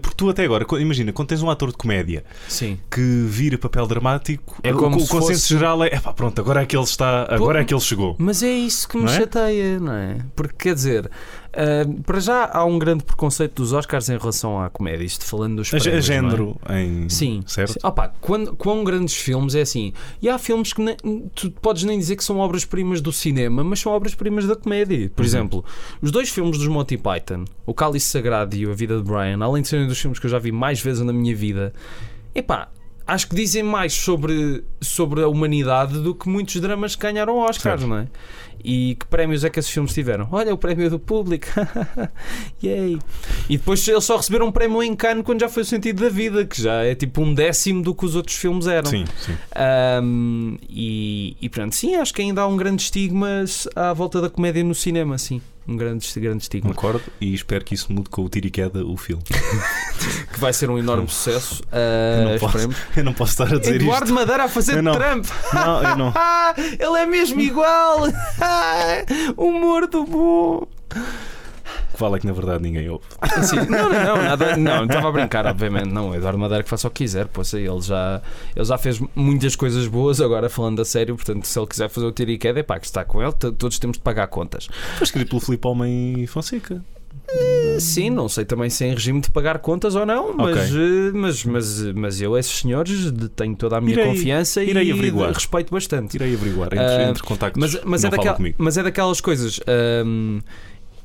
Porque 0.02 0.16
tu 0.18 0.30
até 0.30 0.44
agora, 0.44 0.66
imagina, 0.80 1.12
quando 1.14 1.30
tens 1.30 1.42
um 1.42 1.50
ator 1.50 1.72
de 1.72 1.78
comédia 1.78 2.24
Sim. 2.48 2.78
que 2.92 3.26
vira 3.28 3.58
papel 3.58 3.88
dramático, 3.88 4.60
É 4.62 4.74
o- 4.74 4.78
como 4.78 4.98
o, 4.98 5.00
se 5.00 5.08
consenso 5.10 5.42
fosse- 5.42 5.48
geral 5.54 5.84
é 5.84 5.88
"Epá, 5.88 6.14
pronto, 6.14 6.40
agora 6.42 6.62
é 6.62 6.66
que 6.66 6.76
ele 6.76 6.84
está, 6.84 7.26
agora 7.34 7.62
é 7.62 7.66
que 7.66 7.74
ele 7.74 7.82
chegou. 7.82 8.16
Mas 8.20 8.44
é 8.44 8.52
isso 8.52 8.88
que 8.88 8.98
me 8.98 9.06
Não 9.06 9.12
é? 9.12 9.16
chateia, 9.18 9.80
não 9.80 9.94
é? 9.94 10.18
Porque 10.36 10.56
quer 10.58 10.76
dizer, 10.76 11.10
ah, 11.58 12.04
para 12.06 12.20
já 12.20 12.50
há 12.54 12.64
um 12.64 12.78
grande 12.78 13.04
preconceito 13.04 13.56
dos 13.56 13.74
Oscars 13.74 14.08
em 14.10 14.18
relação 14.18 14.62
à 14.62 14.70
comédia, 14.70 15.04
isto 15.04 15.26
falando 15.26 15.56
dos 15.58 15.68
A, 15.74 15.78
prémios, 15.80 15.96
é? 15.96 16.02
género 16.14 16.56
em. 16.70 17.10
Sim. 17.10 17.44
Certo? 17.48 17.74
Sim. 17.74 17.80
Opa, 17.84 18.14
quando, 18.22 18.56
quão 18.56 18.84
grandes 18.84 19.16
filmes 19.16 19.56
é 19.56 19.62
assim. 19.62 19.92
E 20.22 20.30
há 20.30 20.38
filmes 20.38 20.72
que 20.72 20.82
nem- 20.82 20.98
tu 21.34 21.50
podes 21.52 21.84
nem 21.84 21.98
dizer 21.98 22.16
que 22.16 22.24
são 22.24 22.38
obras-primas 22.38 23.02
do 23.02 23.12
cinema, 23.12 23.64
mas 23.64 23.80
são 23.80 23.92
obras-primas 23.92 24.46
da 24.46 24.56
comédia. 24.56 25.10
Por 25.10 25.22
Uhum. 25.24 25.28
exemplo, 25.28 25.66
os 26.02 26.12
dois 26.12 26.30
filmes 26.30 26.58
dos 26.58 26.68
Monty 26.68 26.98
Python, 26.98 27.46
O 27.66 27.74
Cálice 27.74 28.08
Sagrado 28.08 28.56
e 28.56 28.66
A 28.66 28.74
Vida 28.74 28.96
de 28.98 29.04
Brian, 29.04 29.40
além 29.42 29.62
de 29.64 29.68
serem 29.68 29.88
dos 29.88 30.00
filmes 30.00 30.20
que 30.20 30.26
eu 30.26 30.30
já 30.30 30.40
vi 30.40 30.52
mais 30.52 30.80
vezes 30.80 31.04
na 31.04 31.12
minha 31.12 31.36
vida, 31.36 31.74
epá, 32.36 32.70
acho 33.06 33.28
que 33.30 33.36
dizem 33.36 33.64
mais 33.64 33.94
sobre, 33.94 34.64
sobre 34.82 35.22
a 35.24 35.28
humanidade 35.28 36.00
do 36.00 36.14
que 36.14 36.28
muitos 36.28 36.60
dramas 36.60 36.96
que 36.96 37.02
ganharam 37.02 37.38
Oscars, 37.40 37.80
Certo. 37.82 37.88
não 37.88 37.98
é? 37.98 38.08
E 38.64 38.96
que 39.00 39.06
prémios 39.06 39.44
é 39.44 39.50
que 39.50 39.60
esses 39.60 39.72
filmes 39.72 39.94
tiveram? 39.94 40.28
Olha, 40.32 40.54
o 40.54 40.58
prémio 40.58 40.90
do 40.90 41.00
público. 41.00 41.48
Yay! 42.64 43.00
E 43.50 43.58
depois 43.58 43.88
eles 43.88 44.04
só 44.04 44.18
receberam 44.18 44.48
um 44.48 44.52
prémio 44.52 44.84
em 44.84 44.96
Cannes 44.96 45.24
quando 45.24 45.40
já 45.42 45.50
foi 45.50 45.64
o 45.64 45.66
sentido 45.66 46.04
da 46.04 46.10
vida, 46.10 46.46
que 46.46 46.62
já 46.62 46.84
é 46.84 46.96
tipo 46.96 47.22
um 47.22 47.34
décimo 47.34 47.82
do 47.82 47.96
que 47.96 48.06
os 48.06 48.16
outros 48.16 48.36
filmes 48.36 48.68
eram. 48.68 48.90
Sim, 48.90 49.06
sim. 49.20 49.38
Ahm, 49.56 50.58
e, 50.70 51.38
e 51.42 51.50
pronto, 51.50 51.76
sim, 51.76 51.96
acho 51.96 52.14
que 52.14 52.22
ainda 52.22 52.42
há 52.42 52.48
um 52.48 52.58
grande 52.58 52.82
estigma 52.82 53.46
à 53.76 53.94
volta 53.94 54.22
da 54.22 54.30
comédia 54.30 54.64
no 54.64 54.76
cinema, 54.76 55.18
sim. 55.18 55.42
Um 55.68 55.76
grande, 55.76 56.08
grande 56.18 56.44
estigma. 56.44 56.74
Concordo 56.74 57.04
e 57.20 57.34
espero 57.34 57.66
que 57.66 57.76
isso 57.76 57.92
mude 57.92 58.10
com 58.10 58.24
o 58.24 58.30
tiro 58.30 58.48
e 58.48 58.50
queda 58.50 58.86
o 58.86 58.96
filme. 58.96 59.22
Que 60.32 60.40
vai 60.40 60.54
ser 60.54 60.70
um 60.70 60.78
enorme 60.78 61.08
suceço. 61.10 61.64
Eu 61.72 62.24
não 62.24 62.36
ah, 62.36 62.40
posso 62.40 62.58
esperemos. 62.58 62.78
Eu 62.96 63.04
não 63.04 63.14
posso 63.14 63.32
estar 63.32 63.56
a 63.56 63.60
dizer 63.60 63.76
Eduardo 63.76 64.14
Madeira 64.14 64.44
a 64.44 64.48
fazer 64.48 64.78
Eu 64.78 64.84
não. 64.84 64.94
Trump. 64.94 65.26
isto. 65.26 65.56
Não, 65.56 65.84
eu 65.84 65.96
não. 65.98 66.14
Ah, 66.16 66.54
ele 66.58 66.98
é 67.00 67.06
mesmo 67.08 67.42
igual. 67.42 68.02
Humor 69.38 69.88
do 69.88 70.06
bom. 70.06 70.68
Que 71.98 72.00
vale 72.00 72.16
é 72.16 72.20
que 72.20 72.28
na 72.28 72.34
verdade 72.34 72.64
ninguém 72.64 72.90
ouve. 72.90 73.06
Sim, 73.44 73.56
não, 73.70 73.90
não, 73.90 74.04
não, 74.04 74.18
nada, 74.18 74.56
não, 74.56 74.86
estava 74.86 75.10
a 75.10 75.12
brincar, 75.12 75.46
obviamente. 75.48 75.88
Não, 75.88 76.12
o 76.12 76.16
Eduardo 76.16 76.38
Madeira 76.38 76.64
que 76.64 76.70
faça 76.70 76.88
o 76.88 76.92
que 76.92 77.04
quiser, 77.04 77.28
poça, 77.28 77.60
ele 77.60 77.82
já, 77.82 78.22
ele 78.56 78.66
já 78.66 78.78
fez 78.78 79.02
muitas 79.16 79.56
coisas 79.56 79.88
boas, 79.88 80.22
agora 80.22 80.50
falando 80.50 80.82
a 80.82 80.86
sério, 80.86 81.16
portanto, 81.16 81.46
se 81.46 81.58
ele 81.58 81.68
quiser 81.68 81.90
fazer 81.90 82.06
o 82.06 82.12
tiro 82.12 82.32
e 82.32 82.38
queda, 82.38 82.60
é 82.60 82.64
pá, 82.64 82.80
que 82.80 82.86
está 82.86 83.04
com 83.04 83.22
ele, 83.22 83.34
todos 83.34 83.80
temos 83.80 83.98
de 83.98 84.04
pagar 84.04 84.28
contas. 84.28 84.68
Foi 84.98 85.06
escrito 85.06 85.30
pelo 85.30 85.42
Filipe 85.42 85.68
Homem 85.68 86.28
Fonseca. 86.28 86.84
Sim, 87.80 88.10
não 88.10 88.28
sei 88.28 88.46
também 88.46 88.70
se 88.70 88.84
é 88.84 88.88
em 88.88 88.94
regime 88.94 89.22
de 89.22 89.30
pagar 89.30 89.60
contas 89.60 89.96
ou 89.96 90.06
não, 90.06 90.34
mas, 90.34 90.58
Ok. 90.58 90.78
eh, 90.80 91.12
mas, 91.14 91.44
mas, 91.46 91.82
mas 91.94 92.22
eu, 92.22 92.38
esses 92.38 92.60
senhores, 92.60 93.12
tenho 93.36 93.56
toda 93.56 93.78
a 93.78 93.82
minha 93.82 93.94
Irei- 93.94 94.06
confiança 94.08 94.64
irei 94.64 94.88
e 94.88 94.92
averiguar. 94.92 95.32
respeito 95.34 95.72
bastante. 95.72 96.16
Irei 96.16 96.34
averiguar 96.34 96.68
entre, 96.74 96.80
Ah, 96.80 97.10
entre 97.10 97.24
contactos. 97.24 97.60
Mas, 97.62 97.84
mas, 97.84 98.04
é 98.04 98.10
daquela- 98.10 98.36
comigo. 98.36 98.56
mas 98.58 98.78
é 98.78 98.84
daquelas 98.84 99.22
coisas. 99.22 99.60
hum, 100.06 100.40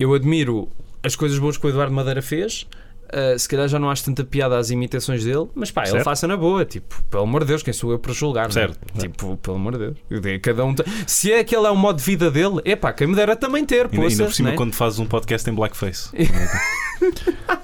eu 0.00 0.14
admiro 0.14 0.68
as 1.02 1.14
coisas 1.16 1.38
boas 1.38 1.56
que 1.58 1.66
o 1.66 1.68
Eduardo 1.68 1.92
Madeira 1.92 2.22
fez. 2.22 2.66
Uh, 3.12 3.38
se 3.38 3.48
calhar 3.48 3.68
já 3.68 3.78
não 3.78 3.90
acho 3.90 4.04
tanta 4.04 4.24
piada 4.24 4.56
às 4.58 4.70
imitações 4.70 5.24
dele, 5.24 5.48
mas 5.54 5.70
pá, 5.70 5.82
ele 5.82 5.92
Certo. 5.92 6.04
faça 6.04 6.26
na 6.26 6.36
boa. 6.36 6.64
Tipo, 6.64 7.02
pelo 7.04 7.22
amor 7.24 7.42
de 7.42 7.48
Deus, 7.48 7.62
quem 7.62 7.72
sou 7.72 7.92
eu 7.92 7.98
para 7.98 8.12
julgar? 8.12 8.48
é? 8.48 8.52
Certo. 8.52 8.78
Tipo, 8.98 9.36
pelo 9.36 9.56
amor 9.56 9.72
de 9.72 9.92
Deus. 10.08 10.40
Cada 10.42 10.64
um 10.64 10.74
Se 11.06 11.32
é 11.32 11.40
aquele 11.40 11.66
é 11.66 11.70
o 11.70 11.76
modo 11.76 11.98
de 11.98 12.04
vida 12.04 12.30
dele, 12.30 12.60
é 12.64 12.74
pá, 12.76 12.92
quem 12.92 13.06
me 13.06 13.14
dera 13.14 13.36
também 13.36 13.64
ter. 13.64 13.86
Ainda, 13.86 13.96
ainda 13.96 14.08
poça, 14.10 14.24
por 14.24 14.32
cima, 14.34 14.50
né? 14.50 14.56
quando 14.56 14.74
fazes 14.74 14.98
um 14.98 15.06
podcast 15.06 15.48
em 15.48 15.54
blackface. 15.54 16.10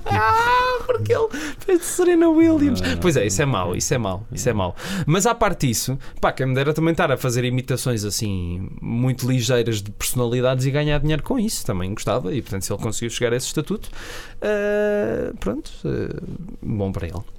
Ah, 0.05 0.83
porque 0.87 1.13
ele 1.13 1.29
fez 1.59 1.81
de 1.81 1.85
Serena 1.85 2.29
Williams. 2.29 2.81
Ah, 2.83 2.97
pois 3.01 3.17
é, 3.17 3.27
isso 3.27 3.43
é 3.43 3.47
mau, 3.47 3.77
isso 3.77 3.93
é 3.93 3.99
mau, 3.99 4.27
isso 4.33 4.49
é 4.49 4.53
mau. 4.53 4.75
Mas 5.07 5.27
à 5.27 5.35
parte 5.35 5.67
disso, 5.67 5.99
pá, 6.21 6.33
quem 6.33 6.47
me 6.47 6.55
dera 6.55 6.73
também 6.73 6.93
estar 6.93 7.11
a 7.13 7.17
fazer 7.17 7.45
imitações 7.45 8.05
assim 8.05 8.69
muito 8.81 9.29
ligeiras 9.29 9.83
de 9.83 9.91
personalidades 9.91 10.65
e 10.67 10.71
ganhar 10.71 10.99
dinheiro 10.99 11.23
com 11.23 11.39
isso, 11.39 11.65
também 11.65 11.93
gostava. 11.93 12.35
E 12.35 12.41
portanto, 12.41 12.63
se 12.63 12.73
ele 12.73 12.83
conseguiu 12.83 13.11
chegar 13.11 13.33
a 13.33 13.37
esse 13.37 13.47
estatuto, 13.47 13.91
ah, 14.43 15.33
pronto, 15.39 15.71
ah, 15.85 16.21
bom 16.63 16.91
para 16.91 17.07
ele. 17.07 17.38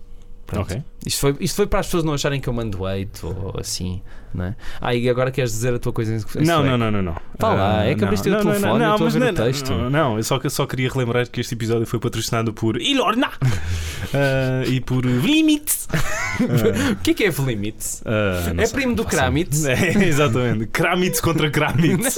Pronto. 0.50 0.84
Isto, 1.06 1.20
foi, 1.22 1.36
isto 1.40 1.56
foi 1.56 1.68
para 1.68 1.80
as 1.80 1.86
pessoas 1.86 2.04
não 2.04 2.14
acharem 2.14 2.42
que 2.42 2.50
eu 2.50 2.54
mando 2.54 2.86
hate 2.86 3.24
ou 3.26 3.56
assim, 3.58 4.02
não 4.34 4.46
é? 4.46 4.56
Ah, 4.82 4.94
e 4.94 5.08
agora 5.08 5.32
queres 5.32 5.52
dizer 5.52 5.74
a 5.74 5.80
tua 5.80 5.94
coisa 5.94 6.14
em 6.14 6.44
Não, 6.46 6.64
não, 6.64 6.78
não, 6.78 6.92
não, 6.92 7.02
não. 7.02 7.16
Vá 7.38 7.54
lá, 7.54 7.80
Ah, 7.80 7.86
é 7.86 7.96
que 7.96 8.04
abriste 8.04 8.28
o 8.28 8.32
não, 8.32 8.44
não, 8.44 8.52
telefone, 8.52 8.80
não, 8.80 8.86
eu 8.86 8.92
estou 8.92 9.06
a 9.06 9.10
mas 9.10 9.14
ver 9.14 9.22
o 9.22 9.26
não, 9.26 9.34
texto. 9.46 9.70
Não, 9.72 9.90
não, 9.90 10.18
eu 10.18 10.24
só, 10.24 10.40
só 10.50 10.66
queria 10.66 10.90
relembrar 10.90 11.30
que 11.30 11.40
este 11.40 11.54
episódio 11.54 11.86
foi 11.86 12.00
patrocinado 12.00 12.52
por 12.54 12.82
Ilorna 12.82 13.30
Ah, 14.14 14.64
e 14.68 14.82
por 14.82 15.06
Limits. 15.06 15.88
O 16.40 16.96
que 17.04 17.12
é 17.12 17.14
que 17.14 17.24
é 17.26 17.30
Limits? 17.30 18.02
Ah, 18.06 18.54
não 18.54 18.64
É 18.64 18.66
sei, 18.66 18.76
primo 18.80 18.96
do 18.96 19.04
não 19.04 19.10
Kramitz? 19.10 19.66
É, 19.66 19.92
exatamente. 20.06 20.68
Kramitz 20.68 21.20
contra 21.20 21.52
Kramitz. 21.52 22.16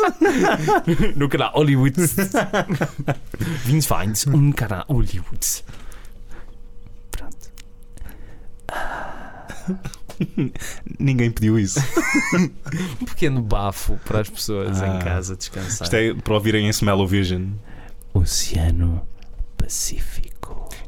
no 1.17 1.27
canal 1.27 1.51
Hollywood. 1.53 1.95
Vinhos 3.65 3.87
Vines, 3.87 4.27
um 4.27 4.51
canal 4.51 4.85
Hollywood. 4.87 5.63
Ninguém 10.99 11.31
pediu 11.31 11.59
isso. 11.59 11.79
Um 13.01 13.05
pequeno 13.05 13.41
bafo 13.41 13.99
para 14.05 14.21
as 14.21 14.29
pessoas 14.29 14.81
Ah. 14.81 14.87
em 14.87 14.99
casa 14.99 15.35
descansar. 15.35 15.85
Isto 15.85 15.95
é 15.95 16.13
para 16.13 16.33
ouvirem 16.33 16.67
em 16.67 16.69
Smell-O-Vision. 16.69 17.47
Oceano 18.13 19.05
Pacífico. 19.57 20.30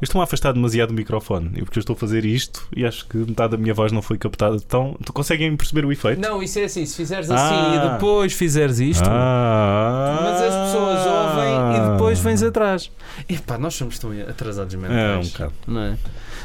Eu 0.04 0.06
estou 0.06 0.20
a 0.20 0.24
afastar 0.24 0.52
demasiado 0.52 0.88
do 0.90 0.94
microfone, 0.94 1.52
e 1.56 1.62
porque 1.64 1.78
eu 1.78 1.80
estou 1.80 1.94
a 1.94 1.96
fazer 1.96 2.26
isto 2.26 2.68
e 2.76 2.84
acho 2.84 3.06
que 3.08 3.16
metade 3.16 3.52
da 3.52 3.56
minha 3.56 3.72
voz 3.72 3.90
não 3.90 4.02
foi 4.02 4.18
captada. 4.18 4.54
Então, 4.56 4.94
tu 5.02 5.14
conseguem 5.14 5.56
perceber 5.56 5.86
o 5.86 5.90
efeito? 5.90 6.20
Não, 6.20 6.42
isso 6.42 6.58
é 6.58 6.64
assim, 6.64 6.84
se 6.84 6.94
fizeres 6.94 7.30
Ah. 7.30 7.36
assim 7.36 7.76
e 7.78 7.92
depois 7.94 8.34
fizeres 8.34 8.80
isto. 8.80 9.08
Ah. 9.08 10.18
Mas 10.22 10.42
as 10.42 10.54
pessoas 10.66 11.06
ouvem 11.06 11.76
e 11.76 11.92
depois 11.92 12.20
vens 12.20 12.42
atrás. 12.42 12.90
Epá, 13.26 13.56
nós 13.56 13.74
somos 13.74 13.98
tão 13.98 14.10
atrasados 14.28 14.74
mentais. 14.74 14.98
É, 14.98 15.16
um 15.18 15.22
bocado. 15.30 15.52
Não 15.66 15.80
é? 15.80 15.96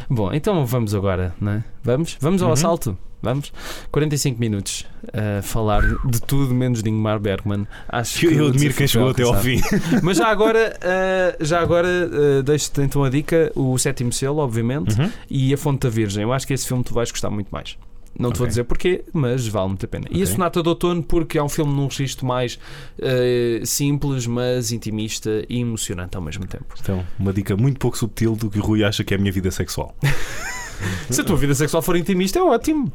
Bom, 0.10 0.34
então 0.34 0.66
vamos 0.66 0.96
agora, 0.96 1.36
não 1.42 1.52
é? 1.52 1.64
Vamos? 1.84 2.16
Vamos 2.22 2.42
ao 2.42 2.48
Uhum. 2.48 2.54
assalto? 2.54 2.98
Vamos? 3.22 3.52
45 3.92 4.40
minutos 4.40 4.86
a 5.14 5.42
falar 5.42 5.82
de 6.06 6.22
tudo 6.22 6.54
menos 6.54 6.82
de 6.82 6.90
Ingmar 6.90 7.20
Bergman. 7.20 7.68
Acho 7.90 8.20
que 8.20 8.34
eu 8.34 8.48
admiro 8.48 8.74
quem 8.74 8.88
chegou 8.88 9.10
até 9.10 9.24
ao 9.24 9.36
fim. 9.42 9.60
Mas 10.02 10.18
já 10.18 10.28
agora, 10.28 10.78
ah, 10.82 11.36
já 11.42 11.60
agora 11.60 11.88
ah, 11.90 12.42
deixo-te 12.44 12.82
então 12.82 13.04
a 13.04 13.10
dica: 13.10 13.52
o 13.56 13.78
sétimo 13.78 14.14
selo, 14.14 14.38
obviamente, 14.38 14.98
Uhum. 15.00 15.12
e 15.30 15.54
a 15.54 15.58
Fonte 15.58 15.82
da 15.82 15.90
Virgem. 15.90 16.24
Eu 16.24 16.32
acho 16.32 16.48
que 16.48 16.54
esse 16.54 16.66
filme 16.68 16.84
tu 16.84 16.94
vais 16.94 17.12
gostar 17.12 17.30
muito 17.30 17.50
mais. 17.50 17.78
Não 18.18 18.32
te 18.32 18.38
vou 18.38 18.46
Ok. 18.46 18.48
dizer 18.50 18.64
porquê, 18.64 19.04
mas 19.14 19.48
vale 19.48 19.68
muito 19.68 19.86
a 19.86 19.88
pena. 19.88 20.08
E 20.10 20.24
a. 20.24 20.26
Sonata 20.26 20.64
do 20.64 20.70
Outono, 20.72 21.04
porque 21.04 21.38
é 21.38 21.44
um 21.44 21.48
filme 21.48 21.72
num 21.74 21.86
registro 21.88 22.26
mais 22.26 22.58
eh, 23.00 23.62
simples, 23.64 24.26
mas 24.26 24.72
intimista 24.72 25.44
e 25.48 25.60
emocionante 25.60 26.18
ao 26.18 26.24
mesmo 26.24 26.46
tempo. 26.48 26.66
Então, 26.82 27.06
uma 27.20 27.32
dica 27.32 27.56
muito 27.56 27.78
pouco 27.80 27.98
subtil 27.98 28.36
do 28.36 28.50
que 28.50 28.60
o 28.60 28.62
Rui 28.64 28.84
acha 28.84 29.04
que 29.04 29.14
é 29.14 29.18
a 29.18 29.20
minha 29.20 29.32
vida 29.32 29.52
sexual. 29.52 29.96
Se 31.10 31.22
a 31.22 31.24
tua 31.24 31.36
vida 31.38 31.54
sexual 31.54 31.82
for 31.84 31.96
intimista, 31.98 32.40
é 32.40 32.42
ótimo. 32.42 32.92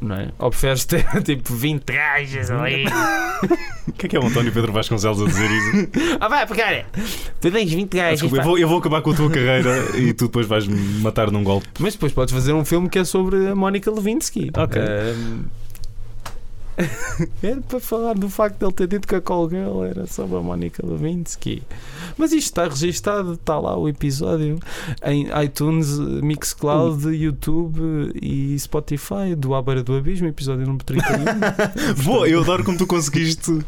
Não 0.00 0.14
é? 0.14 0.28
Ou 0.38 0.50
preferes 0.50 0.84
ter 0.84 1.04
tipo 1.22 1.54
20 1.54 1.84
Gajas 1.84 2.50
ali. 2.50 2.84
O 3.88 3.92
que 3.92 4.06
é 4.06 4.08
que 4.08 4.16
é 4.16 4.20
o 4.20 4.26
António 4.26 4.52
Pedro 4.52 4.72
Vasconcelos 4.72 5.20
a 5.20 5.26
dizer 5.26 5.50
isso? 5.50 5.88
Ah, 6.20 6.28
vai, 6.28 6.46
porque 6.46 6.62
tu 7.40 7.50
tens 7.50 7.72
20 7.72 7.96
gajas. 7.96 8.20
Desculpa, 8.20 8.36
eu 8.36 8.44
vou, 8.44 8.58
eu 8.58 8.68
vou 8.68 8.78
acabar 8.78 9.02
com 9.02 9.10
a 9.10 9.14
tua 9.14 9.30
carreira 9.30 9.96
e 9.96 10.12
tu 10.12 10.26
depois 10.26 10.46
vais 10.46 10.66
me 10.66 11.00
matar 11.00 11.30
num 11.30 11.42
golpe. 11.42 11.66
Mas 11.78 11.94
depois 11.94 12.12
podes 12.12 12.32
fazer 12.32 12.52
um 12.52 12.64
filme 12.64 12.88
que 12.88 12.98
é 12.98 13.04
sobre 13.04 13.48
a 13.48 13.54
Mónica 13.54 13.90
Lewinsky. 13.90 14.50
Ok. 14.56 14.80
Era 17.42 17.60
para 17.60 17.80
falar 17.80 18.14
do 18.14 18.28
facto 18.28 18.58
de 18.58 18.64
ele 18.64 18.72
ter 18.72 18.86
dito 18.86 19.08
que 19.08 19.14
a 19.14 19.20
Call 19.20 19.48
Girl 19.50 19.84
era 19.84 20.06
sobre 20.06 20.36
a 20.36 20.40
Mónica 20.40 20.84
Lewinsky. 20.86 21.62
Mas 22.16 22.32
isto 22.32 22.46
está 22.46 22.64
registado, 22.68 23.34
está 23.34 23.58
lá 23.58 23.76
o 23.76 23.88
episódio 23.88 24.58
em 25.04 25.26
iTunes, 25.44 25.98
Mixcloud, 25.98 27.08
YouTube 27.08 28.12
e 28.22 28.58
Spotify 28.58 29.34
do 29.36 29.54
À 29.54 29.62
Beira 29.62 29.82
do 29.82 29.96
Abismo, 29.96 30.28
episódio 30.28 30.66
número 30.66 30.84
31. 30.84 31.16
Boa, 32.04 32.28
eu 32.28 32.40
adoro 32.40 32.64
como 32.64 32.78
tu 32.78 32.86
conseguiste 32.86 33.58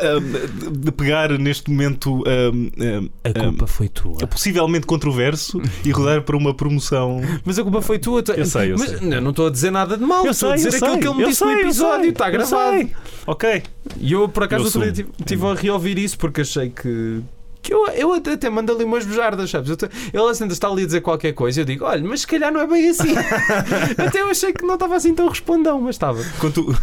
ah, 0.00 0.70
de 0.70 0.92
pegar 0.92 1.30
neste 1.38 1.70
momento 1.70 2.22
ah, 2.26 3.28
A 3.28 3.32
culpa 3.44 3.66
foi 3.66 3.88
tua. 3.88 4.18
ah, 4.22 4.26
possivelmente 4.26 4.86
controverso 4.86 5.60
e 5.84 5.90
rodar 5.90 6.22
para 6.22 6.36
uma 6.36 6.54
promoção. 6.54 7.20
Mas 7.44 7.58
a 7.58 7.62
culpa 7.62 7.82
foi 7.82 7.98
tua. 7.98 8.22
Tu- 8.22 8.32
Eu 8.32 8.46
sei, 8.46 8.72
eu 8.72 8.78
Mas 8.78 8.90
sei. 8.90 9.12
eu 9.14 9.20
não 9.20 9.30
estou 9.30 9.46
a 9.46 9.50
dizer 9.50 9.70
nada 9.70 9.96
de 9.96 10.04
mal, 10.04 10.24
Eu 10.24 10.30
estou 10.32 10.52
a 10.52 10.58
sei, 10.58 10.70
dizer 10.70 10.82
eu 10.82 10.88
aquilo 10.88 10.92
sei, 10.92 11.00
que 11.02 11.08
ele 11.08 11.16
me 11.16 11.22
eu 11.22 11.28
disse 11.28 11.44
no 11.44 11.48
sei, 11.50 11.56
eu 11.56 11.60
episódio, 11.62 12.10
está 12.10 12.30
gravado. 12.30 12.90
Ok. 13.26 13.62
E 13.98 14.12
eu, 14.12 14.28
por 14.28 14.42
acaso, 14.44 14.62
Eu 14.62 14.66
outro 14.66 14.80
dia 14.82 14.90
assumo. 14.92 15.12
tive, 15.16 15.24
tive 15.24 15.46
a 15.46 15.54
reouvir 15.54 15.98
isso 15.98 16.18
porque 16.18 16.40
achei 16.42 16.70
que. 16.70 17.20
que 17.62 17.72
eu, 17.74 17.86
eu 17.88 18.12
até, 18.14 18.32
até 18.32 18.48
mando 18.50 18.72
ali 18.72 18.84
umas 18.84 19.04
bujardas, 19.04 19.50
sabes? 19.50 19.74
Te- 19.76 19.88
ele 20.12 20.22
assim, 20.30 20.46
está 20.46 20.68
ali 20.68 20.82
a 20.82 20.86
dizer 20.86 21.00
qualquer 21.00 21.32
coisa. 21.32 21.60
Eu 21.60 21.64
digo, 21.64 21.84
olha, 21.84 22.02
mas 22.06 22.20
se 22.20 22.26
calhar 22.26 22.52
não 22.52 22.60
é 22.60 22.66
bem 22.66 22.88
assim. 22.88 23.12
até 23.98 24.20
eu 24.22 24.28
achei 24.30 24.52
que 24.52 24.64
não 24.64 24.74
estava 24.74 24.96
assim 24.96 25.14
tão 25.14 25.28
respondão, 25.28 25.80
mas 25.80 25.96
estava. 25.96 26.22
Quando 26.38 26.52
tu. 26.54 26.76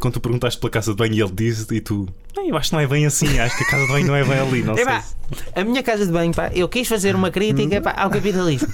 Quando 0.00 0.14
tu 0.14 0.20
perguntaste 0.20 0.58
pela 0.58 0.70
casa 0.70 0.90
de 0.92 0.96
banho 0.96 1.14
e 1.14 1.20
ele 1.20 1.30
disse, 1.32 1.72
e 1.74 1.80
tu. 1.80 2.08
"Bem, 2.34 2.48
Eu 2.48 2.56
acho 2.56 2.70
que 2.70 2.74
não 2.74 2.80
é 2.80 2.86
bem 2.86 3.06
assim, 3.06 3.38
acho 3.38 3.56
que 3.56 3.62
a 3.64 3.66
casa 3.68 3.86
de 3.86 3.92
banho 3.92 4.06
não 4.06 4.16
é 4.16 4.24
bem 4.24 4.38
ali. 4.38 4.62
Não 4.62 4.74
sei. 4.74 4.84
Se- 4.84 5.14
a 5.54 5.62
minha 5.62 5.82
casa 5.82 6.04
de 6.06 6.10
banho, 6.12 6.34
pá, 6.34 6.50
eu 6.54 6.68
quis 6.68 6.88
fazer 6.88 7.14
uma 7.14 7.30
crítica 7.30 7.80
pá, 7.80 7.94
ao 7.96 8.10
capitalismo. 8.10 8.66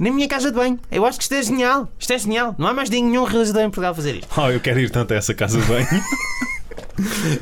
Na 0.00 0.10
minha 0.10 0.26
casa 0.26 0.50
de 0.50 0.56
banho. 0.56 0.78
Eu 0.90 1.04
acho 1.06 1.18
que 1.18 1.24
isto 1.24 1.34
é 1.34 1.42
genial. 1.42 1.88
Isto 1.98 2.12
é 2.12 2.18
genial. 2.18 2.54
Não 2.58 2.66
há 2.66 2.74
mais 2.74 2.90
nenhum 2.90 3.22
realizador 3.24 3.62
em 3.62 3.66
Portugal 3.66 3.92
a 3.92 3.94
fazer 3.94 4.16
isto. 4.16 4.28
Oh, 4.40 4.48
eu 4.50 4.58
quero 4.60 4.80
ir 4.80 4.90
tanto 4.90 5.12
a 5.12 5.16
essa 5.16 5.32
casa 5.34 5.60
de 5.60 5.66
banho. 5.66 5.86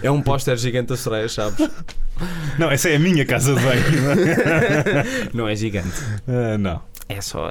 É 0.03 0.11
um 0.11 0.21
póster 0.21 0.57
gigante 0.57 0.89
da 0.89 0.97
Soraya, 0.97 1.29
sabes? 1.29 1.69
Não, 2.59 2.71
essa 2.71 2.89
é 2.89 2.97
a 2.97 2.99
minha 2.99 3.25
casa 3.25 3.55
de 3.55 3.61
banho. 3.61 3.83
Não 5.33 5.49
é 5.49 5.55
gigante. 5.57 5.89
Ah, 6.27 6.59
não. 6.59 6.81
É 7.09 7.21
só. 7.21 7.51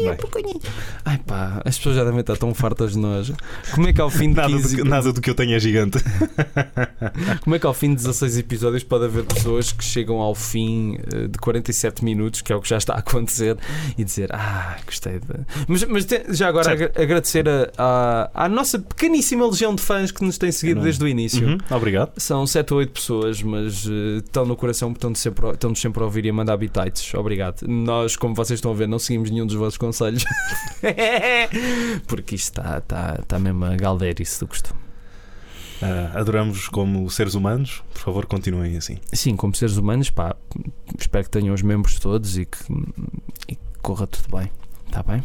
É, 0.00 0.08
é. 0.10 0.16
Ai 1.04 1.18
pá, 1.18 1.60
as 1.64 1.76
pessoas 1.76 1.96
já 1.96 2.04
devem 2.04 2.20
estar 2.20 2.36
tão 2.36 2.54
fartas 2.54 2.92
de 2.92 2.98
nós. 2.98 3.32
Como 3.74 3.88
é 3.88 3.92
que 3.92 4.00
ao 4.00 4.10
fim 4.10 4.30
de 4.30 4.36
Nada, 4.36 4.48
15 4.48 4.76
do 4.76 4.82
que, 4.82 4.88
nada 4.88 5.12
do 5.12 5.20
que 5.20 5.30
eu 5.30 5.34
tenho 5.34 5.54
é 5.54 5.60
gigante. 5.60 5.98
Como 7.42 7.56
é 7.56 7.58
que 7.58 7.66
ao 7.66 7.74
fim 7.74 7.90
de 7.90 7.96
16 7.96 8.38
episódios 8.38 8.82
pode 8.84 9.04
haver 9.04 9.24
pessoas 9.24 9.72
que 9.72 9.82
chegam 9.84 10.20
ao 10.20 10.34
fim 10.34 10.98
eh, 11.12 11.28
de 11.28 11.38
47 11.38 12.04
minutos, 12.04 12.42
que 12.42 12.52
é 12.52 12.56
o 12.56 12.60
que 12.60 12.68
já 12.68 12.76
está 12.78 12.94
a 12.94 12.98
acontecer, 12.98 13.56
e 13.96 14.04
dizer, 14.04 14.30
ah, 14.32 14.76
gostei 14.84 15.14
de. 15.20 15.26
Mas, 15.66 15.84
mas 15.84 16.04
te- 16.04 16.24
já 16.30 16.48
agora 16.48 16.64
Certo. 16.64 16.82
agra- 16.90 17.02
agradecer 17.02 17.48
a- 17.48 17.70
a- 17.78 18.30
à 18.44 18.48
nossa 18.48 18.78
pequeníssima 18.78 19.46
legião 19.46 19.74
de 19.74 19.82
fãs 19.82 20.10
que 20.10 20.24
nos 20.24 20.38
tem 20.38 20.52
seguido 20.52 20.78
Não. 20.78 20.84
desde 20.84 21.04
o 21.04 21.08
início. 21.08 21.46
Uhum, 21.46 21.58
obrigado. 21.70 22.12
São 22.16 22.46
7 22.46 22.72
ou 22.72 22.78
8 22.80 22.92
pessoas, 22.92 23.42
mas 23.42 23.86
eh, 23.86 24.18
estão 24.18 24.44
no 24.46 24.56
coração, 24.56 24.92
portanto 24.92 25.16
sempre, 25.18 25.48
estão-nos 25.50 25.80
sempre 25.80 26.02
a 26.02 26.04
ouvir 26.06 26.24
e 26.26 26.30
a 26.30 26.32
mandar 26.32 26.56
bitites. 26.56 27.12
Obrigado. 27.14 27.62
Nós, 27.66 28.16
como 28.16 28.34
vocês 28.34 28.58
estão 28.58 28.70
a 28.72 28.74
ver, 28.74 28.88
não 28.88 28.98
seguimos 28.98 29.30
nenhum 29.30 29.46
dos 29.46 29.56
vossos 29.56 29.76
conselhos. 29.88 30.24
Porque 32.06 32.34
isto 32.34 32.58
está, 32.60 32.78
está, 32.78 33.18
está 33.20 33.38
mesmo 33.38 33.64
a 33.64 33.76
galdeirice 33.76 34.40
do 34.40 34.46
costume. 34.48 34.80
Ah, 35.80 36.12
adoramos 36.18 36.68
como 36.68 37.08
seres 37.10 37.34
humanos. 37.34 37.82
Por 37.92 38.00
favor, 38.00 38.26
continuem 38.26 38.76
assim. 38.76 38.98
Sim, 39.12 39.36
como 39.36 39.54
seres 39.54 39.76
humanos, 39.76 40.10
pá, 40.10 40.34
espero 40.98 41.24
que 41.24 41.30
tenham 41.30 41.54
os 41.54 41.62
membros 41.62 41.98
todos 41.98 42.36
e 42.36 42.44
que, 42.44 42.58
e 43.48 43.54
que 43.54 43.62
corra 43.82 44.06
tudo 44.06 44.36
bem. 44.36 44.50
Está 44.86 45.02
bem? 45.02 45.24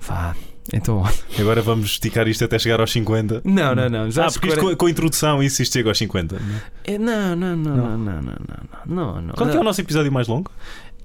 Vá. 0.00 0.34
Então, 0.72 1.04
Agora 1.38 1.62
vamos 1.62 1.90
esticar 1.92 2.26
isto 2.26 2.44
até 2.44 2.58
chegar 2.58 2.80
aos 2.80 2.90
50. 2.90 3.42
não, 3.44 3.72
não, 3.74 3.88
não. 3.88 4.10
Já 4.10 4.26
ah, 4.26 4.32
porque 4.32 4.40
que 4.40 4.46
isto 4.48 4.58
agora- 4.58 4.74
com, 4.74 4.78
com 4.80 4.86
a 4.86 4.90
introdução 4.90 5.40
isso 5.42 5.62
isto 5.62 5.72
chega 5.72 5.90
aos 5.90 5.98
50. 5.98 6.38
não 6.40 6.56
é? 6.56 6.62
É, 6.84 6.98
não, 6.98 7.36
não, 7.36 7.56
não, 7.56 7.76
Não. 7.76 7.98
não, 7.98 7.98
não, 7.98 8.22
não, 8.22 8.34
não, 8.86 9.22
não. 9.22 9.34
Qual 9.34 9.48
é 9.48 9.58
o 9.58 9.62
nosso 9.62 9.80
episódio 9.80 10.10
mais 10.10 10.26
longo? 10.26 10.50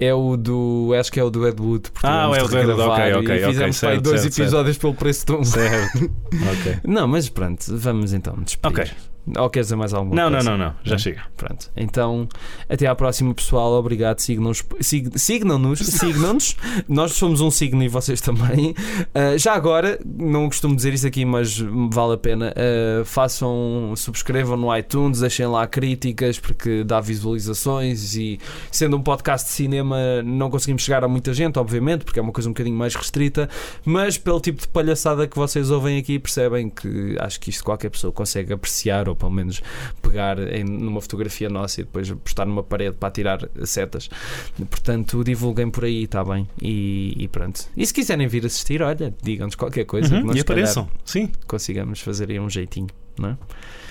É 0.02 0.12
o 0.16 0.36
do. 0.36 0.95
Acho 0.99 1.12
que 1.12 1.20
é 1.20 1.24
o 1.24 1.30
do 1.30 1.47
Ed 1.47 1.62
Wood. 1.62 1.91
Ah, 2.02 2.32
é 2.36 2.41
o 2.41 2.47
do 2.47 2.58
Ed 2.58 2.72
Wood, 2.72 2.82
ok, 2.82 3.14
ok, 3.14 3.36
E 3.36 3.45
fizemos 3.45 3.62
aí 3.62 3.74
certo, 3.74 4.02
dois 4.02 4.22
certo, 4.22 4.39
episódios 4.39 4.78
pelo 4.80 4.95
preço 4.95 5.26
de 5.28 5.32
um. 5.34 5.43
Certo. 5.43 6.12
ok. 6.52 6.78
Não, 6.84 7.08
mas 7.08 7.30
pronto, 7.30 7.64
vamos 7.78 8.12
então 8.12 8.36
despedir. 8.41 8.82
Ok. 8.82 8.91
Ou 9.38 9.49
queres 9.49 9.67
dizer 9.67 9.76
mais 9.76 9.93
alguma 9.93 10.15
Não, 10.15 10.24
não, 10.30 10.38
coisa? 10.39 10.49
não, 10.51 10.57
não. 10.57 10.74
Já 10.84 10.91
Não? 10.91 10.97
chega. 10.99 11.22
Pronto. 11.38 11.69
Então, 11.78 12.28
até 12.67 12.88
à 12.88 12.95
próxima, 12.95 13.34
pessoal. 13.36 13.72
Obrigado. 13.74 14.19
Sigam-nos. 14.19 14.63
sig- 14.80 15.11
Sigam-nos. 15.15 15.80
Sigam-nos. 15.86 16.55
Nós 16.88 17.13
somos 17.13 17.39
um 17.41 17.51
signo 17.51 17.84
e 17.84 17.88
vocês 17.88 18.19
também. 18.19 18.72
Uh, 19.15 19.38
já 19.38 19.53
agora, 19.53 19.99
não 20.05 20.47
costumo 20.47 20.76
dizer 20.76 20.93
isso 20.93 21.05
aqui, 21.05 21.24
mas 21.24 21.57
vale 21.91 22.13
a 22.13 22.17
pena. 22.17 22.51
uh, 22.51 23.05
façam, 23.05 23.93
subscrevam 23.95 24.57
no 24.57 24.76
iTunes, 24.76 25.19
deixem 25.19 25.45
lá 25.45 25.67
críticas, 25.67 26.39
porque 26.39 26.84
dá 26.84 26.99
visualizações. 26.99 28.15
E 28.15 28.39
sendo 28.72 28.97
um 28.97 29.01
podcast 29.01 29.47
de 29.47 29.53
cinema, 29.53 29.97
não 30.24 30.49
conseguimos 30.49 30.82
chegar 30.84 31.03
a 31.03 31.07
muita 31.07 31.34
gente, 31.34 31.57
obviamente, 31.59 32.03
porque 32.05 32.19
é 32.19 32.22
uma 32.24 32.32
coisa 32.32 32.49
um 32.49 32.53
bocadinho 32.53 32.76
mais 32.76 32.95
restrita. 32.95 33.49
Mas 33.86 34.17
pelo 34.17 34.39
tipo 34.39 34.61
de 34.61 34.67
palhaçada 34.67 35.28
que 35.28 35.36
vocês 35.38 35.69
ouvem 35.72 35.97
aqui, 35.99 36.17
percebem 36.19 36.69
que 36.69 37.15
acho 37.19 37.39
que 37.39 37.49
isto 37.49 37.63
qualquer 37.63 37.89
pessoa 37.89 38.11
consegue 38.11 38.53
apreciar, 38.53 39.07
ou 39.12 39.16
pelo 39.16 39.32
menos 39.32 39.62
pegar 40.01 40.39
em, 40.39 40.64
numa 40.64 41.01
fotografia 41.01 41.49
nossa 41.49 41.82
e 41.82 41.84
depois 41.84 42.09
postar 42.12 42.45
numa 42.45 42.64
parede 42.64 42.95
para 42.99 43.12
tirar 43.12 43.49
setas. 43.64 44.09
Portanto, 44.70 45.24
divulguem 45.24 45.70
por 45.70 45.86
aí, 45.86 46.03
está 46.03 46.24
bem? 46.24 46.47
E, 46.62 47.16
e 47.18 47.28
pronto. 47.28 47.66
E 47.76 47.86
se 47.86 47.93
quiserem 47.93 48.28
vir 48.28 48.45
assistir, 48.45 48.82
olha, 48.82 49.14
digam-nos 49.22 49.55
qualquer 49.55 49.86
coisa, 49.86 50.09
que 50.09 50.16
Uhum, 50.16 50.26
nós 50.28 50.36
e 50.36 50.39
apareçam. 50.41 50.89
Sim. 51.05 51.30
consigamos 51.47 51.99
fazer 52.01 52.30
aí 52.32 52.39
um 52.39 52.49
jeitinho. 52.49 52.88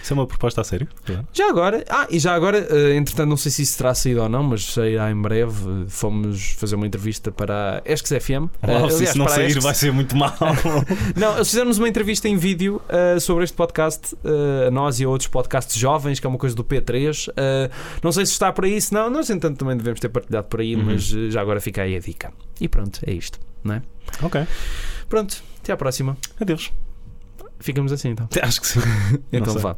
Isso 0.02 0.14
é 0.14 0.16
uma 0.16 0.26
proposta 0.26 0.62
a 0.62 0.64
sério? 0.64 0.88
Já 1.30 1.50
agora, 1.50 1.84
ah, 1.90 2.06
e 2.10 2.18
já 2.18 2.34
agora, 2.34 2.56
eh, 2.70 2.96
entretanto, 2.96 3.28
não 3.28 3.36
sei 3.36 3.52
se 3.52 3.60
isso 3.60 3.76
terá 3.76 3.92
saído 3.94 4.22
ou 4.22 4.30
não, 4.30 4.42
mas 4.42 4.64
sairá 4.64 5.10
em 5.10 5.14
breve. 5.20 5.52
eh, 5.68 5.84
Fomos 5.88 6.52
fazer 6.52 6.74
uma 6.76 6.86
entrevista 6.86 7.30
para 7.30 7.82
a 7.86 7.92
Esques 7.92 8.10
FM. 8.10 8.48
eh, 8.62 8.66
Uau, 8.72 8.88
se 8.88 8.94
aliás, 8.96 9.00
isso 9.02 9.18
não 9.18 9.28
sair, 9.28 9.46
Esques- 9.48 9.62
vai 9.62 9.74
ser 9.74 9.92
muito 9.92 10.16
mal. 10.16 10.34
Não, 11.14 11.34
eles 11.34 11.48
fizeram-nos 11.48 11.76
uma 11.76 11.86
entrevista 11.86 12.26
em 12.28 12.36
vídeo 12.38 12.80
eh, 12.88 13.20
sobre 13.20 13.44
este 13.44 13.54
podcast, 13.54 14.16
eh, 14.24 14.68
a 14.68 14.70
nós 14.70 15.00
e 15.00 15.04
outros 15.06 15.28
podcasts 15.28 15.76
jovens, 15.78 16.18
que 16.18 16.26
é 16.26 16.30
uma 16.30 16.38
coisa 16.38 16.56
do 16.56 16.64
P3. 16.64 17.28
Eh, 17.36 17.70
não 18.02 18.10
sei 18.10 18.24
se 18.24 18.32
está 18.32 18.50
por 18.50 18.64
aí, 18.64 18.80
se 18.80 18.94
não, 18.94 19.10
nós, 19.10 19.28
entanto, 19.28 19.58
também 19.58 19.76
devemos 19.76 20.00
ter 20.00 20.08
partilhado 20.08 20.46
por 20.48 20.60
aí, 20.60 20.76
Uhum. 20.76 20.84
mas 20.86 21.12
eh, 21.14 21.28
já 21.30 21.42
agora 21.42 21.60
fica 21.60 21.82
aí 21.82 21.94
a 21.94 22.00
dica. 22.00 22.32
E 22.58 22.66
pronto, 22.68 23.00
é 23.06 23.12
isto, 23.12 23.38
não 23.62 23.74
é? 23.74 23.82
ok. 24.22 24.46
Pronto, 25.10 25.42
até 25.62 25.74
à 25.74 25.76
próxima. 25.76 26.16
Adeus. 26.40 26.72
Ficamos 27.61 27.92
assim 27.92 28.08
então. 28.11 28.26
Acho 28.42 28.61
que 28.61 28.66
sim. 28.66 28.80
Então 29.32 29.54
vá. 29.58 29.76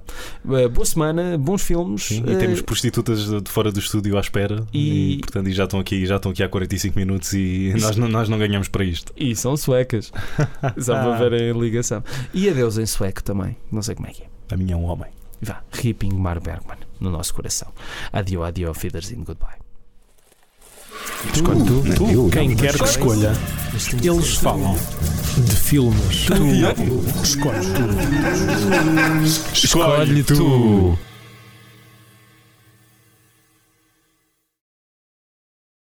Eh, 0.58 0.68
boa 0.68 0.86
semana, 0.86 1.36
bons 1.36 1.62
filmes. 1.62 2.04
Sim, 2.04 2.22
e 2.26 2.36
temos 2.36 2.62
prostitutas 2.62 3.28
de 3.42 3.50
fora 3.50 3.70
do 3.72 3.78
estúdio 3.80 4.16
à 4.16 4.20
espera 4.20 4.64
E- 4.72 5.14
e, 5.14 5.18
portanto 5.18 5.48
e 5.48 5.52
já 5.52 5.64
estão 5.64 5.78
aqui 5.80 6.06
já 6.06 6.16
estão 6.16 6.32
aqui 6.32 6.42
há 6.42 6.48
45 6.48 6.98
minutos 6.98 7.32
e 7.34 7.74
nós 7.80 7.96
não, 7.96 8.08
nós 8.08 8.28
não 8.28 8.38
ganhamos 8.38 8.68
para 8.68 8.84
isto. 8.84 9.12
E 9.16 9.34
são 9.36 9.56
suecas. 9.56 10.12
Só 10.78 10.94
para 10.94 11.16
verem 11.28 11.50
a 11.50 11.54
ligação. 11.54 12.02
E 12.32 12.48
adeus 12.48 12.78
em 12.78 12.86
sueco 12.86 13.22
também. 13.22 13.56
Não 13.70 13.82
sei 13.82 13.94
como 13.94 14.08
é 14.08 14.12
que 14.12 14.22
é. 14.22 14.26
A 14.52 14.56
minha 14.56 14.74
é 14.74 14.76
um 14.76 14.84
homem. 14.84 15.10
Vá, 15.40 15.60
Rip 15.72 16.06
Ingmar 16.06 16.40
Bergman 16.40 16.78
no 17.00 17.10
nosso 17.10 17.34
coração. 17.34 17.68
Adio, 18.12 18.44
adio, 18.44 18.68
auf 18.68 18.84
Wiedersehen, 18.86 19.24
goodbye. 19.24 19.61
Escolhe 21.34 21.64
tu, 21.64 21.82
tu, 21.94 22.28
quem 22.30 22.54
quer 22.56 22.76
que 22.76 22.84
escolha. 22.84 23.32
Eles 24.02 24.34
falam 24.36 24.76
de 25.36 25.56
filmes. 25.56 26.26
Tu 26.26 27.22
escolhes 27.22 27.66
tu. 27.72 27.82
Escolhe 29.54 30.22
tu. 30.24 30.98